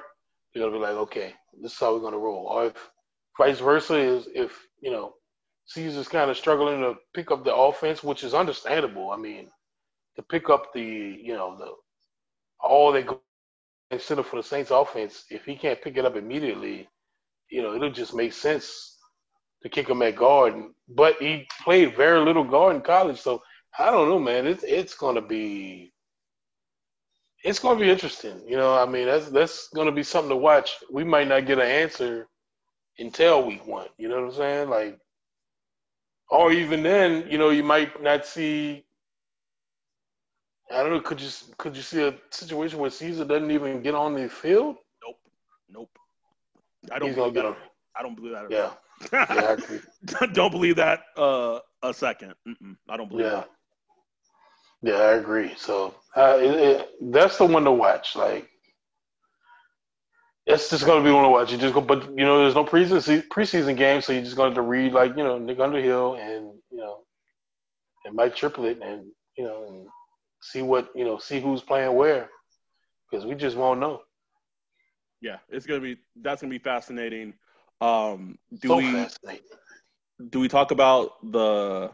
they're 0.53 0.63
gonna 0.63 0.75
be 0.75 0.81
like, 0.81 0.95
okay, 0.95 1.33
this 1.61 1.73
is 1.73 1.79
how 1.79 1.93
we're 1.93 2.01
gonna 2.01 2.17
roll. 2.17 2.47
Or 2.47 2.65
if 2.67 2.89
vice 3.37 3.59
versa 3.59 3.95
is 3.95 4.27
if 4.33 4.59
you 4.81 4.91
know 4.91 5.13
Cesar's 5.65 6.07
kind 6.07 6.31
of 6.31 6.37
struggling 6.37 6.81
to 6.81 6.95
pick 7.13 7.29
up 7.29 7.43
the 7.43 7.55
offense, 7.55 8.03
which 8.03 8.23
is 8.23 8.33
understandable. 8.33 9.11
I 9.11 9.17
mean, 9.17 9.49
to 10.15 10.23
pick 10.23 10.49
up 10.49 10.73
the 10.73 10.81
you 10.81 11.33
know 11.33 11.55
the 11.57 11.71
all 12.59 12.91
that 12.93 13.05
go 13.05 13.21
center 13.97 14.23
for 14.23 14.37
the 14.37 14.43
Saints 14.43 14.71
offense, 14.71 15.25
if 15.29 15.45
he 15.45 15.55
can't 15.55 15.81
pick 15.81 15.97
it 15.97 16.05
up 16.05 16.15
immediately, 16.15 16.87
you 17.49 17.61
know, 17.61 17.75
it'll 17.75 17.91
just 17.91 18.13
make 18.15 18.33
sense 18.33 18.97
to 19.63 19.69
kick 19.69 19.89
him 19.89 20.01
at 20.01 20.15
guard. 20.15 20.55
But 20.87 21.17
he 21.21 21.47
played 21.63 21.95
very 21.95 22.19
little 22.19 22.43
guard 22.43 22.75
in 22.75 22.81
college, 22.81 23.19
so 23.19 23.41
I 23.77 23.91
don't 23.91 24.09
know, 24.09 24.19
man. 24.19 24.47
It's 24.47 24.63
it's 24.63 24.95
gonna 24.95 25.21
be 25.21 25.93
it's 27.43 27.59
gonna 27.59 27.79
be 27.79 27.89
interesting. 27.89 28.41
You 28.47 28.57
know, 28.57 28.75
I 28.75 28.85
mean, 28.85 29.05
that's 29.05 29.29
that's 29.29 29.69
gonna 29.69 29.91
be 29.91 30.03
something 30.03 30.29
to 30.29 30.35
watch. 30.35 30.77
We 30.91 31.03
might 31.03 31.27
not 31.27 31.45
get 31.45 31.59
an 31.59 31.67
answer 31.67 32.27
until 32.97 33.45
week 33.45 33.65
one. 33.65 33.87
You 33.97 34.09
know 34.09 34.15
what 34.21 34.25
I'm 34.25 34.33
saying? 34.33 34.69
Like, 34.69 34.99
or 36.29 36.51
even 36.51 36.83
then, 36.83 37.27
you 37.29 37.37
know, 37.37 37.49
you 37.49 37.63
might 37.63 38.01
not 38.01 38.25
see. 38.25 38.85
I 40.71 40.83
don't 40.83 40.91
know. 40.91 41.01
Could 41.01 41.21
you 41.21 41.29
could 41.57 41.75
you 41.75 41.81
see 41.81 42.03
a 42.07 42.15
situation 42.29 42.79
where 42.79 42.91
Cesar 42.91 43.25
doesn't 43.25 43.51
even 43.51 43.81
get 43.81 43.95
on 43.95 44.15
the 44.15 44.29
field? 44.29 44.77
Nope. 45.03 45.17
Nope. 45.69 45.98
I 46.91 46.99
don't 46.99 47.13
He's 47.13 47.15
believe 47.15 47.23
gonna 47.23 47.31
that. 47.33 47.43
get 47.43 47.45
on. 47.45 47.55
I 47.97 48.01
don't 48.03 48.15
believe 48.15 48.33
that. 48.33 48.45
at 48.45 48.51
Yeah. 48.51 48.69
all. 48.69 48.77
Yeah, 49.29 49.55
don't 50.33 50.51
believe 50.51 50.75
that 50.77 51.01
uh, 51.17 51.59
a 51.83 51.93
second. 51.93 52.33
Mm-mm, 52.47 52.75
I 52.89 52.97
don't 52.97 53.09
believe 53.09 53.29
Yeah. 53.29 53.31
that. 53.31 53.49
Yeah, 54.81 54.95
I 54.95 55.13
agree. 55.13 55.53
So 55.55 55.95
uh, 56.15 56.37
it, 56.39 56.55
it, 56.55 56.89
that's 57.11 57.37
the 57.37 57.45
one 57.45 57.63
to 57.65 57.71
watch. 57.71 58.15
Like, 58.15 58.49
it's 60.45 60.69
just 60.69 60.85
gonna 60.85 61.03
be 61.03 61.11
one 61.11 61.23
to 61.23 61.29
watch. 61.29 61.51
You 61.51 61.57
just 61.57 61.73
go, 61.73 61.81
but 61.81 62.03
you 62.17 62.25
know, 62.25 62.39
there's 62.39 62.55
no 62.55 62.65
preseason 62.65 63.27
preseason 63.27 63.75
game, 63.77 64.01
so 64.01 64.13
you're 64.13 64.23
just 64.23 64.35
going 64.35 64.53
to 64.55 64.61
read 64.61 64.93
like 64.93 65.15
you 65.17 65.23
know 65.23 65.37
Nick 65.37 65.59
Underhill 65.59 66.15
and 66.15 66.53
you 66.71 66.77
know 66.77 66.99
and 68.05 68.15
Mike 68.15 68.35
Triplett 68.35 68.81
and 68.81 69.05
you 69.37 69.43
know 69.43 69.65
and 69.67 69.87
see 70.41 70.61
what 70.61 70.89
you 70.95 71.03
know 71.05 71.17
see 71.17 71.39
who's 71.39 71.61
playing 71.61 71.95
where 71.95 72.29
because 73.09 73.25
we 73.25 73.35
just 73.35 73.57
won't 73.57 73.79
know. 73.79 74.01
Yeah, 75.21 75.37
it's 75.49 75.65
gonna 75.65 75.81
be. 75.81 75.97
That's 76.15 76.41
gonna 76.41 76.51
be 76.51 76.59
fascinating. 76.59 77.33
Um, 77.81 78.37
do 78.59 78.69
so 78.69 78.77
we 78.77 78.91
fascinating. 78.91 79.43
do 80.29 80.39
we 80.39 80.47
talk 80.47 80.71
about 80.71 81.13
the 81.31 81.91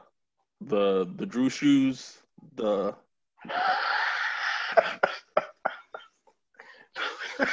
the 0.61 1.11
the 1.15 1.26
Drew 1.26 1.49
shoes? 1.49 2.19
The 2.55 2.93
the 7.38 7.47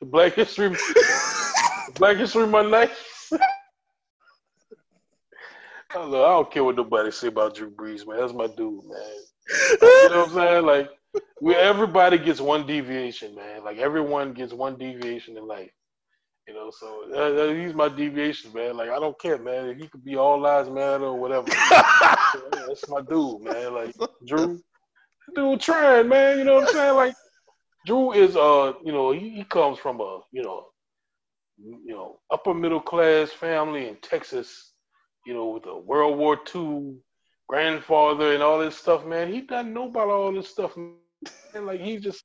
Black 0.06 0.34
History 0.34 0.74
Black 1.96 2.16
History 2.16 2.46
night. 2.46 2.90
I 5.90 5.94
don't, 5.94 6.10
know, 6.10 6.24
I 6.24 6.28
don't 6.28 6.50
care 6.50 6.62
what 6.64 6.76
nobody 6.76 7.10
say 7.10 7.28
about 7.28 7.54
Drew 7.54 7.70
Brees, 7.70 8.06
man. 8.06 8.18
That's 8.18 8.34
my 8.34 8.46
dude, 8.46 8.84
man. 8.84 9.00
You 9.80 10.08
know 10.10 10.18
what 10.20 10.28
I'm 10.28 10.34
saying? 10.34 10.66
Like, 10.66 10.90
we 11.40 11.54
everybody 11.54 12.18
gets 12.18 12.40
one 12.40 12.66
deviation, 12.66 13.34
man. 13.34 13.64
Like 13.64 13.78
everyone 13.78 14.32
gets 14.32 14.52
one 14.52 14.76
deviation 14.76 15.36
in 15.36 15.46
life. 15.46 15.70
You 16.46 16.54
know, 16.54 16.70
so 16.70 17.04
uh, 17.12 17.42
uh, 17.42 17.54
he's 17.54 17.74
my 17.74 17.88
deviation, 17.88 18.52
man. 18.54 18.76
Like 18.76 18.88
I 18.88 18.98
don't 18.98 19.18
care, 19.20 19.38
man. 19.38 19.78
He 19.78 19.86
could 19.86 20.04
be 20.04 20.16
all 20.16 20.40
lives 20.40 20.70
matter 20.70 21.04
or 21.04 21.18
whatever. 21.18 21.46
That's 22.66 22.88
my 22.88 23.02
dude, 23.02 23.42
man. 23.42 23.74
Like 23.74 23.94
Drew, 24.26 24.58
dude, 25.34 25.60
trying, 25.60 26.08
man. 26.08 26.38
You 26.38 26.44
know 26.44 26.54
what 26.54 26.68
I'm 26.68 26.74
saying? 26.74 26.96
Like 26.96 27.14
Drew 27.86 28.12
is, 28.12 28.34
uh, 28.34 28.72
you 28.84 28.92
know, 28.92 29.12
he, 29.12 29.30
he 29.30 29.44
comes 29.44 29.78
from 29.78 30.00
a, 30.00 30.20
you 30.32 30.42
know, 30.42 30.66
you 31.58 31.92
know, 31.92 32.18
upper 32.30 32.54
middle 32.54 32.80
class 32.80 33.30
family 33.30 33.88
in 33.88 33.96
Texas. 33.96 34.72
You 35.26 35.34
know, 35.34 35.48
with 35.48 35.66
a 35.66 35.76
World 35.76 36.16
War 36.16 36.38
II 36.54 36.94
grandfather 37.48 38.34
and 38.34 38.42
all 38.42 38.58
this 38.58 38.76
stuff, 38.76 39.04
man. 39.06 39.32
He 39.32 39.40
doesn't 39.42 39.72
know 39.72 39.88
about 39.88 40.08
all 40.08 40.32
this 40.32 40.48
stuff, 40.48 40.76
man. 40.76 40.94
Like 41.66 41.80
he 41.80 41.96
just, 41.98 42.24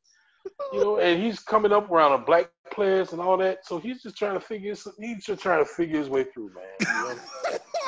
you 0.74 0.80
know, 0.82 1.00
and 1.00 1.22
he's 1.22 1.40
coming 1.40 1.72
up 1.72 1.90
around 1.90 2.12
a 2.14 2.18
black 2.24 2.50
players 2.72 3.14
and 3.14 3.22
all 3.22 3.38
that. 3.38 3.66
So 3.66 3.80
he's 3.80 4.02
just 4.04 4.18
trying 4.18 4.34
to 4.34 4.40
figure. 4.40 4.76
He's 5.00 5.26
just 5.26 5.42
trying 5.42 5.64
to 5.64 5.70
figure 5.70 5.98
his 6.00 6.10
way 6.10 6.26
through, 6.26 6.52
man. 6.54 6.66
You 6.82 6.88
know? 6.88 7.16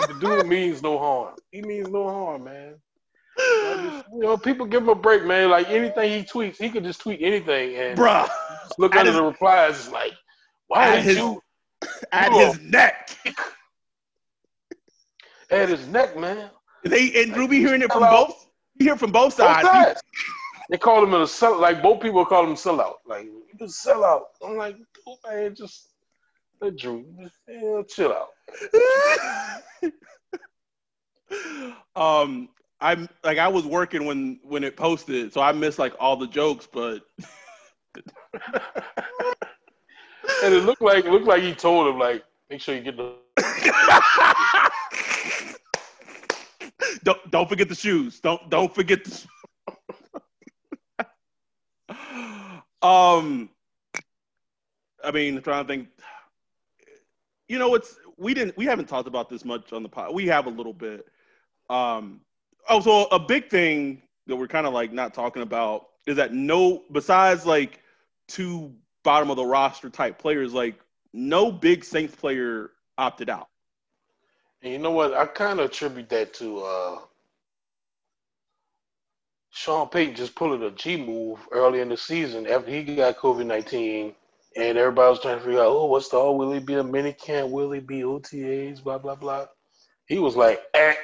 the 0.08 0.20
dude 0.20 0.48
means 0.48 0.82
no 0.82 0.98
harm. 0.98 1.36
He 1.52 1.62
means 1.62 1.90
no 1.90 2.10
harm, 2.10 2.46
man. 2.46 2.76
Just- 3.38 4.06
you 4.14 4.20
know, 4.22 4.38
people 4.38 4.66
give 4.66 4.84
him 4.84 4.90
a 4.90 4.96
break, 4.96 5.26
man. 5.26 5.50
Like 5.50 5.70
anything 5.70 6.10
he 6.10 6.24
tweets, 6.24 6.58
he 6.58 6.70
could 6.70 6.86
just 6.86 7.02
tweet 7.02 7.20
anything 7.22 7.76
and 7.76 7.98
bruh 7.98 8.30
look 8.78 8.96
At 8.96 9.00
under 9.00 9.12
his- 9.12 9.20
the 9.20 9.24
replies. 9.26 9.78
It's 9.78 9.92
like, 9.92 10.14
why 10.68 10.96
did 10.96 11.04
his- 11.04 11.18
you 11.18 11.42
at 12.14 12.32
his 12.32 12.60
neck. 12.62 13.10
at 15.52 15.70
his 15.70 15.86
neck, 15.88 16.18
man? 16.18 16.50
They 16.86 17.12
and 17.24 17.36
Ruby 17.36 17.58
hearing 17.58 17.82
it 17.82 17.92
from 17.92 18.04
Hello? 18.04 18.28
both. 18.28 18.48
You 18.80 18.86
hear 18.88 18.96
from 18.98 19.12
both 19.12 19.36
Both 19.38 19.46
sides. 19.46 19.68
sides. 19.68 20.02
They 20.68 20.78
call 20.80 21.04
him 21.04 21.14
a 21.14 21.28
sell. 21.28 21.60
Like 21.62 21.84
both 21.84 22.02
people 22.02 22.26
call 22.26 22.44
him 22.44 22.56
sellout. 22.56 22.96
Like 23.06 23.26
you 23.26 23.44
just 23.60 23.84
sell 23.84 24.04
out. 24.04 24.30
I'm 24.44 24.58
like, 24.58 24.76
oh, 25.08 25.16
man, 25.24 25.54
just 25.54 25.90
let 26.60 26.76
Drew, 26.76 27.06
yeah, 27.48 27.84
chill 27.88 28.12
out. 28.12 28.30
um, 31.96 32.50
I'm 32.82 33.08
like 33.24 33.38
I 33.38 33.48
was 33.48 33.64
working 33.66 34.06
when 34.06 34.40
when 34.42 34.64
it 34.64 34.76
posted, 34.76 35.32
so 35.34 35.40
I 35.42 35.52
missed 35.52 35.78
like 35.78 35.94
all 36.00 36.18
the 36.18 36.26
jokes, 36.28 36.68
but 36.72 37.04
And 40.44 40.54
it 40.54 40.64
looked 40.64 40.82
like 40.82 41.06
it 41.06 41.12
looked 41.12 41.28
like 41.28 41.44
he 41.44 41.54
told 41.54 41.88
him 41.88 42.00
like, 42.00 42.24
make 42.50 42.62
sure 42.62 42.76
you 42.76 42.82
get 42.82 42.98
the. 42.98 43.14
Don't 47.04 47.32
don't 47.32 47.50
forget 47.50 47.70
the 47.70 47.76
shoes. 47.76 48.20
Don't 48.20 48.50
don't 48.50 48.74
forget 48.74 49.04
the. 49.04 49.28
um, 52.88 53.50
I 55.04 55.12
mean, 55.12 55.42
trying 55.42 55.66
to 55.66 55.68
think. 55.68 55.90
You 57.48 57.60
know, 57.60 57.76
it's 57.76 57.98
we 58.18 58.34
didn't 58.34 58.58
we 58.58 58.66
haven't 58.66 58.88
talked 58.88 59.08
about 59.08 59.30
this 59.30 59.46
much 59.46 59.74
on 59.74 59.84
the 59.84 59.90
pod. 59.90 60.14
We 60.14 60.28
have 60.28 60.48
a 60.48 60.50
little 60.50 60.74
bit. 60.74 61.08
Um, 61.70 62.22
oh, 62.70 62.80
so 62.82 63.06
a 63.06 63.20
big 63.20 63.50
thing 63.50 64.02
that 64.28 64.36
we're 64.36 64.48
kind 64.48 64.66
of 64.68 64.74
like 64.74 64.92
not 64.92 65.14
talking 65.14 65.42
about 65.42 65.88
is 66.08 66.16
that 66.18 66.34
no, 66.34 66.84
besides 66.92 67.46
like 67.46 67.82
two 68.28 68.74
bottom 69.04 69.30
of 69.30 69.38
the 69.38 69.46
roster 69.46 69.90
type 69.90 70.18
players, 70.18 70.54
like 70.54 70.76
no 71.14 71.52
big 71.52 71.84
Saints 71.84 72.16
player 72.16 72.72
opted 72.98 73.30
out. 73.30 73.48
And 74.62 74.74
you 74.74 74.80
know 74.80 74.92
what? 74.92 75.14
I 75.14 75.26
kind 75.26 75.60
of 75.60 75.68
attribute 75.68 76.10
that 76.10 76.34
to 76.36 76.60
uh, 76.62 77.00
Sean 79.52 79.88
Payton 79.90 80.16
just 80.16 80.36
pulling 80.36 80.64
a 80.64 80.72
G 80.72 80.98
move 80.98 81.40
early 81.52 81.82
in 81.82 81.90
the 81.90 81.98
season 81.98 82.48
after 82.48 82.72
he 82.72 82.84
got 82.84 83.18
COVID 83.18 83.46
nineteen, 83.46 84.14
and 84.56 84.78
everybody 84.78 85.10
was 85.10 85.22
trying 85.22 85.38
to 85.38 85.44
figure 85.44 85.60
out, 85.60 85.68
oh, 85.68 85.86
what's 85.86 86.10
the 86.10 86.18
all? 86.18 86.38
Will 86.38 86.52
he 86.52 86.60
be 86.60 86.76
a 86.76 86.84
mini 86.84 87.14
camp? 87.14 87.52
Will 87.52 87.72
he 87.72 87.80
be 87.80 88.02
OTAs? 88.02 88.84
Blah 88.84 88.98
blah 88.98 89.16
blah. 89.16 89.46
He 90.08 90.20
was 90.20 90.36
like, 90.36 90.62
eh. 90.74 90.96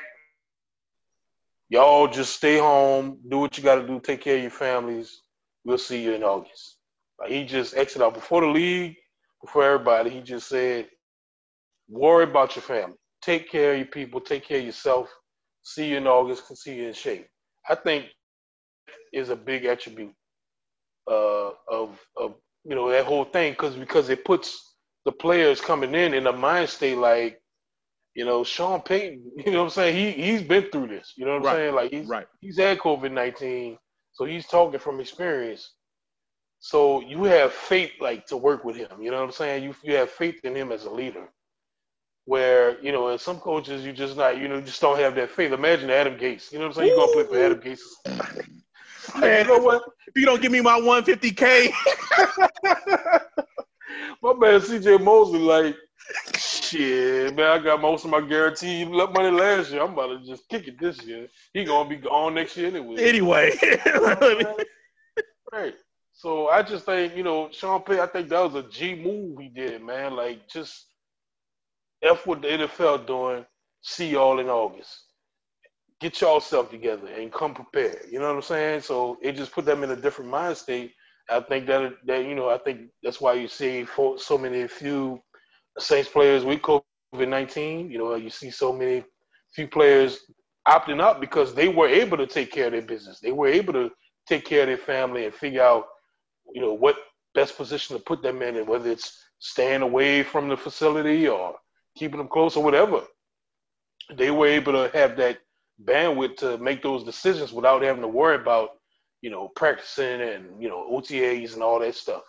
Y'all 1.69 2.07
just 2.07 2.35
stay 2.35 2.57
home, 2.57 3.17
do 3.29 3.39
what 3.39 3.57
you 3.57 3.63
got 3.63 3.75
to 3.75 3.87
do, 3.87 3.99
take 4.01 4.19
care 4.21 4.35
of 4.35 4.41
your 4.41 4.51
families. 4.51 5.21
We'll 5.63 5.77
see 5.77 6.03
you 6.03 6.13
in 6.13 6.23
August. 6.23 6.77
Like 7.17 7.31
he 7.31 7.45
just 7.45 7.77
exited 7.77 8.01
out 8.01 8.13
before 8.13 8.41
the 8.41 8.47
league, 8.47 8.97
before 9.41 9.63
everybody. 9.63 10.09
He 10.09 10.19
just 10.19 10.49
said, 10.49 10.89
worry 11.87 12.25
about 12.25 12.55
your 12.57 12.63
family 12.63 12.97
take 13.21 13.49
care 13.51 13.73
of 13.73 13.79
your 13.79 13.87
people, 13.87 14.21
take 14.21 14.45
care 14.45 14.59
of 14.59 14.65
yourself. 14.65 15.09
See 15.63 15.89
you 15.89 15.97
in 15.97 16.07
August, 16.07 16.47
can 16.47 16.55
see 16.57 16.75
you 16.75 16.87
in 16.89 16.93
shape. 16.93 17.27
I 17.69 17.75
think 17.75 18.07
is 19.13 19.29
a 19.29 19.35
big 19.35 19.65
attribute 19.65 20.13
uh, 21.11 21.51
of 21.69 21.99
of 22.17 22.35
you 22.65 22.75
know 22.75 22.89
that 22.91 23.05
whole 23.05 23.25
thing 23.25 23.53
because 23.53 23.75
because 23.75 24.09
it 24.09 24.25
puts 24.25 24.75
the 25.05 25.11
players 25.11 25.61
coming 25.61 25.95
in 25.95 26.13
in 26.13 26.27
a 26.27 26.33
mind 26.33 26.69
state 26.69 26.97
like 26.97 27.41
you 28.15 28.25
know 28.25 28.43
Sean 28.43 28.81
Payton. 28.81 29.23
You 29.45 29.51
know 29.53 29.59
what 29.59 29.63
I'm 29.65 29.69
saying? 29.71 29.95
He 30.17 30.23
he's 30.23 30.43
been 30.43 30.69
through 30.71 30.87
this. 30.89 31.13
You 31.17 31.25
know 31.25 31.31
what 31.33 31.39
I'm 31.39 31.45
Right. 31.45 31.57
saying? 31.57 31.75
Like 31.75 31.91
he's 31.91 32.09
Right. 32.09 32.27
he's 32.41 32.57
had 32.59 32.79
COVID 32.79 33.11
nineteen, 33.11 33.77
so 34.13 34.25
he's 34.25 34.47
talking 34.47 34.79
from 34.79 34.99
experience. 35.01 35.73
So 36.59 37.01
you 37.01 37.25
have 37.25 37.53
faith 37.53 37.91
like 38.01 38.25
to 38.27 38.37
work 38.37 38.65
with 38.65 38.77
him. 38.77 39.01
You 39.01 39.11
know 39.11 39.19
what 39.19 39.25
I'm 39.25 39.31
saying? 39.33 39.63
You 39.63 39.75
you 39.83 39.95
have 39.97 40.11
faith 40.11 40.39
in 40.45 40.55
him 40.55 40.71
as 40.71 40.85
a 40.85 40.91
leader 40.91 41.27
where 42.25 42.79
you 42.81 42.91
know, 42.91 43.09
and 43.09 43.19
some 43.19 43.39
coaches 43.39 43.85
you 43.85 43.93
just 43.93 44.17
not, 44.17 44.37
you 44.37 44.47
know, 44.47 44.61
just 44.61 44.81
don't 44.81 44.99
have 44.99 45.15
that 45.15 45.31
faith. 45.31 45.51
Imagine 45.51 45.89
Adam 45.89 46.17
Gase. 46.17 46.51
You 46.51 46.59
know 46.59 46.67
what 46.67 46.77
I'm 46.77 46.83
saying? 46.83 46.87
You're 46.89 46.97
gonna 46.97 47.13
play 47.13 47.23
for 47.23 47.45
Adam 47.45 47.59
Gase. 47.59 49.19
Man, 49.19 49.45
you 49.45 49.51
know 49.51 49.59
what? 49.63 49.81
if 50.07 50.19
you 50.19 50.25
don't 50.25 50.41
give 50.41 50.51
me 50.51 50.61
my 50.61 50.79
150k, 50.79 51.71
my 54.21 54.33
man 54.33 54.59
CJ 54.59 55.03
Mosley, 55.03 55.39
like, 55.39 55.75
shit, 56.37 57.35
man, 57.35 57.45
I 57.45 57.57
got 57.59 57.81
most 57.81 58.05
of 58.05 58.11
my 58.11 58.21
guaranteed 58.21 58.89
money 58.89 59.31
last 59.31 59.71
year. 59.71 59.81
I'm 59.81 59.93
about 59.93 60.07
to 60.07 60.25
just 60.25 60.47
kick 60.49 60.67
it 60.67 60.79
this 60.79 61.03
year. 61.03 61.27
He 61.53 61.63
gonna 61.63 61.89
be 61.89 61.95
gone 61.95 62.35
next 62.35 62.55
year 62.57 62.67
anyway. 62.67 62.97
Anyway, 63.01 63.57
right. 65.51 65.75
So 66.13 66.49
I 66.49 66.61
just 66.61 66.85
think, 66.85 67.15
you 67.15 67.23
know, 67.23 67.49
Sean 67.51 67.81
Payton, 67.81 68.03
I 68.03 68.07
think 68.07 68.29
that 68.29 68.39
was 68.39 68.55
a 68.55 68.69
G 68.69 68.95
move 68.95 69.39
he 69.39 69.49
did, 69.49 69.81
man. 69.83 70.15
Like 70.15 70.47
just 70.47 70.85
F 72.03 72.25
what 72.25 72.41
the 72.41 72.47
NFL 72.47 73.07
doing, 73.07 73.45
see 73.81 74.09
y'all 74.09 74.39
in 74.39 74.49
August. 74.49 75.05
Get 75.99 76.21
y'all 76.21 76.39
self 76.39 76.71
together 76.71 77.07
and 77.07 77.31
come 77.31 77.53
prepared. 77.53 78.07
You 78.11 78.19
know 78.19 78.27
what 78.27 78.35
I'm 78.37 78.41
saying? 78.41 78.81
So 78.81 79.17
it 79.21 79.33
just 79.33 79.51
put 79.51 79.65
them 79.65 79.83
in 79.83 79.91
a 79.91 79.95
different 79.95 80.31
mind 80.31 80.57
state. 80.57 80.93
I 81.29 81.39
think 81.41 81.67
that 81.67 81.93
that 82.07 82.25
you 82.25 82.35
know, 82.35 82.49
I 82.49 82.57
think 82.57 82.89
that's 83.03 83.21
why 83.21 83.33
you 83.33 83.47
see 83.47 83.85
for 83.85 84.17
so 84.19 84.37
many 84.37 84.67
few 84.67 85.21
Saints 85.79 86.09
players 86.09 86.43
with 86.43 86.61
COVID 86.61 86.83
nineteen. 87.27 87.91
You 87.91 87.99
know, 87.99 88.15
you 88.15 88.29
see 88.31 88.51
so 88.51 88.73
many 88.73 89.03
few 89.53 89.67
players 89.67 90.19
opting 90.67 91.01
out 91.01 91.21
because 91.21 91.53
they 91.53 91.67
were 91.69 91.87
able 91.87 92.17
to 92.17 92.27
take 92.27 92.51
care 92.51 92.67
of 92.67 92.71
their 92.73 92.81
business. 92.81 93.19
They 93.19 93.31
were 93.31 93.47
able 93.47 93.73
to 93.73 93.91
take 94.27 94.45
care 94.45 94.61
of 94.61 94.67
their 94.67 94.77
family 94.77 95.25
and 95.25 95.33
figure 95.33 95.63
out 95.63 95.85
you 96.53 96.61
know, 96.61 96.73
what 96.73 96.97
best 97.33 97.57
position 97.57 97.97
to 97.97 98.03
put 98.03 98.21
them 98.21 98.41
in, 98.41 98.57
and 98.57 98.67
whether 98.67 98.89
it's 98.89 99.23
staying 99.39 99.81
away 99.81 100.23
from 100.23 100.49
the 100.49 100.57
facility 100.57 101.27
or 101.27 101.55
keeping 101.95 102.17
them 102.17 102.27
close 102.27 102.55
or 102.55 102.63
whatever. 102.63 103.03
They 104.13 104.31
were 104.31 104.47
able 104.47 104.73
to 104.73 104.97
have 104.97 105.17
that 105.17 105.39
bandwidth 105.83 106.37
to 106.37 106.57
make 106.57 106.83
those 106.83 107.03
decisions 107.03 107.51
without 107.51 107.81
having 107.81 108.01
to 108.01 108.07
worry 108.07 108.35
about, 108.35 108.71
you 109.21 109.29
know, 109.29 109.49
practicing 109.55 110.21
and 110.21 110.61
you 110.61 110.69
know 110.69 110.87
OTAs 110.91 111.53
and 111.53 111.63
all 111.63 111.79
that 111.79 111.95
stuff. 111.95 112.23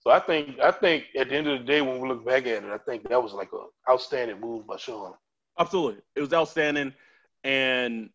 So 0.00 0.10
I 0.10 0.18
think 0.18 0.58
I 0.60 0.70
think 0.70 1.04
at 1.16 1.28
the 1.28 1.36
end 1.36 1.46
of 1.46 1.58
the 1.58 1.64
day, 1.64 1.82
when 1.82 2.00
we 2.00 2.08
look 2.08 2.24
back 2.24 2.46
at 2.46 2.64
it, 2.64 2.70
I 2.70 2.78
think 2.78 3.08
that 3.08 3.22
was 3.22 3.32
like 3.32 3.50
a 3.52 3.90
outstanding 3.90 4.40
move 4.40 4.66
by 4.66 4.76
Sean. 4.76 5.12
Absolutely, 5.58 6.00
it 6.16 6.20
was 6.20 6.32
outstanding, 6.32 6.94
and 7.44 8.08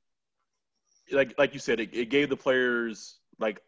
like 1.11 1.35
like 1.37 1.53
you 1.53 1.59
said, 1.59 1.79
it, 1.79 1.93
it 1.93 2.09
gave 2.09 2.29
the 2.29 2.37
players 2.37 3.17
like 3.39 3.61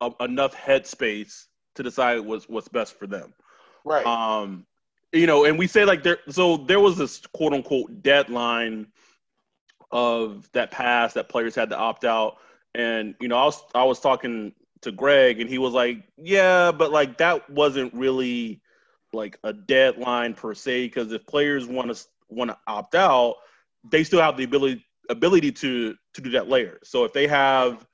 a, 0.00 0.12
enough 0.20 0.54
headspace 0.54 1.46
to 1.74 1.82
decide 1.82 2.20
what's 2.20 2.48
what's 2.48 2.68
best 2.68 2.96
for 2.98 3.08
them. 3.08 3.34
Right. 3.84 4.06
Um, 4.06 4.66
you 5.12 5.26
know, 5.26 5.44
and 5.44 5.58
we 5.58 5.66
say 5.66 5.84
like 5.84 6.02
there. 6.02 6.18
So 6.28 6.56
there 6.56 6.80
was 6.80 6.96
this 6.96 7.20
quote 7.34 7.52
unquote 7.52 8.02
deadline 8.02 8.86
of 9.90 10.48
that 10.52 10.70
pass 10.70 11.12
that 11.14 11.28
players 11.28 11.54
had 11.54 11.70
to 11.70 11.76
opt 11.76 12.04
out, 12.04 12.38
and 12.74 13.14
you 13.20 13.28
know, 13.28 13.36
I 13.36 13.44
was 13.44 13.62
I 13.74 13.84
was 13.84 14.00
talking 14.00 14.52
to 14.82 14.92
Greg, 14.92 15.40
and 15.40 15.48
he 15.48 15.58
was 15.58 15.72
like, 15.72 16.02
"Yeah, 16.16 16.72
but 16.72 16.90
like 16.92 17.18
that 17.18 17.48
wasn't 17.50 17.92
really 17.94 18.62
like 19.12 19.38
a 19.44 19.52
deadline 19.52 20.34
per 20.34 20.54
se, 20.54 20.86
because 20.86 21.12
if 21.12 21.26
players 21.26 21.66
want 21.66 21.94
to 21.94 22.04
want 22.28 22.50
to 22.50 22.58
opt 22.66 22.94
out, 22.94 23.36
they 23.90 24.04
still 24.04 24.20
have 24.20 24.36
the 24.36 24.44
ability 24.44 24.84
ability 25.08 25.52
to 25.52 25.94
to 26.14 26.20
do 26.20 26.30
that 26.30 26.48
later. 26.48 26.78
So 26.84 27.04
if 27.04 27.12
they 27.12 27.26
have 27.26 27.86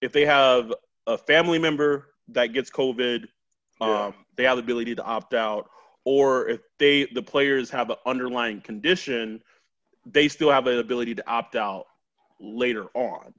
if 0.00 0.12
they 0.12 0.24
have 0.24 0.72
a 1.06 1.18
family 1.18 1.58
member 1.58 2.08
that 2.28 2.48
gets 2.52 2.70
COVID, 2.70 3.26
yeah. 3.80 4.06
um, 4.06 4.14
they 4.36 4.44
have 4.44 4.56
the 4.56 4.62
ability 4.62 4.94
to 4.94 5.02
opt 5.02 5.34
out. 5.34 5.68
Or 6.04 6.48
if 6.48 6.60
they 6.78 7.06
the 7.06 7.22
players 7.22 7.70
have 7.70 7.90
an 7.90 7.96
underlying 8.04 8.60
condition, 8.60 9.42
they 10.06 10.28
still 10.28 10.50
have 10.50 10.66
an 10.66 10.78
ability 10.78 11.14
to 11.16 11.28
opt 11.28 11.56
out 11.56 11.86
later 12.40 12.86
on. 12.94 13.34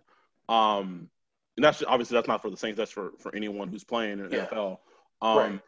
Um, 0.49 1.09
and 1.57 1.63
that's 1.63 1.83
obviously 1.83 2.15
that's 2.15 2.27
not 2.27 2.41
for 2.41 2.49
the 2.49 2.57
Saints. 2.57 2.77
That's 2.77 2.91
for 2.91 3.11
for 3.19 3.33
anyone 3.35 3.67
who's 3.69 3.83
playing 3.83 4.19
in 4.19 4.31
yeah. 4.31 4.45
NFL. 4.45 4.79
Um, 5.21 5.37
right. 5.37 5.59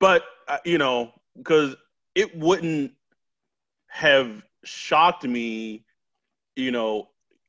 But 0.00 0.24
uh, 0.48 0.58
you 0.64 0.78
know, 0.78 1.12
because 1.36 1.76
it 2.14 2.36
wouldn't 2.36 2.92
have 3.88 4.42
shocked 4.64 5.24
me, 5.24 5.84
you 6.56 6.70
know, 6.70 7.08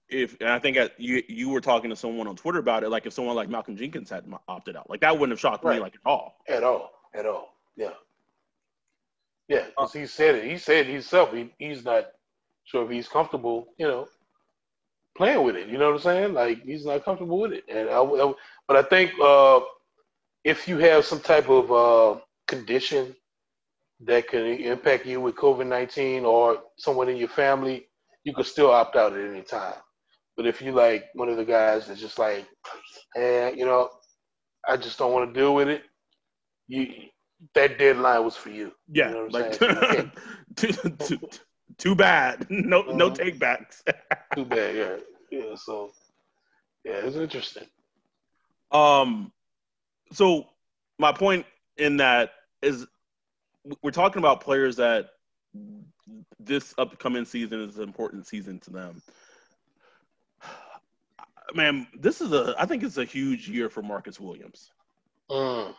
if 0.10 0.38
and 0.40 0.50
I 0.50 0.60
think 0.60 0.78
you 0.98 1.24
you 1.28 1.50
were 1.50 1.62
talking 1.62 1.90
to 1.90 1.96
someone 1.96 2.28
on 2.28 2.36
Twitter 2.36 2.60
about 2.60 2.84
it, 2.84 2.90
like 2.90 3.06
if 3.06 3.14
someone 3.14 3.36
like 3.36 3.50
Malcolm 3.50 3.76
Jenkins 3.76 4.10
had 4.10 4.26
opted 4.48 4.76
out, 4.76 4.90
like 4.90 5.02
that 5.02 5.14
wouldn't 5.14 5.32
have 5.32 5.40
shocked 5.40 5.64
right. 5.64 5.76
me 5.76 5.82
like 5.82 5.96
at 5.96 6.02
all. 6.06 6.38
At 6.48 6.64
all, 6.64 6.92
at 7.14 7.26
all, 7.26 7.56
yeah, 7.76 7.90
yeah. 9.48 9.66
Because 9.68 9.96
uh, 9.96 10.00
he 10.00 10.06
said 10.08 10.36
it. 10.36 10.46
He 10.46 10.58
said 10.58 10.88
himself. 10.88 11.34
He, 11.34 11.54
he's 11.60 11.86
not 11.86 12.06
sure 12.66 12.86
if 12.86 12.92
he's 12.92 13.08
comfortable, 13.08 13.68
you 13.78 13.88
know, 13.88 14.08
playing 15.18 15.44
with 15.44 15.56
it. 15.56 15.68
You 15.70 15.78
know 15.78 15.88
what 15.88 15.96
I'm 15.98 16.02
saying? 16.02 16.34
Like 16.34 16.64
he's 16.64 16.86
not 16.86 17.06
comfortable 17.06 17.40
with 17.40 17.54
it. 17.54 17.64
And 17.70 17.90
I, 17.90 18.02
I 18.02 18.34
but 18.68 18.78
I 18.78 18.84
think 18.84 19.12
uh, 19.22 19.62
if 20.44 20.68
you 20.68 20.78
have 20.80 21.06
some 21.06 21.20
type 21.20 21.50
of 21.50 21.72
uh, 21.72 22.20
condition 22.48 23.16
that 24.02 24.28
can 24.28 24.42
impact 24.46 25.06
you 25.06 25.22
with 25.22 25.36
COVID 25.36 25.68
nineteen 25.68 26.26
or 26.26 26.60
someone 26.78 27.10
in 27.10 27.18
your 27.18 27.30
family, 27.30 27.88
you 28.24 28.34
could 28.34 28.46
still 28.46 28.72
opt 28.72 28.96
out 28.96 29.14
at 29.14 29.26
any 29.26 29.42
time. 29.42 29.76
But 30.36 30.48
if 30.48 30.62
you 30.62 30.74
like 30.74 31.06
one 31.14 31.30
of 31.30 31.38
the 31.38 31.46
guys 31.46 31.88
that's 31.88 32.02
just 32.02 32.20
like, 32.20 32.46
eh, 33.16 33.52
you 33.56 33.66
know, 33.66 33.90
I 34.68 34.76
just 34.78 34.98
don't 35.00 35.14
want 35.14 35.34
to 35.34 35.40
deal 35.40 35.56
with 35.56 35.70
it, 35.70 35.84
you 36.68 36.88
that 37.54 37.78
deadline 37.78 38.24
was 38.24 38.36
for 38.36 38.50
you. 38.50 38.72
Yeah, 38.92 39.10
you 39.10 39.16
know 39.16 39.28
like 39.30 39.60
too, 40.56 40.72
too, 41.00 41.20
too, 41.78 41.96
bad. 41.96 42.48
No, 42.50 42.82
uh-huh. 42.82 42.96
no 42.96 43.10
take 43.10 43.40
backs. 43.40 43.84
too 44.36 44.46
bad. 44.46 44.76
Yeah, 44.76 44.96
yeah. 45.32 45.56
So, 45.56 45.92
yeah, 46.84 47.02
it's 47.04 47.16
interesting. 47.16 47.68
Um, 48.72 49.32
so 50.12 50.48
my 50.98 51.12
point 51.12 51.46
in 51.78 51.98
that 51.98 52.32
is 52.62 52.86
we're 53.82 53.92
talking 53.92 54.20
about 54.20 54.42
players 54.42 54.76
that 54.78 55.10
this 56.40 56.74
upcoming 56.78 57.26
season 57.26 57.62
is 57.62 57.78
an 57.78 57.84
important 57.84 58.28
season 58.28 58.60
to 58.60 58.70
them 58.70 59.02
man, 61.56 61.88
this 61.98 62.22
is 62.22 62.32
a. 62.32 62.56
I 62.58 62.66
think 62.66 62.84
it's 62.84 62.98
a 62.98 63.06
huge 63.06 63.48
year 63.50 63.70
for 63.70 63.82
Marcus 63.82 64.20
Williams. 64.20 64.72
Mm. 65.30 65.74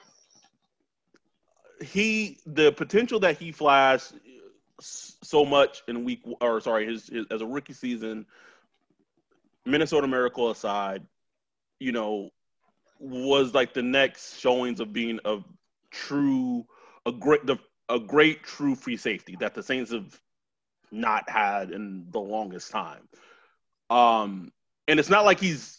He, 1.82 2.38
the 2.46 2.72
potential 2.72 3.20
that 3.20 3.38
he 3.38 3.52
flashed 3.52 4.12
so 4.80 5.44
much 5.44 5.82
in 5.88 6.04
week, 6.04 6.22
or 6.40 6.60
sorry, 6.60 6.86
his, 6.86 7.06
his 7.08 7.26
as 7.30 7.40
a 7.40 7.46
rookie 7.46 7.72
season, 7.72 8.26
Minnesota 9.64 10.06
Miracle 10.06 10.50
aside, 10.50 11.06
you 11.78 11.92
know, 11.92 12.30
was 12.98 13.52
like 13.52 13.74
the 13.74 13.82
next 13.82 14.38
showings 14.38 14.80
of 14.80 14.92
being 14.92 15.20
a 15.24 15.38
true, 15.90 16.66
a 17.04 17.12
great, 17.12 17.46
the, 17.46 17.58
a 17.88 17.98
great 17.98 18.42
true 18.42 18.74
free 18.74 18.96
safety 18.96 19.36
that 19.40 19.54
the 19.54 19.62
Saints 19.62 19.92
have 19.92 20.18
not 20.90 21.28
had 21.28 21.70
in 21.70 22.06
the 22.10 22.20
longest 22.20 22.70
time. 22.70 23.08
Um, 23.90 24.52
and 24.88 24.98
it's 24.98 25.10
not 25.10 25.24
like 25.24 25.40
he's 25.40 25.76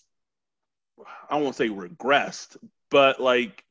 I 1.30 1.38
won't 1.38 1.56
say 1.56 1.70
regressed, 1.70 2.58
but 2.90 3.20
like 3.20 3.64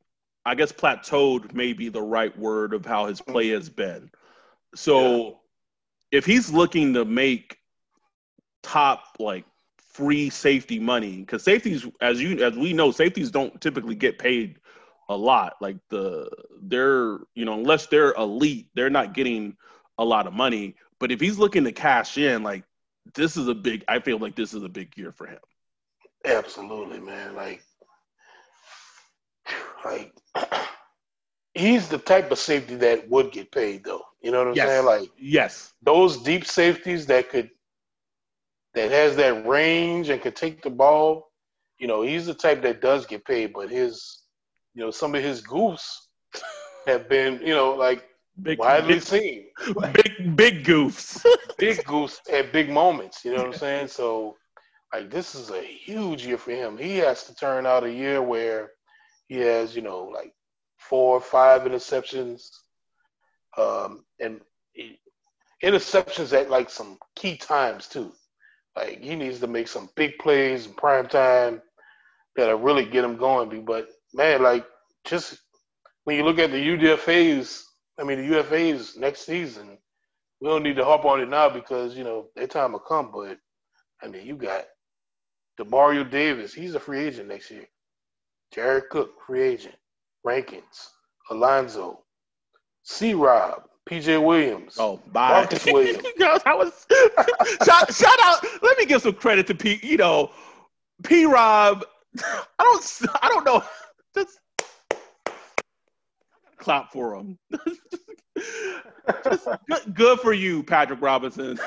I 0.47 0.55
guess 0.55 0.72
plateaued 0.72 1.53
may 1.53 1.72
be 1.72 1.88
the 1.88 2.01
right 2.01 2.36
word 2.38 2.72
of 2.72 2.86
how 2.86 3.07
his 3.07 3.20
play 3.20 3.49
has 3.49 3.68
been. 3.68 4.11
So 4.74 5.24
yeah. 5.24 5.30
if 6.12 6.24
he's 6.24 6.51
looking 6.51 6.94
to 6.94 7.05
make 7.05 7.59
top 8.62 9.16
like 9.18 9.44
free 9.76 10.30
safety 10.30 10.78
money, 10.78 11.18
because 11.18 11.42
safeties, 11.42 11.86
as 12.01 12.22
you 12.22 12.44
as 12.44 12.57
we 12.57 12.72
know, 12.72 12.92
safeties 12.92 13.30
don't 13.30 13.61
typically 13.61 13.97
get 13.97 14.18
paid 14.18 14.59
a 15.09 15.16
lot. 15.16 15.57
Like 15.61 15.76
the 15.90 16.30
they're 16.62 17.18
you 17.34 17.44
know 17.44 17.55
unless 17.55 17.86
they're 17.86 18.14
elite, 18.14 18.68
they're 18.74 18.88
not 18.88 19.14
getting 19.14 19.57
a 19.99 20.05
lot 20.05 20.26
of 20.26 20.32
money. 20.32 20.76
But 21.01 21.11
if 21.11 21.20
he's 21.20 21.38
looking 21.38 21.64
to 21.64 21.72
cash 21.72 22.18
in, 22.18 22.42
like 22.42 22.62
this 23.14 23.36
is 23.36 23.49
a 23.49 23.55
big. 23.55 23.84
I 23.88 23.99
feel 23.99 24.18
like 24.18 24.36
this 24.36 24.55
is 24.55 24.62
a 24.62 24.68
big 24.68 24.97
year 24.97 25.12
for 25.12 25.26
him. 25.26 25.40
Absolutely, 26.24 27.01
man. 27.01 27.34
Like, 27.34 27.62
like 29.87 30.12
he's 31.55 31.89
the 31.89 31.99
type 31.99 32.30
of 32.30 32.39
safety 32.39 32.76
that 32.76 33.09
would 33.09 33.32
get 33.32 33.51
paid, 33.51 33.84
though. 33.84 34.03
You 34.22 34.30
know 34.30 34.39
what 34.39 34.49
I'm 34.49 34.55
yes. 34.55 34.68
saying? 34.68 34.84
Like, 34.84 35.11
yes, 35.18 35.72
those 35.82 36.22
deep 36.22 36.45
safeties 36.45 37.07
that 37.07 37.30
could 37.30 37.51
that 38.74 38.91
has 38.91 39.16
that 39.16 39.47
range 39.47 40.11
and 40.11 40.20
could 40.20 40.37
take 40.37 40.62
the 40.62 40.70
ball. 40.70 41.30
You 41.78 41.87
know, 41.87 42.03
he's 42.03 42.26
the 42.26 42.34
type 42.34 42.62
that 42.62 42.80
does 42.80 43.07
get 43.07 43.24
paid, 43.24 43.53
but 43.53 43.70
his, 43.70 44.22
you 44.74 44.82
know, 44.82 44.91
some 44.91 45.14
of 45.14 45.22
his 45.22 45.43
goofs 45.43 45.87
have 46.87 47.09
been, 47.09 47.41
you 47.41 47.55
know, 47.55 47.74
like 47.74 48.07
big, 48.43 48.59
widely 48.59 48.95
big, 48.95 49.03
seen. 49.03 49.47
Big, 49.93 50.37
big 50.37 50.64
goofs. 50.64 51.24
big 51.59 51.78
goofs 51.84 52.20
at 52.32 52.53
big 52.53 52.70
moments. 52.70 53.24
You 53.24 53.32
know 53.32 53.45
what 53.45 53.55
I'm 53.55 53.59
saying? 53.59 53.89
So, 53.89 54.37
like, 54.93 55.11
this 55.11 55.34
is 55.34 55.51
a 55.51 55.62
huge 55.62 56.26
year 56.26 56.39
for 56.39 56.53
him. 56.53 56.76
He 56.76 56.97
has 56.97 57.24
to 57.24 57.34
turn 57.34 57.66
out 57.66 57.84
a 57.84 57.93
year 57.93 58.22
where 58.22 58.70
he 59.29 59.37
has, 59.39 59.74
you 59.74 59.83
know, 59.83 60.05
like 60.05 60.33
four 60.79 61.16
or 61.16 61.20
five 61.20 61.62
interceptions, 61.62 62.49
um, 63.57 64.05
and 64.20 64.41
interceptions 65.62 66.33
at 66.33 66.51
like 66.51 66.70
some 66.70 66.99
key 67.14 67.37
times 67.37 67.89
too. 67.89 68.12
Like 68.77 69.03
he 69.03 69.16
needs 69.16 69.41
to 69.41 69.47
make 69.47 69.68
some 69.68 69.89
big 69.97 70.18
plays 70.18 70.66
in 70.66 70.74
prime 70.74 71.09
time 71.09 71.62
that'll 72.37 72.59
really 72.59 72.85
get 72.85 73.05
him 73.05 73.16
going. 73.16 73.64
But 73.64 73.89
man, 74.14 74.43
like 74.43 74.66
just 75.05 75.39
when 76.05 76.16
you 76.16 76.24
look 76.24 76.39
at 76.39 76.51
the 76.51 76.57
UDFA's, 76.57 77.64
I 77.99 78.05
mean 78.05 78.18
the 78.18 78.39
UFA's 78.39 78.97
next 78.97 79.24
season, 79.24 79.79
we 80.41 80.49
don't 80.49 80.62
need 80.62 80.77
to 80.77 80.85
hop 80.85 81.05
on 81.05 81.20
it 81.20 81.29
now 81.29 81.49
because 81.49 81.97
you 81.97 82.05
know 82.05 82.29
their 82.37 82.47
time 82.47 82.72
will 82.72 82.81
come. 82.81 83.11
But 83.12 83.39
I 84.03 84.09
mean, 84.09 84.27
you 84.27 84.37
got 84.37 84.66
Demario 85.59 86.09
Davis, 86.09 86.53
he's 86.53 86.74
a 86.74 86.81
free 86.81 87.01
agent 87.01 87.29
next 87.29 87.51
year. 87.51 87.66
Jared 88.53 88.88
Cook, 88.90 89.11
free 89.26 89.42
agent. 89.42 89.74
Rankins, 90.26 90.90
Anzalone, 91.30 91.99
C. 92.82 93.14
Rob, 93.14 93.62
PJ 93.88 94.22
Williams. 94.22 94.74
Oh, 94.78 95.01
bye. 95.12 95.30
Marcus 95.30 95.64
Williams. 95.66 96.05
I 96.44 96.55
was 96.55 96.86
shout, 97.64 97.94
shout 97.94 98.18
out. 98.22 98.44
Let 98.61 98.76
me 98.76 98.86
give 98.86 99.03
some 99.03 99.14
credit 99.14 99.47
to 99.47 99.55
P. 99.55 99.78
You 99.82 99.97
know, 99.97 100.32
P. 101.05 101.26
Rob. 101.26 101.84
I 102.18 102.44
don't. 102.59 103.01
I 103.22 103.28
don't 103.28 103.44
know. 103.44 103.62
Just 104.16 104.40
clap 106.59 106.90
for 106.92 107.14
him. 107.14 107.38
Just 109.24 109.49
good, 109.68 109.94
good 109.94 110.20
for 110.20 110.32
you, 110.32 110.64
Patrick 110.64 111.01
Robinson. 111.01 111.59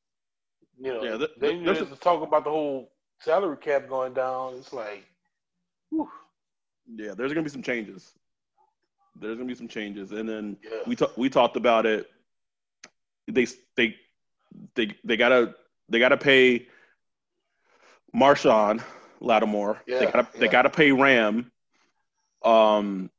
you 0.81 0.93
know, 0.93 1.03
Yeah, 1.05 1.17
th- 1.19 1.31
they 1.39 1.57
need 1.57 1.77
to 1.79 1.87
talk 1.97 2.23
about 2.23 2.45
the 2.45 2.51
whole 2.51 2.91
salary 3.21 3.57
cap 3.57 3.89
going 3.89 4.15
down. 4.15 4.55
It's 4.55 4.73
like, 4.73 5.05
whew, 5.91 6.09
yeah, 6.97 7.15
there's 7.15 7.33
gonna 7.33 7.45
be 7.45 7.51
some 7.51 7.63
changes. 7.63 8.15
There's 9.19 9.37
gonna 9.37 9.49
be 9.49 9.55
some 9.55 9.69
changes, 9.69 10.13
and 10.13 10.29
then 10.29 10.57
yeah, 10.63 10.71
we 10.87 10.97
talked 10.97 11.19
we 11.19 11.29
talked 11.29 11.57
about 11.57 11.87
it. 11.87 12.11
They 13.29 13.47
they 13.77 13.97
they 14.75 14.97
they 15.05 15.17
gotta 15.17 15.55
they 15.89 15.99
gotta 15.99 16.17
pay 16.17 16.67
Marshon 18.15 18.83
Lattimore. 19.21 19.81
they 19.87 19.93
Yeah, 19.93 20.11
gotta 20.11 20.29
they 20.39 20.49
gotta 20.49 20.71
pay 20.71 20.93
Ram. 20.93 21.51
Um, 22.43 23.11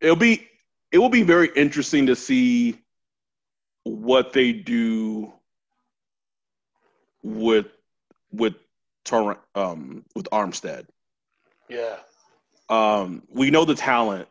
it'll 0.00 0.16
be 0.16 0.48
it 0.92 0.98
will 0.98 1.08
be 1.08 1.22
very 1.22 1.50
interesting 1.54 2.06
to 2.06 2.16
see 2.16 2.76
what 3.84 4.32
they 4.32 4.52
do 4.52 5.32
with 7.22 7.66
with 8.32 8.54
Tor- 9.04 9.40
um 9.54 10.04
with 10.14 10.28
Armstead. 10.30 10.86
yeah, 11.68 11.96
Um, 12.68 13.22
we 13.32 13.50
know 13.50 13.64
the 13.64 13.74
talent, 13.74 14.28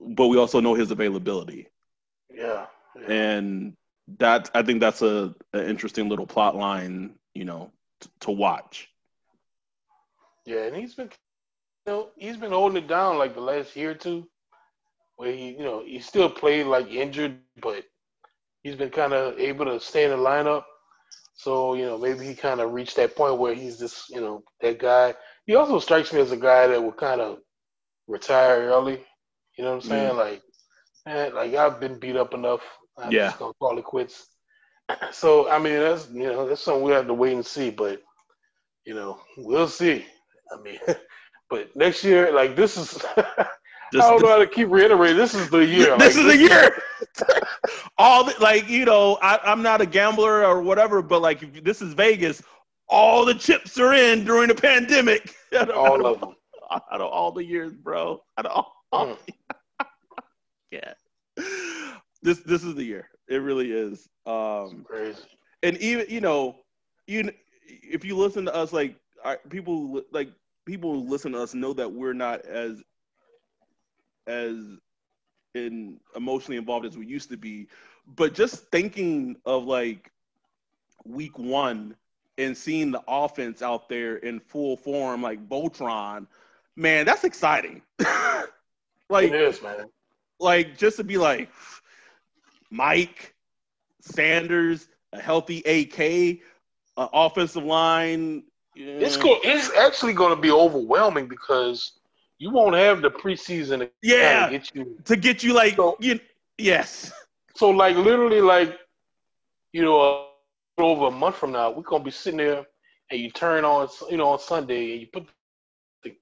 but 0.00 0.28
we 0.28 0.38
also 0.38 0.60
know 0.60 0.74
his 0.74 0.90
availability 0.90 1.68
yeah, 2.34 2.66
yeah. 2.98 3.12
and 3.12 3.76
that 4.18 4.50
I 4.54 4.62
think 4.62 4.80
that's 4.80 5.02
a 5.02 5.34
an 5.52 5.66
interesting 5.66 6.08
little 6.08 6.26
plot 6.26 6.56
line, 6.56 7.14
you 7.34 7.44
know, 7.44 7.70
t- 8.00 8.10
to 8.20 8.30
watch. 8.30 8.88
Yeah, 10.44 10.64
and 10.64 10.76
he's 10.76 10.94
been, 10.94 11.10
you 11.86 11.92
know, 11.92 12.08
he's 12.16 12.36
been 12.36 12.50
holding 12.52 12.82
it 12.82 12.88
down 12.88 13.18
like 13.18 13.34
the 13.34 13.40
last 13.40 13.76
year 13.76 13.92
or 13.92 13.94
two, 13.94 14.28
where 15.16 15.32
he, 15.32 15.50
you 15.50 15.64
know, 15.64 15.84
he 15.84 16.00
still 16.00 16.28
played 16.28 16.66
like 16.66 16.90
injured, 16.90 17.38
but 17.60 17.84
he's 18.62 18.74
been 18.76 18.90
kind 18.90 19.12
of 19.12 19.38
able 19.38 19.66
to 19.66 19.78
stay 19.80 20.04
in 20.04 20.10
the 20.10 20.16
lineup. 20.16 20.64
So 21.34 21.74
you 21.74 21.84
know, 21.86 21.98
maybe 21.98 22.26
he 22.26 22.34
kind 22.34 22.60
of 22.60 22.72
reached 22.72 22.96
that 22.96 23.16
point 23.16 23.38
where 23.38 23.54
he's 23.54 23.78
just, 23.78 24.10
you 24.10 24.20
know, 24.20 24.42
that 24.60 24.78
guy. 24.78 25.14
He 25.46 25.54
also 25.54 25.78
strikes 25.78 26.12
me 26.12 26.20
as 26.20 26.32
a 26.32 26.36
guy 26.36 26.66
that 26.68 26.82
will 26.82 26.92
kind 26.92 27.20
of 27.20 27.38
retire 28.06 28.68
early. 28.68 29.04
You 29.56 29.64
know 29.64 29.70
what 29.76 29.84
I'm 29.84 29.88
saying? 29.90 30.16
Like, 30.16 30.42
man, 31.06 31.34
like 31.34 31.54
I've 31.54 31.80
been 31.80 31.98
beat 31.98 32.16
up 32.16 32.34
enough. 32.34 32.60
I'm 32.98 33.12
Yeah. 33.12 33.26
just 33.28 33.38
gonna 33.38 33.52
call 33.54 33.78
it 33.78 33.84
quits. 33.84 34.28
So 35.12 35.48
I 35.48 35.58
mean, 35.58 35.78
that's 35.78 36.10
you 36.10 36.24
know, 36.24 36.46
that's 36.48 36.60
something 36.62 36.82
we 36.84 36.92
have 36.92 37.06
to 37.06 37.14
wait 37.14 37.32
and 37.34 37.44
see. 37.46 37.70
But 37.70 38.02
you 38.84 38.94
know, 38.94 39.20
we'll 39.38 39.68
see. 39.68 40.04
I 40.52 40.60
mean, 40.62 40.78
but 41.50 41.74
next 41.76 42.04
year, 42.04 42.32
like 42.32 42.56
this 42.56 42.76
is, 42.76 43.02
I 43.16 43.46
don't 43.94 44.22
know 44.22 44.28
how 44.28 44.38
to 44.38 44.46
keep 44.46 44.68
reiterating. 44.70 45.16
This 45.16 45.34
is 45.34 45.48
the 45.50 45.64
year. 45.64 45.96
this 45.98 46.16
Like, 46.16 46.26
is 46.26 46.32
the 46.32 46.36
year. 46.38 46.82
all 47.98 48.24
the, 48.24 48.34
like 48.40 48.68
you 48.68 48.84
know, 48.84 49.18
I, 49.22 49.38
I'm 49.44 49.62
not 49.62 49.80
a 49.80 49.86
gambler 49.86 50.44
or 50.44 50.60
whatever, 50.62 51.00
but 51.02 51.22
like 51.22 51.42
if 51.42 51.62
this 51.64 51.80
is 51.82 51.94
Vegas. 51.94 52.42
All 52.88 53.24
the 53.24 53.32
chips 53.34 53.78
are 53.78 53.94
in 53.94 54.22
during 54.24 54.48
the 54.48 54.54
pandemic. 54.54 55.34
All 55.74 56.04
of 56.04 56.20
them. 56.20 56.34
out 56.70 57.00
of 57.00 57.10
all 57.10 57.32
the 57.32 57.42
years, 57.42 57.72
bro. 57.72 58.22
Out 58.36 58.44
of 58.44 58.50
all, 58.52 58.72
Mm. 58.92 59.08
yeah. 59.08 59.32
This 62.22 62.38
this 62.38 62.62
is 62.62 62.76
the 62.76 62.84
year. 62.84 63.08
It 63.28 63.38
really 63.38 63.72
is. 63.72 64.08
Um, 64.26 64.84
Crazy. 64.88 65.18
and 65.64 65.76
even 65.78 66.06
you 66.08 66.20
know, 66.20 66.56
you 67.08 67.32
if 67.66 68.04
you 68.04 68.16
listen 68.16 68.44
to 68.44 68.54
us, 68.54 68.72
like 68.72 68.96
our, 69.24 69.38
people 69.50 70.02
like 70.12 70.30
people 70.64 70.92
who 70.92 71.08
listen 71.08 71.32
to 71.32 71.42
us 71.42 71.52
know 71.52 71.72
that 71.72 71.92
we're 71.92 72.12
not 72.12 72.42
as 72.42 72.80
as 74.26 74.56
in 75.54 75.98
emotionally 76.16 76.56
involved 76.56 76.86
as 76.86 76.96
we 76.96 77.06
used 77.06 77.30
to 77.30 77.36
be. 77.36 77.68
But 78.06 78.34
just 78.34 78.70
thinking 78.70 79.36
of 79.44 79.64
like 79.64 80.10
week 81.04 81.38
one 81.38 81.96
and 82.38 82.56
seeing 82.56 82.90
the 82.90 83.02
offense 83.06 83.62
out 83.62 83.88
there 83.88 84.16
in 84.16 84.40
full 84.40 84.76
form, 84.76 85.22
like 85.22 85.46
Voltron, 85.48 86.26
man, 86.76 87.04
that's 87.04 87.24
exciting. 87.24 87.82
like 89.10 89.30
it 89.30 89.34
is, 89.34 89.62
man. 89.62 89.86
Like 90.42 90.76
just 90.76 90.96
to 90.98 91.04
be 91.04 91.16
like 91.18 91.48
Mike 92.70 93.34
Sanders, 94.00 94.88
a 95.12 95.20
healthy 95.20 95.60
AK, 95.60 96.40
uh, 96.96 97.08
offensive 97.12 97.64
line. 97.64 98.44
It's 98.74 99.16
yeah. 99.16 99.22
go- 99.22 99.38
It's 99.42 99.70
actually 99.76 100.14
going 100.14 100.34
to 100.34 100.40
be 100.40 100.50
overwhelming 100.50 101.28
because 101.28 101.92
you 102.38 102.50
won't 102.50 102.74
have 102.74 103.02
the 103.02 103.10
preseason 103.10 103.80
to 103.80 103.90
Yeah, 104.02 104.50
get 104.50 104.74
you. 104.74 104.98
to 105.04 105.16
get 105.16 105.42
you 105.42 105.52
like 105.52 105.76
So- 105.76 105.96
you, 106.00 106.18
yes, 106.58 107.12
So 107.54 107.70
like 107.70 107.96
literally 107.96 108.40
like, 108.40 108.78
you 109.72 109.82
know, 109.82 110.00
uh, 110.00 110.82
over 110.82 111.06
a 111.06 111.10
month 111.10 111.36
from 111.36 111.52
now, 111.52 111.70
we're 111.70 111.82
gonna 111.82 112.02
be 112.02 112.10
sitting 112.10 112.38
there 112.38 112.66
and 113.10 113.20
you 113.20 113.30
turn 113.30 113.64
on, 113.64 113.88
you 114.10 114.16
know, 114.16 114.28
on 114.30 114.38
Sunday 114.38 114.92
and 114.92 115.00
you 115.02 115.06
put. 115.12 115.26
The, 116.02 116.16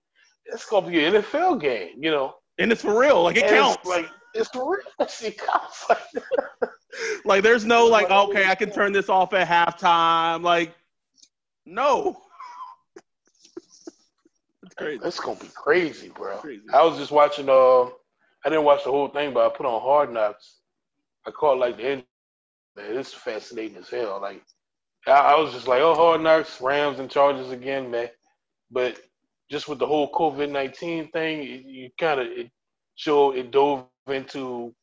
it's 0.46 0.66
gonna 0.66 0.88
be 0.90 1.04
an 1.04 1.14
NFL 1.14 1.60
game, 1.60 2.02
you 2.02 2.10
know. 2.10 2.34
And 2.60 2.70
it's 2.70 2.82
for 2.82 2.98
real. 2.98 3.22
Like 3.22 3.36
it 3.36 3.44
And 3.44 3.56
it's 3.56 3.76
counts. 3.76 3.86
Like 3.86 4.08
it's 4.34 4.54
real. 4.54 4.76
It 5.22 5.38
counts. 5.38 5.86
Like, 7.24 7.42
there's 7.42 7.64
no 7.64 7.86
like 7.86 8.10
okay, 8.10 8.46
I 8.46 8.54
can 8.54 8.70
turn 8.70 8.92
this 8.92 9.08
off 9.08 9.32
at 9.32 9.48
halftime. 9.48 10.42
Like 10.42 10.74
no, 11.66 12.20
it's 14.62 14.74
crazy. 14.76 15.00
It's 15.04 15.20
gonna 15.20 15.38
be 15.38 15.50
crazy, 15.54 16.08
bro. 16.10 16.38
Crazy. 16.38 16.62
I 16.72 16.84
was 16.84 16.98
just 16.98 17.10
watching. 17.10 17.48
Uh, 17.48 17.84
I 18.44 18.48
didn't 18.48 18.64
watch 18.64 18.84
the 18.84 18.90
whole 18.90 19.08
thing, 19.08 19.32
but 19.32 19.46
I 19.46 19.56
put 19.56 19.66
on 19.66 19.80
Hard 19.80 20.12
Knocks. 20.12 20.56
I 21.26 21.30
caught 21.30 21.58
like 21.58 21.76
the 21.76 21.84
end. 21.86 22.04
Man, 22.76 22.96
it's 22.96 23.12
fascinating 23.12 23.76
as 23.76 23.88
hell. 23.88 24.18
Like, 24.20 24.42
I, 25.06 25.10
I 25.10 25.40
was 25.40 25.52
just 25.52 25.68
like, 25.68 25.80
oh, 25.80 25.94
Hard 25.94 26.22
Knocks, 26.22 26.60
Rams 26.60 26.98
and 26.98 27.10
Chargers 27.10 27.50
again, 27.50 27.90
man. 27.90 28.08
But 28.70 29.00
just 29.50 29.68
with 29.68 29.78
the 29.78 29.86
whole 29.86 30.10
COVID 30.12 30.50
nineteen 30.50 31.10
thing, 31.10 31.42
it, 31.42 31.64
you 31.66 31.90
kind 31.98 32.20
of 32.20 32.26
it 32.26 32.50
showed 32.94 33.36
it 33.36 33.50
dove 33.50 33.86
into 34.06 34.74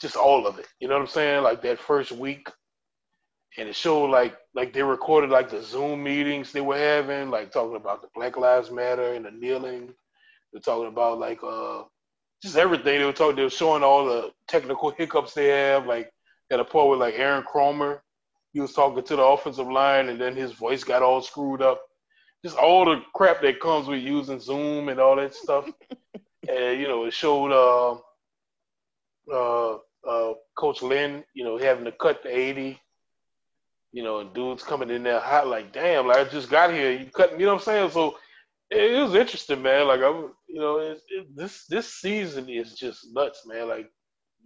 just 0.00 0.16
all 0.16 0.46
of 0.46 0.58
it. 0.58 0.66
You 0.80 0.88
know 0.88 0.94
what 0.94 1.02
I'm 1.02 1.06
saying? 1.06 1.42
Like 1.42 1.62
that 1.62 1.78
first 1.78 2.12
week, 2.12 2.48
and 3.58 3.68
it 3.68 3.74
showed 3.74 4.10
like 4.10 4.36
like 4.54 4.72
they 4.72 4.82
recorded 4.82 5.30
like 5.30 5.50
the 5.50 5.62
Zoom 5.62 6.02
meetings 6.02 6.52
they 6.52 6.60
were 6.60 6.76
having, 6.76 7.30
like 7.30 7.52
talking 7.52 7.76
about 7.76 8.02
the 8.02 8.08
Black 8.14 8.36
Lives 8.36 8.70
Matter 8.70 9.14
and 9.14 9.24
the 9.24 9.30
kneeling. 9.30 9.92
They're 10.52 10.60
talking 10.60 10.88
about 10.88 11.18
like 11.18 11.42
uh 11.42 11.82
just 12.42 12.56
everything. 12.56 12.98
They 12.98 13.04
were 13.04 13.12
talking. 13.12 13.36
They 13.36 13.42
were 13.42 13.50
showing 13.50 13.82
all 13.82 14.06
the 14.06 14.30
technical 14.46 14.90
hiccups 14.90 15.32
they 15.34 15.48
have. 15.48 15.86
Like 15.86 16.10
at 16.50 16.60
a 16.60 16.64
point 16.64 16.90
with 16.90 17.00
like 17.00 17.14
Aaron 17.14 17.44
Kromer, 17.44 18.00
he 18.52 18.60
was 18.60 18.72
talking 18.72 19.02
to 19.02 19.16
the 19.16 19.22
offensive 19.22 19.68
line, 19.68 20.08
and 20.10 20.20
then 20.20 20.36
his 20.36 20.52
voice 20.52 20.84
got 20.84 21.02
all 21.02 21.22
screwed 21.22 21.62
up. 21.62 21.80
Just 22.46 22.58
all 22.58 22.86
the 22.86 23.02
crap 23.14 23.42
that 23.42 23.60
comes 23.60 23.88
with 23.88 24.02
using 24.02 24.40
Zoom 24.40 24.90
and 24.90 25.00
all 25.00 25.16
that 25.16 25.34
stuff. 25.34 25.70
and 26.48 26.80
you 26.80 26.88
know, 26.88 27.06
it 27.06 27.14
showed 27.14 27.52
uh, 27.52 27.98
uh, 29.32 29.78
uh, 30.08 30.34
Coach 30.56 30.82
Lynn, 30.82 31.24
you 31.34 31.44
know, 31.44 31.58
having 31.58 31.86
to 31.86 31.92
cut 31.92 32.22
the 32.24 32.36
eighty. 32.36 32.80
You 33.92 34.04
know, 34.04 34.20
and 34.20 34.34
dudes 34.34 34.64
coming 34.64 34.90
in 34.90 35.04
there 35.04 35.20
hot, 35.20 35.48
like, 35.48 35.72
damn, 35.72 36.08
like 36.08 36.18
I 36.18 36.24
just 36.24 36.50
got 36.50 36.72
here. 36.72 36.92
You 36.92 37.06
cutting, 37.06 37.40
you 37.40 37.46
know 37.46 37.54
what 37.54 37.62
I'm 37.62 37.64
saying? 37.66 37.90
So 37.92 38.18
it, 38.70 38.92
it 38.92 39.02
was 39.02 39.14
interesting, 39.14 39.62
man. 39.62 39.88
Like 39.88 40.02
I'm, 40.02 40.32
you 40.48 40.60
know, 40.60 40.78
it, 40.80 41.00
it, 41.10 41.36
this 41.36 41.66
this 41.68 41.94
season 41.94 42.48
is 42.50 42.74
just 42.74 43.14
nuts, 43.14 43.46
man. 43.46 43.68
Like 43.68 43.86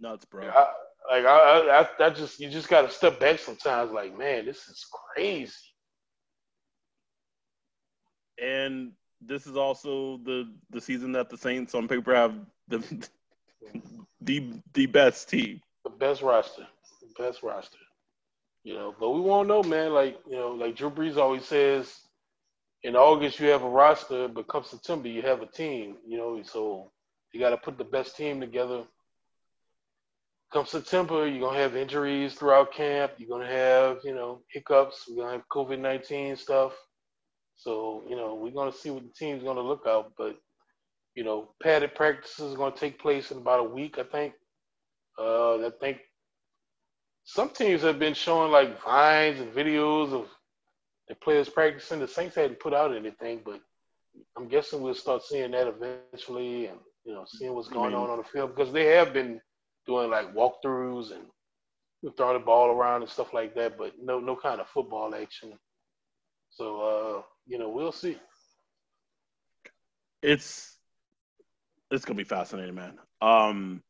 Nuts, 0.01 0.25
bro. 0.25 0.49
I, 0.49 0.67
like 1.11 1.25
I, 1.25 1.85
I, 2.01 2.05
I 2.05 2.11
just 2.11 2.39
you 2.39 2.49
just 2.49 2.69
got 2.69 2.83
to 2.83 2.91
step 2.91 3.19
back 3.19 3.39
sometimes. 3.39 3.91
Like 3.93 4.17
man, 4.17 4.45
this 4.45 4.67
is 4.69 4.85
crazy. 5.15 5.53
And 8.41 8.91
this 9.21 9.45
is 9.45 9.55
also 9.55 10.17
the 10.17 10.51
the 10.71 10.81
season 10.81 11.11
that 11.13 11.29
the 11.29 11.37
Saints 11.37 11.75
on 11.75 11.87
paper 11.87 12.13
have 12.15 12.33
the 12.67 12.79
the 14.21 14.53
the 14.73 14.85
best 14.87 15.29
team, 15.29 15.61
the 15.83 15.89
best 15.89 16.21
roster, 16.21 16.67
the 17.01 17.23
best 17.23 17.43
roster. 17.43 17.77
You 18.63 18.75
know, 18.75 18.95
but 18.99 19.09
we 19.11 19.21
won't 19.21 19.47
know, 19.47 19.63
man. 19.63 19.93
Like 19.93 20.19
you 20.27 20.35
know, 20.35 20.49
like 20.49 20.75
Drew 20.75 20.89
Brees 20.89 21.17
always 21.17 21.45
says, 21.45 21.99
in 22.83 22.95
August 22.95 23.39
you 23.39 23.47
have 23.47 23.63
a 23.63 23.69
roster, 23.69 24.27
but 24.27 24.47
come 24.47 24.63
September 24.63 25.07
you 25.07 25.21
have 25.21 25.41
a 25.41 25.47
team. 25.47 25.97
You 26.05 26.17
know, 26.17 26.41
so 26.43 26.91
you 27.31 27.39
got 27.39 27.51
to 27.51 27.57
put 27.57 27.77
the 27.77 27.83
best 27.83 28.17
team 28.17 28.39
together. 28.39 28.83
Come 30.51 30.65
September, 30.65 31.27
you're 31.27 31.39
gonna 31.39 31.59
have 31.59 31.77
injuries 31.77 32.33
throughout 32.33 32.73
camp. 32.73 33.13
You're 33.17 33.29
gonna 33.29 33.49
have, 33.51 33.99
you 34.03 34.13
know, 34.13 34.41
hiccups. 34.51 35.05
We're 35.07 35.23
gonna 35.23 35.37
have 35.37 35.47
COVID 35.47 35.79
nineteen 35.79 36.35
stuff. 36.35 36.73
So, 37.61 38.03
you 38.09 38.15
know, 38.15 38.33
we're 38.33 38.51
gonna 38.51 38.71
see 38.71 38.89
what 38.89 39.03
the 39.03 39.13
team's 39.13 39.43
gonna 39.43 39.61
look 39.61 39.85
out. 39.87 40.13
But, 40.17 40.35
you 41.13 41.23
know, 41.23 41.53
padded 41.61 41.93
practices 41.93 42.53
are 42.53 42.57
gonna 42.57 42.75
take 42.75 42.99
place 42.99 43.29
in 43.29 43.37
about 43.37 43.59
a 43.59 43.63
week, 43.63 43.99
I 43.99 44.03
think. 44.03 44.33
Uh, 45.19 45.67
I 45.67 45.71
think 45.79 45.99
some 47.23 47.49
teams 47.49 47.83
have 47.83 47.99
been 47.99 48.15
showing 48.15 48.51
like 48.51 48.81
vines 48.83 49.39
and 49.39 49.53
videos 49.53 50.11
of 50.11 50.27
the 51.07 51.13
players 51.13 51.49
practicing. 51.49 51.99
The 51.99 52.07
Saints 52.07 52.35
hadn't 52.35 52.59
put 52.59 52.73
out 52.73 52.95
anything, 52.95 53.41
but 53.45 53.61
I'm 54.35 54.47
guessing 54.47 54.81
we'll 54.81 54.95
start 54.95 55.21
seeing 55.21 55.51
that 55.51 55.67
eventually, 55.67 56.65
and 56.65 56.79
you 57.05 57.13
know, 57.13 57.25
seeing 57.27 57.53
what's 57.53 57.67
going 57.67 57.93
on 57.93 58.09
on 58.09 58.17
the 58.17 58.23
field 58.23 58.55
because 58.55 58.73
they 58.73 58.85
have 58.85 59.13
been 59.13 59.39
doing 59.85 60.09
like 60.09 60.33
walkthroughs 60.33 61.11
and 61.11 61.25
throwing 62.17 62.39
the 62.39 62.45
ball 62.45 62.71
around 62.71 63.03
and 63.03 63.11
stuff 63.11 63.33
like 63.33 63.53
that, 63.53 63.77
but 63.77 63.93
no 64.01 64.19
no 64.19 64.35
kind 64.35 64.59
of 64.59 64.67
football 64.67 65.13
action. 65.13 65.53
So 66.51 66.81
uh, 66.81 67.21
you 67.47 67.57
know, 67.57 67.69
we'll 67.69 67.91
see. 67.91 68.17
It's 70.21 70.77
it's 71.89 72.05
gonna 72.05 72.17
be 72.17 72.23
fascinating, 72.23 72.75
man. 72.75 72.99
Um, 73.21 73.81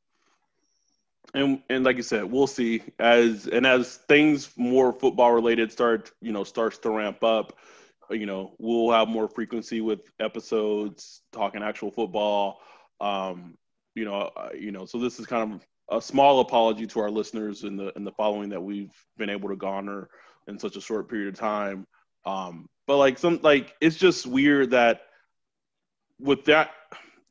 and 1.33 1.61
and 1.69 1.83
like 1.83 1.97
you 1.97 2.03
said, 2.03 2.25
we'll 2.25 2.47
see 2.47 2.81
as 2.99 3.47
and 3.47 3.65
as 3.65 3.97
things 4.07 4.49
more 4.57 4.93
football 4.93 5.31
related 5.31 5.71
start, 5.71 6.11
you 6.21 6.31
know, 6.31 6.43
starts 6.43 6.77
to 6.79 6.89
ramp 6.89 7.23
up. 7.23 7.57
You 8.09 8.25
know, 8.25 8.55
we'll 8.59 8.91
have 8.91 9.07
more 9.07 9.29
frequency 9.29 9.79
with 9.79 10.01
episodes 10.19 11.21
talking 11.31 11.63
actual 11.63 11.91
football. 11.91 12.59
Um, 12.99 13.55
you 13.95 14.05
know, 14.05 14.31
uh, 14.35 14.49
you 14.57 14.71
know, 14.71 14.85
so 14.85 14.99
this 14.99 15.19
is 15.19 15.25
kind 15.25 15.53
of 15.53 15.65
a 15.89 16.01
small 16.01 16.39
apology 16.41 16.87
to 16.87 16.99
our 16.99 17.09
listeners 17.09 17.63
in 17.63 17.77
the 17.77 17.91
in 17.95 18.03
the 18.03 18.11
following 18.11 18.49
that 18.49 18.61
we've 18.61 18.93
been 19.17 19.29
able 19.29 19.49
to 19.49 19.55
garner 19.55 20.09
in 20.47 20.59
such 20.59 20.75
a 20.75 20.81
short 20.81 21.09
period 21.09 21.29
of 21.29 21.39
time. 21.39 21.85
Um, 22.25 22.67
but 22.87 22.97
like 22.97 23.17
some 23.17 23.39
like 23.41 23.75
it's 23.81 23.95
just 23.95 24.25
weird 24.27 24.71
that 24.71 25.01
with 26.19 26.45
that 26.45 26.71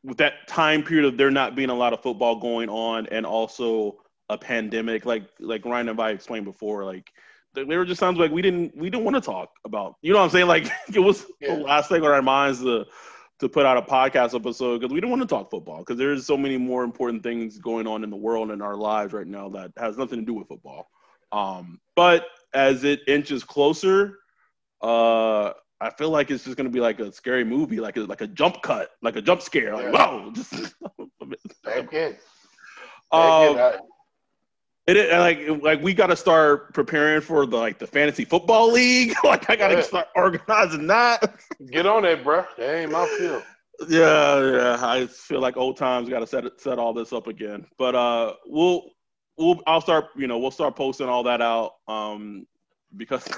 with 0.03 0.19
that 0.19 0.49
time 0.49 0.83
period 0.83 1.05
of 1.05 1.17
there 1.17 1.31
not 1.31 1.55
being 1.55 1.71
a 1.71 1.75
lot 1.75 1.93
of 1.93 2.03
football 2.03 2.37
going 2.37 2.69
on 2.69 3.07
and 3.09 3.27
also 3.27 3.99
a 4.29 4.39
pandemic, 4.39 5.05
like 5.05 5.25
like 5.39 5.65
Ryan 5.65 5.91
and 5.91 6.01
I 6.01 6.11
explained 6.11 6.45
before, 6.45 6.85
like 6.85 7.11
there 7.55 7.67
were 7.67 7.85
just 7.85 8.01
times 8.01 8.19
like 8.19 8.31
we 8.31 8.43
didn't 8.43 8.77
we 8.77 8.89
didn't 8.89 9.05
want 9.05 9.17
to 9.17 9.21
talk 9.21 9.51
about 9.65 9.97
you 10.03 10.13
know 10.13 10.19
what 10.19 10.25
I'm 10.25 10.31
saying? 10.31 10.47
Like 10.47 10.71
it 10.95 11.01
was 11.01 11.27
yeah. 11.41 11.57
the 11.57 11.63
last 11.63 11.89
thing 11.89 12.03
on 12.03 12.11
our 12.11 12.23
minds 12.23 12.61
to 12.61 12.87
to 13.41 13.49
put 13.49 13.67
out 13.67 13.77
a 13.77 13.83
podcast 13.83 14.35
episode 14.35 14.81
because 14.81 14.93
we 14.93 15.01
didn't 15.01 15.11
want 15.11 15.23
to 15.23 15.29
talk 15.29 15.51
football 15.51 15.79
because 15.79 15.97
there's 15.97 16.27
so 16.27 16.37
many 16.37 16.59
more 16.59 16.85
important 16.85 17.23
things 17.23 17.59
going 17.59 17.87
on 17.87 18.05
in 18.05 18.11
the 18.11 18.17
world 18.17 18.51
and 18.51 18.63
our 18.63 18.77
lives 18.77 19.13
right 19.13 19.27
now 19.27 19.49
that 19.49 19.73
has 19.79 19.97
nothing 19.97 20.21
to 20.21 20.25
do 20.25 20.35
with 20.35 20.47
football. 20.47 20.89
Um, 21.33 21.81
but 21.97 22.27
as 22.53 22.85
it 22.85 23.01
inches 23.09 23.43
closer, 23.43 24.19
uh, 24.83 25.53
I 25.81 25.91
feel 25.97 26.11
like 26.11 26.31
it's 26.31 26.45
just 26.45 26.57
gonna 26.57 26.69
be 26.69 26.81
like 26.81 27.01
a 27.01 27.13
scary 27.13 27.45
movie, 27.45 27.81
like 27.81 27.97
a, 27.97 28.01
like 28.01 28.21
a 28.21 28.27
jump 28.27 28.63
cut, 28.63 28.91
like 29.03 29.17
a 29.17 29.23
jump 29.23 29.43
scare, 29.43 29.75
like 29.75 29.93
whoa, 29.93 30.33
just 30.35 30.75
again. 31.65 32.17
Um, 33.13 33.73
it, 34.87 34.97
it 34.97 35.19
like 35.19 35.63
like 35.63 35.83
we 35.83 35.95
got 35.95 36.09
to 36.09 36.17
start 36.17 36.75
preparing 36.75 37.21
for 37.21 37.47
the 37.47 37.57
like 37.57 37.79
the 37.79 37.87
fantasy 37.87 38.25
football 38.25 38.73
league. 38.73 39.15
like 39.25 39.49
I 39.49 39.57
got 39.57 39.69
to 39.69 39.77
yeah. 39.77 39.83
start 39.83 40.09
organizing 40.17 40.87
that. 40.89 41.37
Get 41.71 41.87
on 41.87 42.05
it, 42.05 42.25
bro. 42.25 42.45
That 42.59 42.75
ain't 42.77 42.93
my 42.93 43.07
field. 43.19 43.43
Yeah, 43.89 44.53
yeah. 44.53 44.77
I 44.79 45.07
feel 45.07 45.41
like 45.41 45.57
old 45.57 45.79
times. 45.79 46.11
Got 46.11 46.19
to 46.19 46.27
set 46.27 46.45
set 46.61 46.79
all 46.79 46.93
this 46.93 47.15
up 47.15 47.29
again. 47.29 47.65
But 47.79 47.95
uh, 47.95 48.35
we'll 48.45 48.91
we'll 49.39 49.63
I'll 49.67 49.81
start. 49.81 50.09
You 50.17 50.27
know, 50.27 50.39
we'll 50.39 50.51
start 50.51 50.77
posting 50.77 51.09
all 51.09 51.23
that 51.23 51.41
out. 51.41 51.77
Um, 51.89 52.47
because 52.97 53.29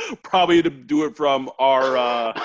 probably 0.22 0.62
to 0.62 0.70
do 0.70 1.04
it 1.04 1.16
from 1.16 1.50
our 1.58 1.96
uh, 1.96 2.40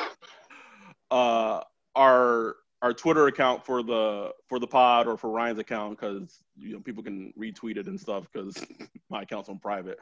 uh, 1.12 1.62
our 1.96 2.56
our 2.82 2.94
Twitter 2.94 3.28
account 3.28 3.66
for 3.66 3.82
the 3.84 4.32
for 4.48 4.60
the 4.60 4.68
pod 4.68 5.08
or 5.08 5.18
for 5.18 5.30
Ryan's 5.30 5.60
account 5.60 6.00
because 6.00 6.44
you 6.56 6.74
know 6.74 6.80
people 6.80 7.04
can 7.04 7.34
retweet 7.40 7.78
it 7.78 7.88
and 7.88 8.00
stuff 8.00 8.28
because 8.32 8.64
my 9.10 9.24
account's 9.24 9.50
on 9.50 9.60
private. 9.60 9.98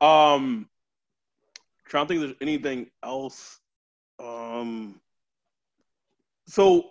Um, 0.00 0.68
trying 1.86 2.06
to 2.06 2.08
think 2.08 2.20
there's 2.20 2.36
anything 2.40 2.90
else. 3.02 3.58
Um, 4.20 5.00
so 6.46 6.90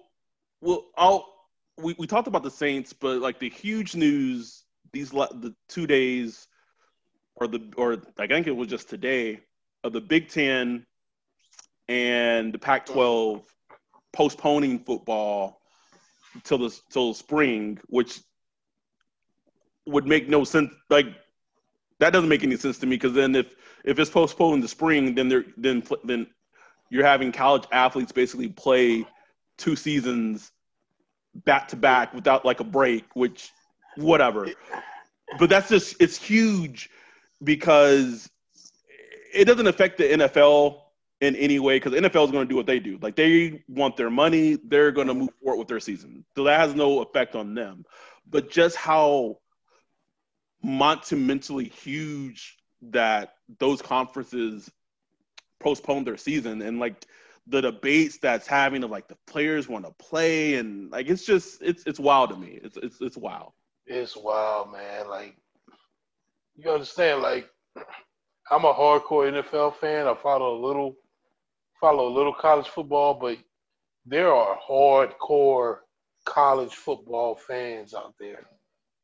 well, 0.61 0.85
I'll 0.97 1.33
we, 1.77 1.95
we 1.99 2.07
talked 2.07 2.27
about 2.27 2.43
the 2.43 2.51
Saints, 2.51 2.93
but 2.93 3.21
like 3.21 3.39
the 3.39 3.49
huge 3.49 3.95
news 3.95 4.63
these 4.91 5.11
the 5.11 5.53
two 5.69 5.85
days 5.85 6.47
or 7.37 7.47
the 7.47 7.61
or 7.77 7.97
I 8.17 8.27
think 8.27 8.47
it 8.47 8.55
was 8.55 8.67
just 8.67 8.89
today 8.89 9.39
of 9.83 9.93
the 9.93 10.01
Big 10.01 10.29
Ten 10.29 10.85
and 11.87 12.53
the 12.53 12.59
Pac-12 12.59 13.43
postponing 14.11 14.79
football 14.79 15.61
till 16.43 16.57
the 16.57 16.79
till 16.91 17.13
spring, 17.13 17.79
which 17.87 18.19
would 19.85 20.05
make 20.05 20.27
no 20.27 20.43
sense. 20.43 20.73
Like 20.89 21.07
that 21.99 22.11
doesn't 22.11 22.29
make 22.29 22.43
any 22.43 22.57
sense 22.57 22.79
to 22.79 22.85
me 22.85 22.95
because 22.95 23.13
then 23.13 23.35
if 23.35 23.55
if 23.85 23.99
it's 23.99 24.09
postponed 24.09 24.63
the 24.63 24.67
spring, 24.67 25.15
then 25.15 25.29
they're 25.29 25.45
then 25.55 25.83
then 26.03 26.27
you're 26.89 27.05
having 27.05 27.31
college 27.31 27.65
athletes 27.71 28.11
basically 28.11 28.49
play 28.49 29.05
two 29.57 29.75
seasons 29.75 30.51
back 31.45 31.67
to 31.67 31.75
back 31.75 32.13
without 32.13 32.45
like 32.45 32.59
a 32.59 32.63
break, 32.63 33.05
which 33.13 33.51
whatever. 33.95 34.47
But 35.37 35.49
that's 35.49 35.69
just 35.69 35.95
it's 35.99 36.17
huge 36.17 36.89
because 37.43 38.29
it 39.33 39.45
doesn't 39.45 39.67
affect 39.67 39.97
the 39.97 40.03
NFL 40.05 40.81
in 41.21 41.35
any 41.35 41.59
way 41.59 41.77
because 41.77 41.93
NFL 41.93 42.25
is 42.25 42.31
going 42.31 42.45
to 42.45 42.49
do 42.49 42.55
what 42.55 42.67
they 42.67 42.79
do. 42.79 42.97
Like 43.01 43.15
they 43.15 43.63
want 43.67 43.97
their 43.97 44.09
money, 44.09 44.57
they're 44.63 44.91
going 44.91 45.07
to 45.07 45.13
move 45.13 45.29
forward 45.41 45.59
with 45.59 45.67
their 45.67 45.79
season. 45.79 46.23
So 46.35 46.43
that 46.43 46.59
has 46.59 46.75
no 46.75 47.01
effect 47.01 47.35
on 47.35 47.53
them. 47.53 47.85
But 48.29 48.49
just 48.49 48.75
how 48.75 49.39
monumentally 50.63 51.65
huge 51.65 52.57
that 52.81 53.35
those 53.59 53.81
conferences 53.81 54.69
postponed 55.59 56.05
their 56.05 56.17
season 56.17 56.61
and 56.61 56.79
like 56.79 57.05
the 57.47 57.61
debates 57.61 58.17
that's 58.17 58.45
having 58.45 58.83
of 58.83 58.91
like 58.91 59.07
the 59.07 59.17
players 59.25 59.67
want 59.67 59.85
to 59.85 59.91
play 59.93 60.55
and 60.55 60.91
like 60.91 61.07
it's 61.07 61.25
just 61.25 61.61
it's 61.61 61.83
it's 61.85 61.99
wild 61.99 62.29
to 62.29 62.35
me. 62.35 62.59
It's 62.61 62.77
it's 62.77 63.01
it's 63.01 63.17
wild. 63.17 63.53
It's 63.85 64.15
wild, 64.15 64.71
man. 64.73 65.09
Like 65.09 65.37
you 66.57 66.71
understand, 66.71 67.21
like 67.21 67.47
I'm 68.49 68.65
a 68.65 68.73
hardcore 68.73 69.31
NFL 69.31 69.75
fan. 69.75 70.07
I 70.07 70.15
follow 70.15 70.57
a 70.57 70.61
little 70.65 70.95
follow 71.79 72.07
a 72.07 72.13
little 72.13 72.33
college 72.33 72.67
football, 72.67 73.13
but 73.13 73.37
there 74.05 74.33
are 74.33 74.57
hardcore 74.67 75.79
college 76.25 76.73
football 76.73 77.35
fans 77.35 77.93
out 77.93 78.15
there. 78.19 78.45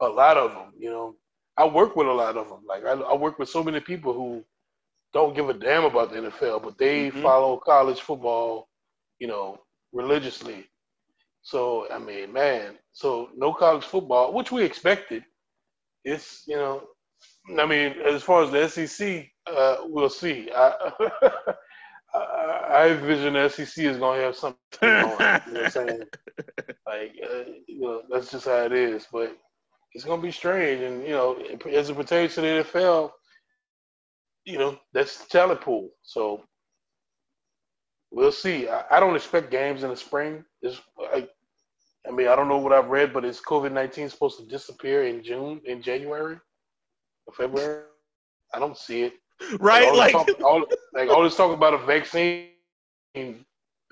A 0.01 0.07
lot 0.07 0.37
of 0.37 0.51
them, 0.51 0.73
you 0.77 0.89
know. 0.89 1.15
I 1.55 1.67
work 1.67 1.95
with 1.95 2.07
a 2.07 2.11
lot 2.11 2.35
of 2.35 2.49
them. 2.49 2.61
Like 2.67 2.83
I, 2.83 2.93
I 2.93 3.15
work 3.15 3.37
with 3.37 3.47
so 3.47 3.63
many 3.63 3.79
people 3.79 4.13
who 4.13 4.43
don't 5.13 5.35
give 5.35 5.49
a 5.49 5.53
damn 5.53 5.83
about 5.83 6.11
the 6.11 6.17
NFL, 6.17 6.63
but 6.63 6.77
they 6.79 7.09
mm-hmm. 7.09 7.21
follow 7.21 7.57
college 7.57 7.99
football, 8.01 8.69
you 9.19 9.27
know, 9.27 9.59
religiously. 9.91 10.65
So 11.43 11.87
I 11.91 11.99
mean, 11.99 12.33
man, 12.33 12.77
so 12.91 13.29
no 13.35 13.53
college 13.53 13.83
football, 13.83 14.33
which 14.33 14.51
we 14.51 14.63
expected. 14.63 15.23
It's 16.03 16.43
you 16.47 16.55
know, 16.55 16.83
I 17.59 17.65
mean, 17.65 17.93
as 18.05 18.23
far 18.23 18.43
as 18.43 18.51
the 18.51 18.67
SEC, 18.87 19.29
uh, 19.47 19.77
we'll 19.83 20.09
see. 20.09 20.49
I, 20.55 20.91
I 22.15 22.89
envision 22.89 23.33
the 23.33 23.49
SEC 23.49 23.85
is 23.85 23.97
going 23.97 24.19
to 24.19 24.25
have 24.25 24.35
something 24.35 24.57
going. 24.81 24.91
you 24.91 25.53
know 25.53 25.61
what 25.61 25.65
I'm 25.65 25.69
saying? 25.71 26.03
Like, 26.87 27.15
uh, 27.23 27.43
you 27.67 27.81
know, 27.81 28.01
that's 28.09 28.31
just 28.31 28.45
how 28.45 28.63
it 28.63 28.71
is. 28.71 29.07
But 29.11 29.37
it's 29.93 30.05
going 30.05 30.21
to 30.21 30.25
be 30.25 30.31
strange. 30.31 30.81
And, 30.81 31.03
you 31.03 31.11
know, 31.11 31.37
as 31.71 31.89
it 31.89 31.95
pertains 31.95 32.35
to 32.35 32.41
the 32.41 32.47
NFL, 32.47 33.11
you 34.45 34.57
know, 34.57 34.77
that's 34.93 35.23
the 35.23 35.29
talent 35.29 35.61
pool. 35.61 35.89
So 36.03 36.43
we'll 38.11 38.31
see. 38.31 38.69
I, 38.69 38.85
I 38.91 38.99
don't 38.99 39.15
expect 39.15 39.51
games 39.51 39.83
in 39.83 39.89
the 39.89 39.97
spring. 39.97 40.45
It's, 40.61 40.79
I, 41.13 41.27
I 42.07 42.11
mean, 42.11 42.27
I 42.27 42.35
don't 42.35 42.49
know 42.49 42.57
what 42.57 42.73
I've 42.73 42.89
read, 42.89 43.13
but 43.13 43.25
is 43.25 43.41
COVID 43.41 43.71
19 43.71 44.09
supposed 44.09 44.39
to 44.39 44.45
disappear 44.45 45.05
in 45.05 45.23
June, 45.23 45.61
in 45.65 45.81
January? 45.81 46.37
February. 47.31 47.83
I 48.53 48.59
don't 48.59 48.77
see 48.77 49.03
it. 49.03 49.13
Right, 49.59 49.93
like 49.93 50.13
all 50.13 50.19
like 50.25 50.37
talk, 50.37 50.41
all, 50.43 50.65
like 50.93 51.09
all 51.09 51.23
this 51.23 51.35
talk 51.35 51.55
about 51.55 51.73
a 51.73 51.77
vaccine 51.79 52.49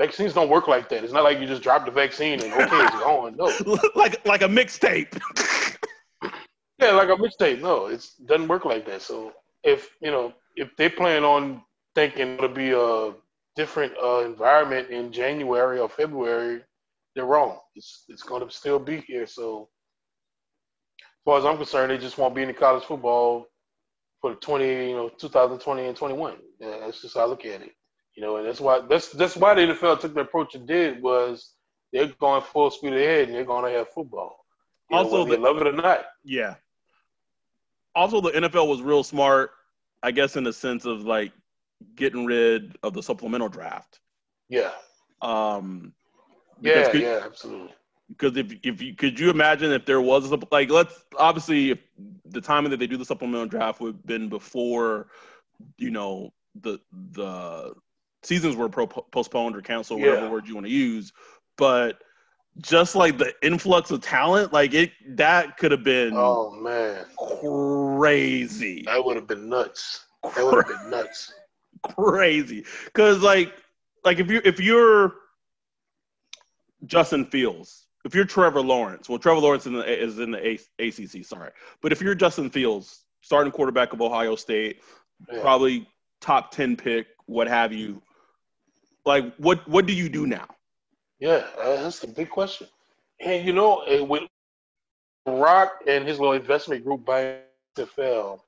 Vaccines 0.02 0.34
don't 0.34 0.50
work 0.50 0.68
like 0.68 0.90
that. 0.90 1.04
It's 1.04 1.14
not 1.14 1.24
like 1.24 1.40
you 1.40 1.46
just 1.46 1.62
drop 1.62 1.86
the 1.86 1.92
vaccine 1.92 2.42
and 2.42 2.52
okay, 2.52 2.86
it's 2.86 3.00
gone. 3.04 3.36
No, 3.38 3.54
like 3.96 4.26
like 4.26 4.42
a 4.42 4.48
mixtape. 4.48 5.14
yeah, 6.80 6.90
like 6.94 7.10
a 7.10 7.16
mixtape. 7.16 7.62
No, 7.62 7.86
it 7.86 8.04
doesn't 8.26 8.48
work 8.48 8.66
like 8.66 8.84
that. 8.88 9.04
So 9.04 9.32
if 9.64 9.92
you 10.02 10.10
know 10.10 10.34
if 10.56 10.76
they 10.76 10.90
plan 10.90 11.24
on 11.24 11.62
thinking 11.94 12.34
it'll 12.34 12.50
be 12.50 12.72
a 12.72 13.14
different 13.56 13.94
uh, 14.04 14.24
environment 14.26 14.90
in 14.90 15.12
January 15.12 15.78
or 15.80 15.88
February, 15.88 16.64
they're 17.14 17.26
wrong. 17.26 17.60
It's 17.76 18.06
it's 18.10 18.24
going 18.24 18.44
to 18.44 18.52
still 18.52 18.80
be 18.80 19.02
here. 19.02 19.28
So 19.28 19.70
as 21.22 21.26
far 21.26 21.38
as 21.38 21.46
I'm 21.46 21.58
concerned, 21.58 21.92
they 21.92 22.00
just 22.00 22.18
won't 22.18 22.34
be 22.34 22.42
in 22.42 22.48
the 22.48 22.54
college 22.54 22.84
football 22.84 23.46
for 24.22 24.32
the 24.32 24.38
20, 24.38 24.90
you 24.90 24.96
know, 24.96 25.10
2020 25.10 25.86
and 25.86 25.96
21. 25.96 26.38
Yeah, 26.60 26.78
that's 26.80 27.00
just 27.02 27.16
how 27.16 27.22
I 27.22 27.26
look 27.26 27.46
at 27.46 27.62
it. 27.62 27.74
You 28.16 28.24
know, 28.24 28.38
and 28.38 28.48
that's 28.48 28.60
why 28.60 28.82
that's 28.90 29.10
that's 29.10 29.38
why 29.38 29.54
the 29.54 29.62
NFL 29.62 30.00
took 30.00 30.16
the 30.16 30.22
approach 30.22 30.56
it 30.56 30.66
did 30.66 31.02
was 31.02 31.54
they're 31.94 32.08
going 32.20 32.42
full 32.42 32.72
speed 32.72 32.94
ahead 32.94 33.28
and 33.28 33.36
they're 33.36 33.46
going 33.46 33.72
to 33.72 33.78
have 33.78 33.90
football. 33.90 34.46
You 34.90 34.98
also, 34.98 35.24
know, 35.24 35.26
they 35.26 35.38
love 35.38 35.58
it 35.58 35.68
or 35.68 35.74
not. 35.74 36.06
Yeah. 36.24 36.56
Also, 37.94 38.20
the 38.20 38.32
NFL 38.32 38.68
was 38.68 38.82
real 38.82 39.04
smart, 39.04 39.52
I 40.02 40.12
guess, 40.12 40.36
in 40.36 40.44
the 40.44 40.54
sense 40.54 40.86
of 40.86 41.02
like 41.02 41.32
getting 41.96 42.26
rid 42.26 42.76
of 42.84 42.94
the 42.94 43.04
supplemental 43.04 43.48
draft. 43.48 44.00
Yeah. 44.50 44.72
Um. 45.22 45.94
Yeah. 46.62 46.92
Yeah. 46.94 47.22
Absolutely. 47.24 47.74
Because 48.12 48.38
if 48.38 48.54
if 48.64 48.82
you 48.82 48.96
could 48.96 49.20
you 49.20 49.30
imagine 49.30 49.72
if 49.72 49.86
there 49.86 50.02
was 50.02 50.32
a, 50.32 50.40
like 50.52 50.70
let's 50.70 51.06
obviously 51.18 51.72
if 51.72 51.80
the 52.26 52.42
timing 52.42 52.72
that 52.72 52.78
they 52.78 52.88
do 52.88 52.98
the 52.98 53.06
supplemental 53.06 53.48
draft 53.48 53.80
would 53.80 53.96
have 53.96 54.06
been 54.06 54.30
before, 54.30 55.08
you 55.78 55.92
know 55.92 56.34
the 56.62 56.80
the 57.12 57.74
seasons 58.24 58.56
were 58.56 58.70
pro- 58.70 58.88
postponed 58.88 59.56
or 59.56 59.62
canceled, 59.62 60.02
whatever 60.02 60.26
yeah. 60.26 60.32
word 60.32 60.48
you 60.48 60.56
want 60.56 60.68
to 60.68 60.72
use. 60.72 61.14
But 61.58 62.02
just 62.60 62.96
like 62.96 63.18
the 63.18 63.34
influx 63.42 63.92
of 63.92 64.02
talent, 64.02 64.52
like 64.52 64.74
it 64.74 64.92
that 65.16 65.58
could 65.58 65.72
have 65.72 65.84
been 65.84 66.14
oh 66.16 66.52
man 66.52 67.06
crazy. 67.42 68.84
That 68.86 69.04
would 69.04 69.16
have 69.16 69.28
been 69.28 69.48
nuts. 69.48 70.06
That 70.36 70.46
would 70.46 70.66
have 70.66 70.82
been 70.82 70.90
nuts. 70.90 71.34
Crazy. 71.98 72.64
Cause 72.94 73.22
like 73.22 73.54
like 74.04 74.20
if 74.20 74.30
you 74.30 74.42
if 74.46 74.60
you're 74.60 75.14
Justin 76.86 77.26
Fields, 77.26 77.88
if 78.06 78.16
you're 78.16 78.26
Trevor 78.26 78.62
Lawrence, 78.62 79.10
well 79.10 79.20
Trevor 79.20 79.42
Lawrence 79.42 79.66
in 79.66 79.74
the, 79.74 80.04
is 80.04 80.20
in 80.20 80.32
the 80.32 80.48
A- 80.48 80.88
ACC, 80.88 81.26
sorry. 81.26 81.52
But 81.82 81.92
if 81.92 82.02
you're 82.02 82.16
Justin 82.16 82.50
Fields, 82.50 83.06
starting 83.22 83.52
quarterback 83.52 83.94
of 83.94 84.02
Ohio 84.02 84.36
State, 84.36 84.82
yeah. 85.32 85.42
probably 85.42 85.88
top 86.20 86.52
10 86.52 86.76
pick, 86.76 87.08
what 87.26 87.48
have 87.48 87.72
you, 87.72 88.02
like 89.06 89.34
what 89.38 89.68
what 89.68 89.86
do 89.86 89.94
you 89.94 90.10
do 90.10 90.28
now? 90.28 90.48
Yeah, 91.20 91.46
uh, 91.60 91.82
that's 91.84 92.00
the 92.00 92.08
big 92.08 92.30
question. 92.30 92.68
And 93.20 93.46
you 93.46 93.54
know, 93.54 93.82
eh, 93.82 94.02
with 94.02 94.24
Rock 95.26 95.74
and 95.88 96.08
his 96.08 96.20
little 96.20 96.34
investment 96.34 96.84
group 96.84 97.06
by 97.06 97.38
NFL, 97.78 98.40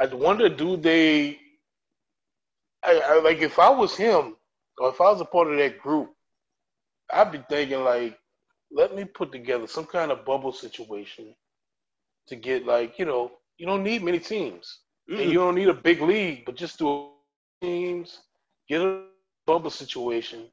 I 0.00 0.06
wonder 0.06 0.48
do 0.48 0.76
they? 0.76 1.38
I, 2.84 3.00
I, 3.04 3.20
like 3.20 3.38
if 3.38 3.58
I 3.58 3.70
was 3.70 3.96
him, 3.96 4.36
or 4.78 4.90
if 4.90 5.00
I 5.00 5.10
was 5.10 5.20
a 5.20 5.24
part 5.24 5.50
of 5.50 5.58
that 5.58 5.80
group, 5.80 6.10
I'd 7.12 7.32
be 7.32 7.42
thinking 7.48 7.82
like, 7.82 8.16
let 8.70 8.94
me 8.94 9.04
put 9.04 9.32
together 9.32 9.66
some 9.66 9.86
kind 9.86 10.10
of 10.10 10.24
bubble 10.24 10.52
situation 10.52 11.34
to 12.26 12.36
get 12.36 12.66
like 12.66 12.98
you 12.98 13.04
know 13.04 13.32
you 13.58 13.66
don't 13.66 13.82
need 13.82 14.02
many 14.02 14.18
teams 14.18 14.80
mm. 15.10 15.20
and 15.20 15.30
you 15.30 15.38
don't 15.38 15.54
need 15.54 15.68
a 15.68 15.74
big 15.74 16.00
league, 16.00 16.44
but 16.46 16.56
just 16.56 16.78
do 16.78 17.10
teams, 17.60 18.20
get 18.68 18.80
a 18.80 19.02
bubble 19.46 19.70
situation 19.70 20.46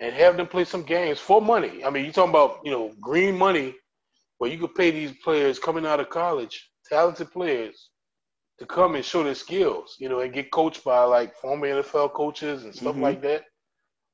and 0.00 0.12
have 0.12 0.36
them 0.36 0.46
play 0.46 0.64
some 0.64 0.82
games 0.82 1.18
for 1.18 1.40
money. 1.40 1.84
I 1.84 1.90
mean, 1.90 2.04
you're 2.04 2.12
talking 2.12 2.30
about, 2.30 2.60
you 2.64 2.70
know, 2.70 2.92
green 3.00 3.36
money 3.36 3.74
where 4.38 4.50
you 4.50 4.58
could 4.58 4.74
pay 4.74 4.90
these 4.90 5.12
players 5.22 5.58
coming 5.58 5.86
out 5.86 6.00
of 6.00 6.10
college, 6.10 6.70
talented 6.88 7.30
players, 7.30 7.90
to 8.58 8.66
come 8.66 8.94
and 8.94 9.04
show 9.04 9.22
their 9.22 9.34
skills, 9.34 9.96
you 9.98 10.08
know, 10.08 10.20
and 10.20 10.32
get 10.32 10.52
coached 10.52 10.84
by 10.84 11.02
like 11.02 11.34
former 11.36 11.66
NFL 11.66 12.12
coaches 12.12 12.64
and 12.64 12.74
stuff 12.74 12.92
mm-hmm. 12.92 13.02
like 13.02 13.22
that. 13.22 13.44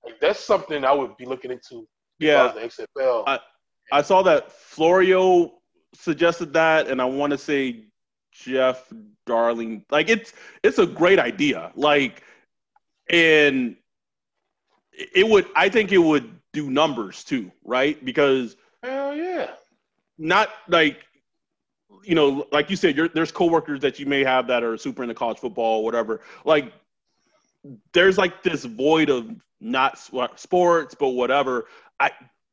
Like 0.05 0.19
that's 0.21 0.41
something 0.41 0.85
I 0.85 0.93
would 0.93 1.17
be 1.17 1.27
looking 1.27 1.51
into. 1.51 1.87
Yeah, 2.21 2.53
XFL. 2.57 3.25
I, 3.27 3.41
I 3.91 4.03
saw 4.03 4.23
that 4.23 4.53
Florio 4.53 5.55
suggested 5.95 6.53
that, 6.53 6.87
and 6.87 7.01
I 7.01 7.07
want 7.07 7.33
to 7.33 7.39
say 7.39 7.87
Jeff 8.33 8.93
Darling. 9.27 9.85
Like 9.91 10.09
it's 10.09 10.33
it's 10.63 10.79
a 10.79 10.87
great 10.87 11.19
idea. 11.19 11.73
Like, 11.75 12.23
and 13.09 13.77
it 14.93 15.27
would 15.27 15.47
I 15.57 15.69
think 15.69 15.93
it 15.93 15.99
would 15.99 16.31
do 16.53 16.71
numbers 16.71 17.25
too, 17.25 17.51
right? 17.65 18.03
Because 18.05 18.57
hell 18.83 19.17
yeah, 19.17 19.53
not 20.19 20.51
like 20.69 21.07
you 22.05 22.15
know, 22.15 22.47
like 22.53 22.71
you 22.71 22.77
said, 22.77 22.97
there's 23.15 23.33
coworkers 23.33 23.81
that 23.81 23.99
you 23.99 24.07
may 24.07 24.25
have 24.25 24.47
that 24.47 24.63
are 24.63 24.77
super 24.77 25.03
into 25.03 25.15
college 25.15 25.39
football, 25.39 25.81
or 25.81 25.85
whatever. 25.85 26.21
Like, 26.45 26.73
there's 27.93 28.17
like 28.17 28.43
this 28.43 28.65
void 28.65 29.11
of 29.11 29.31
not 29.61 29.99
sports, 29.99 30.95
but 30.99 31.11
whatever. 31.11 31.67
I 31.99 32.11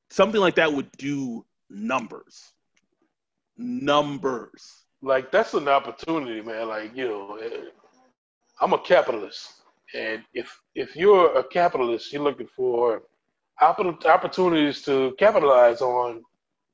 something 0.09 0.41
like 0.41 0.55
that 0.55 0.71
would 0.71 0.91
do 0.97 1.45
numbers, 1.69 2.53
numbers. 3.57 4.83
Like 5.01 5.31
that's 5.31 5.53
an 5.53 5.67
opportunity, 5.67 6.41
man. 6.41 6.67
Like 6.67 6.95
you 6.95 7.07
know, 7.07 7.35
eh, 7.37 7.65
I'm 8.61 8.73
a 8.73 8.79
capitalist. 8.79 9.53
And 9.93 10.23
if 10.33 10.59
if 10.75 10.95
you're 10.95 11.37
a 11.37 11.43
capitalist, 11.43 12.11
you're 12.11 12.23
looking 12.23 12.47
for 12.47 13.03
opportunities 13.61 14.81
to 14.83 15.15
capitalize 15.17 15.81
on. 15.81 16.23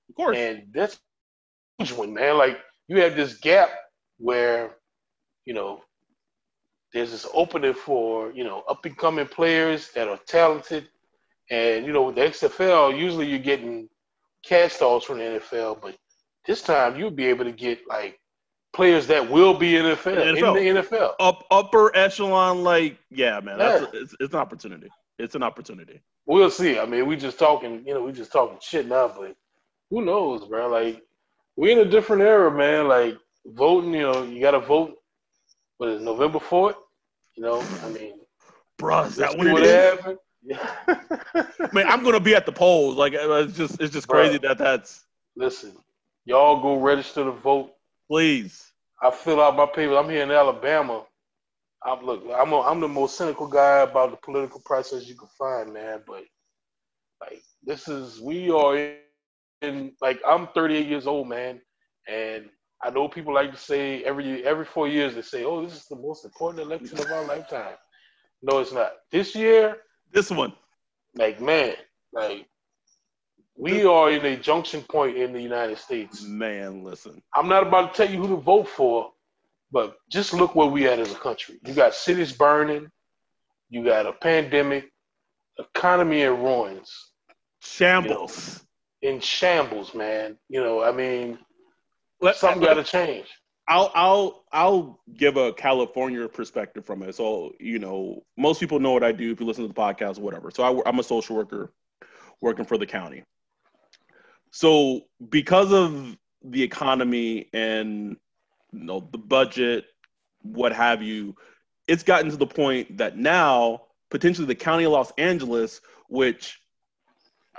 Of 0.10 0.16
course. 0.16 0.38
And 0.38 0.64
that's 0.74 1.00
huge 1.78 1.92
one, 1.94 2.14
man. 2.14 2.38
Like 2.38 2.60
you 2.88 3.02
have 3.02 3.16
this 3.16 3.36
gap 3.36 3.70
where, 4.18 4.76
you 5.46 5.54
know, 5.54 5.82
there's 6.94 7.12
this 7.12 7.28
opening 7.34 7.74
for 7.74 8.32
you 8.32 8.44
know 8.44 8.64
up 8.70 8.86
and 8.86 8.98
coming 8.98 9.28
players 9.28 9.90
that 9.92 10.08
are 10.08 10.20
talented, 10.28 10.88
and 11.50 11.86
you 11.86 11.94
know 11.94 12.04
with 12.04 12.16
the 12.16 12.22
XFL 12.22 12.98
usually 12.98 13.28
you're 13.28 13.40
getting 13.40 13.90
cast 14.44 14.82
offs 14.82 15.06
from 15.06 15.18
the 15.18 15.24
NFL, 15.24 15.82
but 15.82 15.96
this 16.46 16.62
time 16.62 16.98
you'll 16.98 17.12
be 17.12 17.26
able 17.28 17.46
to 17.46 17.52
get 17.52 17.88
like 17.88 18.20
players 18.74 19.08
that 19.08 19.30
will 19.30 19.54
be 19.54 19.76
in 19.76 19.86
the 19.86 19.96
NFL, 19.96 20.38
NFL. 20.38 20.68
in 20.68 20.76
the 20.76 20.82
NFL. 20.82 21.14
Up 21.20 21.46
upper 21.50 21.96
echelon, 21.96 22.64
like 22.64 22.98
yeah, 23.10 23.40
man, 23.40 23.58
that's 23.58 23.82
yeah. 23.82 24.00
A, 24.00 24.04
it's, 24.04 24.16
it's 24.20 24.34
an 24.34 24.40
opportunity. 24.40 24.90
It's 25.20 25.36
an 25.36 25.44
opportunity. 25.44 26.02
We'll 26.26 26.50
see. 26.50 26.80
I 26.80 26.86
mean, 26.86 27.06
we 27.06 27.16
just 27.18 27.38
talking, 27.38 27.84
you 27.86 27.94
know, 27.94 28.04
we 28.04 28.12
just 28.12 28.32
talking 28.32 28.58
shit 28.62 28.88
now, 28.88 29.08
but 29.08 29.36
who 29.90 30.04
knows, 30.04 30.46
bro? 30.46 30.68
Like 30.70 31.02
we 31.56 31.72
in 31.72 31.80
a 31.80 31.86
different 31.86 32.24
era, 32.24 32.52
man. 32.52 32.88
Like 32.88 33.18
voting, 33.46 33.94
you 33.94 34.02
know, 34.02 34.24
you 34.24 34.42
got 34.42 34.52
to 34.52 34.60
vote. 34.60 34.98
What 35.78 35.90
is 35.90 36.02
November 36.02 36.40
fourth? 36.40 36.76
You 37.36 37.44
know, 37.44 37.66
I 37.84 37.90
mean, 37.90 38.14
bro, 38.78 39.04
is 39.04 39.16
that 39.18 39.38
when 39.38 39.48
it 39.48 39.64
is? 39.64 40.18
Yeah. 40.44 40.76
man, 41.74 41.88
I'm 41.88 42.04
gonna 42.04 42.20
be 42.20 42.36
at 42.36 42.46
the 42.46 42.52
polls. 42.52 42.96
Like 42.96 43.14
uh, 43.14 43.34
it's 43.36 43.58
just, 43.58 43.82
it's 43.82 43.94
just 43.94 44.08
crazy 44.08 44.38
that 44.40 44.58
that's. 44.58 45.06
Listen, 45.36 45.74
y'all 46.26 46.62
go 46.62 46.80
register 46.80 47.24
to 47.24 47.32
vote 47.32 47.74
Please. 48.10 48.72
I 49.02 49.12
fill 49.12 49.42
out 49.42 49.56
my 49.56 49.66
papers. 49.66 49.98
I'm 49.98 50.10
here 50.10 50.24
in 50.24 50.32
Alabama. 50.32 51.04
I'm 51.84 52.06
look. 52.06 52.24
I'm 52.34 52.54
a, 52.54 52.62
I'm 52.62 52.80
the 52.80 52.88
most 52.88 53.18
cynical 53.18 53.48
guy 53.48 53.80
about 53.80 54.12
the 54.12 54.18
political 54.18 54.62
process 54.64 55.08
you 55.08 55.16
can 55.16 55.28
find, 55.38 55.74
man. 55.74 56.02
But 56.06 56.24
like 57.20 57.42
this 57.64 57.88
is 57.88 58.22
we 58.22 58.52
are 58.52 58.78
in, 58.78 58.96
in 59.62 59.94
like 60.02 60.22
I'm 60.28 60.48
38 60.54 60.88
years 60.88 61.08
old, 61.08 61.28
man, 61.28 61.60
and 62.08 62.46
I 62.84 62.90
know 62.90 63.08
people 63.08 63.34
like 63.34 63.52
to 63.52 63.58
say 63.58 64.04
every 64.04 64.46
every 64.46 64.66
four 64.66 64.88
years 64.88 65.16
they 65.16 65.22
say, 65.22 65.46
"Oh, 65.46 65.64
this 65.64 65.76
is 65.76 65.86
the 65.86 65.96
most 65.96 66.26
important 66.26 66.66
election 66.66 67.00
of 67.00 67.10
our 67.12 67.26
lifetime." 67.26 67.76
No, 68.42 68.60
it's 68.60 68.74
not. 68.74 68.92
This 69.10 69.36
year, 69.36 69.78
this 70.12 70.30
one, 70.30 70.54
like 71.16 71.40
man, 71.40 71.76
like 72.12 72.48
we 73.56 73.86
are 73.86 74.12
in 74.12 74.26
a 74.26 74.36
junction 74.36 74.82
point 74.82 75.18
in 75.18 75.32
the 75.32 75.42
United 75.42 75.78
States. 75.78 76.24
Man, 76.24 76.84
listen. 76.84 77.22
I'm 77.36 77.48
not 77.48 77.66
about 77.66 77.94
to 77.94 77.98
tell 78.04 78.14
you 78.14 78.20
who 78.20 78.36
to 78.36 78.42
vote 78.42 78.68
for, 78.68 79.12
but 79.72 79.96
just 80.10 80.34
look 80.34 80.54
where 80.54 80.68
we 80.68 80.88
at 80.88 81.00
as 81.00 81.12
a 81.12 81.16
country. 81.16 81.60
You 81.66 81.74
got 81.74 81.94
cities 81.94 82.34
burning, 82.34 82.90
you 83.70 83.86
got 83.86 84.06
a 84.06 84.14
pandemic, 84.14 84.92
economy 85.58 86.24
in 86.24 86.38
ruins. 86.42 86.92
Shambles. 87.62 88.62
You 89.02 89.10
know, 89.10 89.16
in 89.16 89.22
shambles, 89.22 89.94
man. 89.94 90.38
You 90.50 90.62
know, 90.62 90.84
I 90.84 90.92
mean, 90.92 91.40
let, 92.24 92.36
something 92.36 92.62
got 92.62 92.76
to 92.76 92.84
change. 92.84 93.28
I'll 93.68 93.92
I'll 93.94 94.44
I'll 94.52 95.00
give 95.16 95.38
a 95.38 95.54
California 95.54 96.28
perspective 96.28 96.86
from 96.86 97.04
it. 97.04 97.16
So 97.16 97.54
you 97.60 97.80
know, 97.80 98.24
most 98.38 98.60
people 98.60 98.80
know 98.80 98.92
what 98.92 99.04
I 99.04 99.12
do 99.12 99.32
if 99.32 99.40
you 99.40 99.46
listen 99.46 99.64
to 99.64 99.68
the 99.68 99.74
podcast, 99.74 100.18
or 100.18 100.22
whatever. 100.22 100.52
So 100.52 100.64
I, 100.64 100.90
I'm 100.90 101.00
a 101.00 101.04
social 101.04 101.36
worker 101.36 101.72
working 102.42 102.66
for 102.66 102.78
the 102.78 102.86
county. 102.86 103.24
So 104.52 105.02
because 105.30 105.72
of 105.72 106.18
the 106.44 106.62
economy 106.62 107.50
and 107.54 108.18
you 108.72 108.84
know 108.84 109.08
the 109.12 109.18
budget, 109.18 109.86
what 110.42 110.74
have 110.74 111.02
you, 111.02 111.36
it's 111.88 112.04
gotten 112.04 112.30
to 112.32 112.38
the 112.38 112.48
point 112.48 112.98
that 112.98 113.18
now 113.18 113.84
potentially 114.10 114.46
the 114.46 114.56
county 114.56 114.84
of 114.84 114.92
Los 114.92 115.12
Angeles, 115.18 115.82
which 116.08 116.60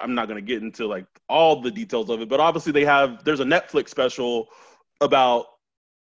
I'm 0.01 0.14
not 0.14 0.28
going 0.28 0.45
to 0.45 0.47
get 0.47 0.62
into 0.62 0.86
like 0.86 1.07
all 1.28 1.61
the 1.61 1.70
details 1.70 2.11
of 2.11 2.20
it, 2.20 2.28
but 2.28 2.40
obviously 2.40 2.72
they 2.72 2.84
have 2.84 3.24
there's 3.24 3.40
a 3.40 3.45
Netflix 3.45 3.90
special 3.90 4.49
about 5.01 5.47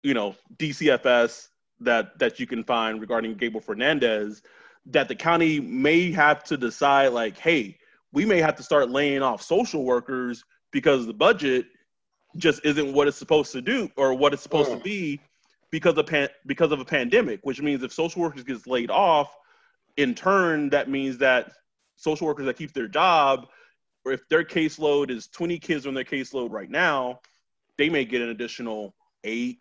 you 0.02 0.14
know 0.14 0.34
DCFS 0.56 1.48
that 1.80 2.18
that 2.18 2.40
you 2.40 2.46
can 2.46 2.64
find 2.64 3.00
regarding 3.00 3.34
Gabriel 3.34 3.60
Fernandez 3.60 4.42
that 4.86 5.08
the 5.08 5.14
county 5.14 5.60
may 5.60 6.10
have 6.12 6.42
to 6.44 6.56
decide 6.56 7.08
like 7.08 7.36
hey 7.38 7.76
we 8.12 8.24
may 8.24 8.40
have 8.40 8.56
to 8.56 8.62
start 8.62 8.90
laying 8.90 9.22
off 9.22 9.42
social 9.42 9.84
workers 9.84 10.44
because 10.72 11.06
the 11.06 11.12
budget 11.12 11.66
just 12.36 12.60
isn't 12.64 12.92
what 12.92 13.06
it's 13.08 13.16
supposed 13.16 13.52
to 13.52 13.60
do 13.60 13.90
or 13.96 14.14
what 14.14 14.32
it's 14.32 14.42
supposed 14.42 14.70
to 14.70 14.76
hmm. 14.76 14.82
be 14.82 15.20
because 15.70 15.96
of 15.98 16.06
pan- 16.06 16.28
because 16.46 16.72
of 16.72 16.80
a 16.80 16.84
pandemic 16.84 17.40
which 17.42 17.60
means 17.60 17.82
if 17.82 17.92
social 17.92 18.22
workers 18.22 18.44
gets 18.44 18.66
laid 18.66 18.90
off 18.90 19.36
in 19.96 20.14
turn 20.14 20.70
that 20.70 20.88
means 20.88 21.18
that 21.18 21.52
social 21.96 22.26
workers 22.26 22.46
that 22.46 22.56
keep 22.56 22.72
their 22.72 22.88
job 22.88 23.48
or 24.08 24.12
if 24.12 24.28
their 24.28 24.44
caseload 24.44 25.10
is 25.10 25.28
20 25.28 25.58
kids 25.58 25.86
on 25.86 25.94
their 25.94 26.04
caseload 26.04 26.50
right 26.52 26.70
now 26.70 27.20
they 27.76 27.88
may 27.88 28.04
get 28.04 28.22
an 28.22 28.30
additional 28.30 28.94
8 29.24 29.58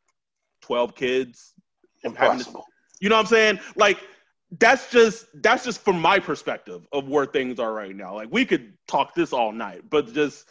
12 0.61 0.95
kids 0.95 1.53
impossible 2.03 2.65
you 2.99 3.09
know 3.09 3.15
what 3.15 3.21
i'm 3.21 3.27
saying 3.27 3.59
like 3.75 3.99
that's 4.59 4.89
just 4.89 5.25
that's 5.41 5.65
just 5.65 5.81
from 5.81 5.99
my 5.99 6.19
perspective 6.19 6.87
of 6.93 7.07
where 7.09 7.25
things 7.25 7.59
are 7.59 7.73
right 7.73 7.95
now. 7.95 8.15
Like 8.15 8.29
we 8.31 8.45
could 8.45 8.73
talk 8.87 9.13
this 9.13 9.33
all 9.33 9.51
night, 9.51 9.81
but 9.89 10.13
just 10.13 10.47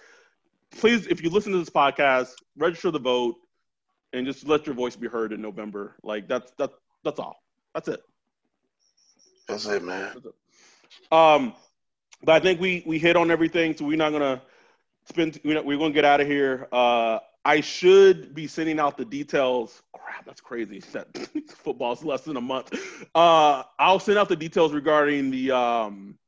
please, 0.78 1.07
if 1.07 1.22
you 1.22 1.30
listen 1.30 1.53
to 1.53 1.59
this 1.59 1.70
podcast, 1.70 2.32
register 2.57 2.90
the 2.90 2.99
vote 2.99 3.36
and 4.12 4.26
just 4.26 4.47
let 4.47 4.66
your 4.66 4.74
voice 4.74 4.97
be 4.97 5.09
heard 5.09 5.32
in 5.32 5.40
November. 5.40 5.97
Like 6.03 6.28
that's 6.28 6.53
that's 6.59 6.74
that's 7.05 7.18
all. 7.18 7.36
That's 7.74 7.88
it. 7.88 8.03
That's 9.49 9.66
it, 9.66 9.82
man. 9.82 10.12
That's 10.14 10.26
it. 10.26 10.34
Um, 11.12 11.55
but 12.22 12.34
I 12.34 12.40
think 12.40 12.60
we 12.60 12.82
we 12.86 12.98
hit 12.98 13.16
on 13.16 13.30
everything, 13.30 13.76
so 13.76 13.84
we're 13.84 13.96
not 13.96 14.12
gonna 14.12 14.42
spend. 15.06 15.40
We're, 15.44 15.62
we're 15.62 15.78
gonna 15.78 15.92
get 15.92 16.04
out 16.04 16.20
of 16.20 16.26
here. 16.26 16.68
Uh, 16.72 17.18
I 17.44 17.60
should 17.60 18.34
be 18.34 18.48
sending 18.48 18.80
out 18.80 18.96
the 18.96 19.04
details. 19.04 19.82
Crap, 19.94 20.24
that's 20.26 20.40
crazy. 20.40 20.82
That 20.92 21.06
football's 21.48 22.04
less 22.04 22.22
than 22.22 22.36
a 22.36 22.40
month. 22.40 22.72
Uh, 23.14 23.62
I'll 23.78 24.00
send 24.00 24.18
out 24.18 24.28
the 24.28 24.36
details 24.36 24.72
regarding 24.72 25.30
the 25.30 25.52
um, 25.52 26.18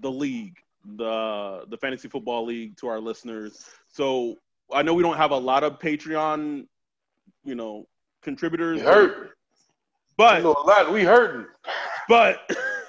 the 0.00 0.10
league, 0.10 0.58
the 0.96 1.64
the 1.68 1.76
fantasy 1.76 2.08
football 2.08 2.44
league, 2.44 2.76
to 2.78 2.86
our 2.86 3.00
listeners. 3.00 3.64
So 3.88 4.36
I 4.72 4.82
know 4.82 4.94
we 4.94 5.02
don't 5.02 5.16
have 5.16 5.32
a 5.32 5.36
lot 5.36 5.64
of 5.64 5.78
Patreon, 5.78 6.66
you 7.44 7.54
know, 7.54 7.86
contributors. 8.22 8.80
We 8.80 8.86
hurt, 8.86 9.36
but 10.16 10.38
you 10.38 10.44
know, 10.44 10.54
a 10.54 10.66
lot. 10.66 10.92
We 10.92 11.02
hurting. 11.02 11.46
But 12.08 12.38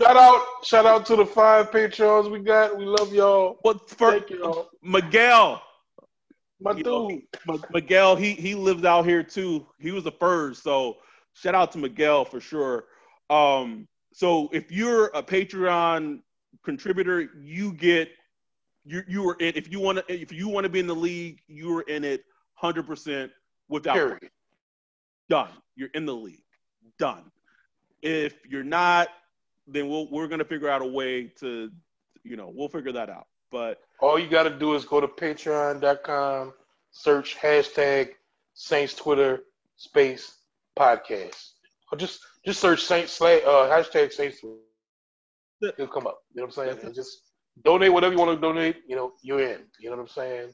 shout 0.02 0.18
out, 0.18 0.42
shout 0.64 0.86
out 0.86 1.06
to 1.08 1.16
the 1.16 1.26
five 1.26 1.72
patrons 1.72 2.30
we 2.30 2.40
got. 2.40 2.78
We 2.78 2.86
love 2.86 3.14
y'all. 3.14 3.58
What 3.62 3.90
for? 3.90 4.12
Thank 4.12 4.30
y'all. 4.30 4.70
Miguel. 4.82 5.62
My 6.60 6.74
dude, 6.74 6.86
know, 6.86 7.60
Miguel, 7.72 8.16
he 8.16 8.34
he 8.34 8.56
lives 8.56 8.86
out 8.86 9.06
here 9.06 9.22
too. 9.22 9.68
He 9.80 9.92
was 9.92 10.06
the 10.06 10.14
first, 10.14 10.64
so 10.64 10.98
shout 11.34 11.56
out 11.56 11.74
to 11.74 11.78
Miguel 11.78 12.24
for 12.24 12.40
sure. 12.40 12.86
Um, 13.30 13.88
so 14.14 14.48
if 14.54 14.72
you're 14.72 15.08
a 15.08 15.22
Patreon 15.22 16.22
contributor, 16.64 17.30
you 17.38 17.74
get 17.74 18.12
you 18.86 19.04
you 19.10 19.28
are 19.30 19.36
in. 19.40 19.54
If 19.56 19.70
you 19.70 19.82
want 19.82 19.98
to, 19.98 20.14
if 20.14 20.32
you 20.32 20.48
want 20.48 20.64
to 20.64 20.70
be 20.70 20.80
in 20.80 20.88
the 20.88 20.96
league, 20.96 21.42
you 21.48 21.78
are 21.78 21.82
in 21.82 22.06
it 22.06 22.24
hundred 22.54 22.88
percent 22.88 23.32
without 23.68 23.96
Period. 23.96 24.30
done. 25.30 25.50
You're 25.76 25.90
in 25.94 26.06
the 26.06 26.16
league, 26.16 26.46
done. 26.98 27.30
If 28.02 28.36
you're 28.48 28.64
not, 28.64 29.10
then 29.68 29.90
we'll, 29.90 30.10
we're 30.10 30.28
gonna 30.28 30.46
figure 30.46 30.70
out 30.70 30.82
a 30.82 30.86
way 30.86 31.26
to, 31.40 31.72
you 32.24 32.38
know, 32.38 32.52
we'll 32.54 32.70
figure 32.70 32.92
that 32.92 33.10
out. 33.10 33.28
But 33.52 33.82
all 34.00 34.18
you 34.18 34.28
got 34.28 34.44
to 34.44 34.50
do 34.50 34.74
is 34.74 34.84
go 34.84 35.00
to 35.00 35.08
patreon.com, 35.08 36.54
search 36.92 37.38
hashtag 37.38 38.10
Saints 38.56 38.96
Twitter 38.96 39.44
space 39.76 40.38
podcast. 40.78 41.52
Or 41.92 41.98
just 41.98 42.22
just 42.46 42.60
search 42.60 42.84
Saints 42.84 43.22
uh, 43.22 43.38
hashtag 43.72 44.12
Saints. 44.12 44.40
It'll 45.62 45.88
come 45.88 46.08
up. 46.08 46.24
You 46.34 46.42
know 46.42 46.48
what 46.48 46.58
I'm 46.58 46.66
saying? 46.68 46.80
And 46.84 46.96
just 46.96 47.32
donate 47.64 47.94
whatever 47.94 48.14
you 48.14 48.20
want 48.20 48.36
to 48.36 48.42
donate. 48.42 48.78
You 48.88 48.96
know, 48.96 49.14
you're 49.22 49.42
in. 49.42 49.62
You 49.80 49.92
know 49.92 49.98
what 49.98 50.02
I'm 50.02 50.08
saying? 50.10 50.54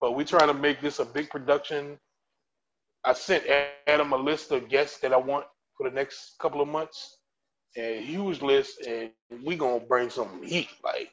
But 0.00 0.16
we're 0.16 0.24
trying 0.26 0.48
to 0.48 0.54
make 0.54 0.80
this 0.80 0.98
a 0.98 1.04
big 1.04 1.30
production. 1.30 1.96
I 3.04 3.12
sent 3.12 3.44
Adam 3.86 4.12
a 4.12 4.16
list 4.16 4.50
of 4.50 4.68
guests 4.68 4.98
that 4.98 5.12
I 5.12 5.16
want 5.16 5.46
for 5.76 5.88
the 5.88 5.94
next 5.94 6.34
couple 6.40 6.60
of 6.60 6.68
months, 6.68 7.18
a 7.76 8.02
huge 8.02 8.42
list, 8.42 8.82
and 8.86 9.10
we 9.44 9.56
gonna 9.56 9.80
bring 9.80 10.10
some 10.10 10.42
heat. 10.42 10.68
Like 10.84 11.10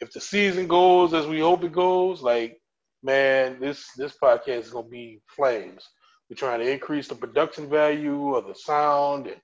if 0.00 0.12
the 0.12 0.20
season 0.20 0.66
goes 0.66 1.14
as 1.14 1.26
we 1.26 1.40
hope 1.40 1.64
it 1.64 1.72
goes, 1.72 2.22
like 2.22 2.60
man, 3.02 3.58
this 3.60 3.90
this 3.96 4.16
podcast 4.22 4.60
is 4.60 4.70
gonna 4.70 4.88
be 4.88 5.20
flames. 5.28 5.88
We're 6.28 6.36
trying 6.36 6.60
to 6.60 6.70
increase 6.70 7.08
the 7.08 7.14
production 7.14 7.68
value 7.68 8.34
of 8.34 8.46
the 8.46 8.54
sound, 8.54 9.26
and 9.28 9.40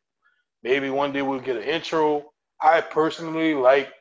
maybe 0.62 0.90
one 0.90 1.12
day 1.12 1.22
we'll 1.22 1.40
get 1.40 1.57
an 1.57 1.62
intro. 1.62 2.32
I 2.61 2.80
personally 2.80 3.55
like 3.55 3.92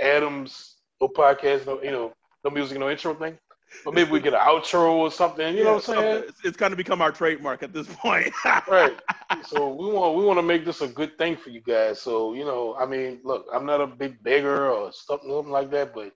Adam's 0.00 0.76
no 1.00 1.08
podcast, 1.08 1.66
no 1.66 1.82
you 1.82 1.90
know, 1.90 2.12
no 2.44 2.50
music, 2.50 2.78
no 2.78 2.90
intro 2.90 3.14
thing. 3.14 3.38
But 3.84 3.94
maybe 3.94 4.10
we 4.10 4.20
get 4.20 4.34
an 4.34 4.40
outro 4.40 4.92
or 4.92 5.10
something. 5.10 5.54
You 5.54 5.58
yeah, 5.58 5.64
know 5.64 5.74
what 5.74 5.88
I'm 5.88 5.94
saying? 5.96 6.24
It's, 6.28 6.44
it's 6.44 6.56
kind 6.56 6.72
of 6.72 6.76
become 6.76 7.02
our 7.02 7.12
trademark 7.12 7.62
at 7.62 7.72
this 7.72 7.86
point. 7.88 8.32
right. 8.68 8.96
So 9.48 9.68
we 9.68 9.86
want 9.92 10.16
we 10.16 10.24
want 10.24 10.38
to 10.38 10.42
make 10.42 10.64
this 10.64 10.80
a 10.80 10.88
good 10.88 11.18
thing 11.18 11.36
for 11.36 11.50
you 11.50 11.60
guys. 11.60 12.00
So 12.00 12.34
you 12.34 12.44
know, 12.44 12.76
I 12.78 12.86
mean, 12.86 13.20
look, 13.24 13.46
I'm 13.52 13.66
not 13.66 13.80
a 13.80 13.86
big 13.86 14.22
beggar 14.22 14.70
or 14.70 14.92
something, 14.92 15.28
something 15.30 15.52
like 15.52 15.70
that, 15.72 15.94
but 15.94 16.12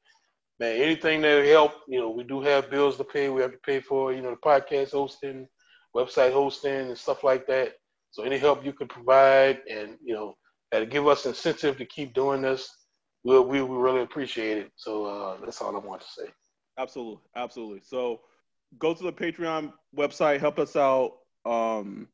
man, 0.61 0.76
anything 0.80 1.22
that 1.22 1.44
help, 1.46 1.72
you 1.88 1.98
know, 1.98 2.11
we 2.11 2.22
do 2.22 2.40
have 2.42 2.70
bills 2.70 2.96
to 2.98 3.05
pay. 3.05 3.30
We 3.30 3.40
have 3.40 3.53
to 3.53 3.59
pay 3.59 3.80
for, 3.80 4.12
you 4.12 4.20
know, 4.20 4.30
the 4.30 4.36
podcast 4.36 4.92
hosting, 4.92 5.48
website 5.96 6.32
hosting, 6.32 6.88
and 6.88 6.98
stuff 6.98 7.24
like 7.24 7.46
that. 7.48 7.72
So 8.12 8.22
any 8.22 8.38
help 8.38 8.64
you 8.64 8.72
can 8.72 8.86
provide, 8.86 9.61
and 9.68 9.96
you 10.05 10.14
know, 10.14 10.34
that 10.70 10.90
give 10.90 11.09
us 11.09 11.26
incentive 11.26 11.78
to 11.78 11.86
keep 11.86 12.14
doing 12.14 12.42
this, 12.42 12.68
we 13.24 13.38
we, 13.40 13.62
we 13.62 13.76
really 13.76 14.03
appreciate 14.03 14.59
it. 14.59 14.70
So 14.76 15.05
uh, 15.07 15.36
that's 15.44 15.61
all 15.62 15.74
I 15.74 15.80
want 15.80 16.03
to 16.03 16.07
say. 16.09 16.28
Absolutely, 16.81 17.18
absolutely. 17.37 17.81
So 17.85 18.20
go 18.78 18.95
to 18.95 19.03
the 19.03 19.12
Patreon 19.12 19.72
website, 19.95 20.41
help 20.41 20.59
us 20.59 20.76
out 20.76 21.18
um, 21.45 22.09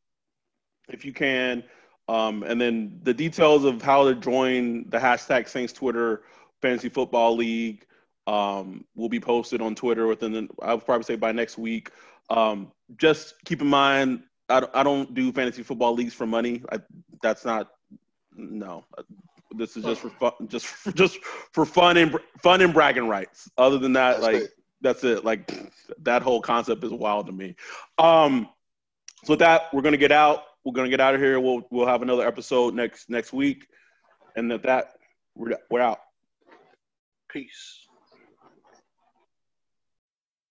if 0.89 1.05
you 1.05 1.13
can, 1.13 1.63
um, 2.09 2.43
and 2.43 2.61
then 2.61 2.99
the 3.03 3.15
details 3.15 3.65
of 3.65 3.81
how 3.81 4.05
to 4.05 4.15
join 4.15 4.89
the 4.91 4.99
hashtag 4.99 5.49
Saints 5.49 5.73
Twitter 5.73 6.23
Fantasy 6.63 6.89
Football 6.89 7.37
League 7.37 7.87
um, 8.27 8.85
will 8.97 9.09
be 9.09 9.21
posted 9.21 9.63
on 9.63 9.77
Twitter 9.77 10.09
within 10.09 10.33
the, 10.33 10.49
I 10.61 10.75
would 10.75 10.85
probably 10.85 11.05
say 11.05 11.15
by 11.15 11.31
next 11.31 11.59
week. 11.59 11.91
Um, 12.29 12.73
just 12.97 13.35
keep 13.45 13.61
in 13.61 13.69
mind, 13.69 14.23
I, 14.49 14.67
I 14.75 14.83
don't 14.83 15.15
do 15.15 15.33
fantasy 15.33 15.63
football 15.63 15.95
leagues 15.95 16.15
for 16.15 16.27
money. 16.27 16.63
I, 16.73 16.81
that's 17.23 17.45
not 17.45 17.69
no. 18.35 18.85
This 19.57 19.77
is 19.77 19.85
just 19.85 20.01
for 20.01 20.11
fun, 20.11 20.33
just 20.49 20.67
just 20.95 21.23
for 21.25 21.65
fun 21.65 21.97
and 21.97 22.17
fun 22.43 22.61
and 22.61 22.75
bragging 22.75 23.09
rights. 23.09 23.49
Other 23.57 23.79
than 23.79 23.93
that, 23.95 24.21
that's 24.21 24.23
like 24.23 24.37
it. 24.37 24.51
That's 24.81 25.05
it. 25.05 25.25
Like 25.25 25.53
that 26.03 26.23
whole 26.23 26.41
concept 26.41 26.85
is 26.85 26.93
wild 26.93 27.27
to 27.27 27.33
me. 27.33 27.57
Um, 27.99 28.49
so 29.25 29.33
with 29.33 29.41
that, 29.41 29.73
we're 29.73 29.83
gonna 29.83 29.97
get 29.97 30.13
out. 30.13 30.45
We're 30.65 30.73
gonna 30.73 30.89
get 30.89 31.01
out 31.01 31.15
of 31.15 31.21
here. 31.21 31.41
We'll 31.41 31.67
we'll 31.71 31.87
have 31.87 32.03
another 32.03 32.27
episode 32.27 32.75
next 32.75 33.09
next 33.11 33.33
week, 33.33 33.67
and 34.37 34.53
at 34.53 34.63
that, 34.65 34.93
we're 35.35 35.57
we're 35.71 35.81
out. 35.81 36.01
Peace. 37.29 37.86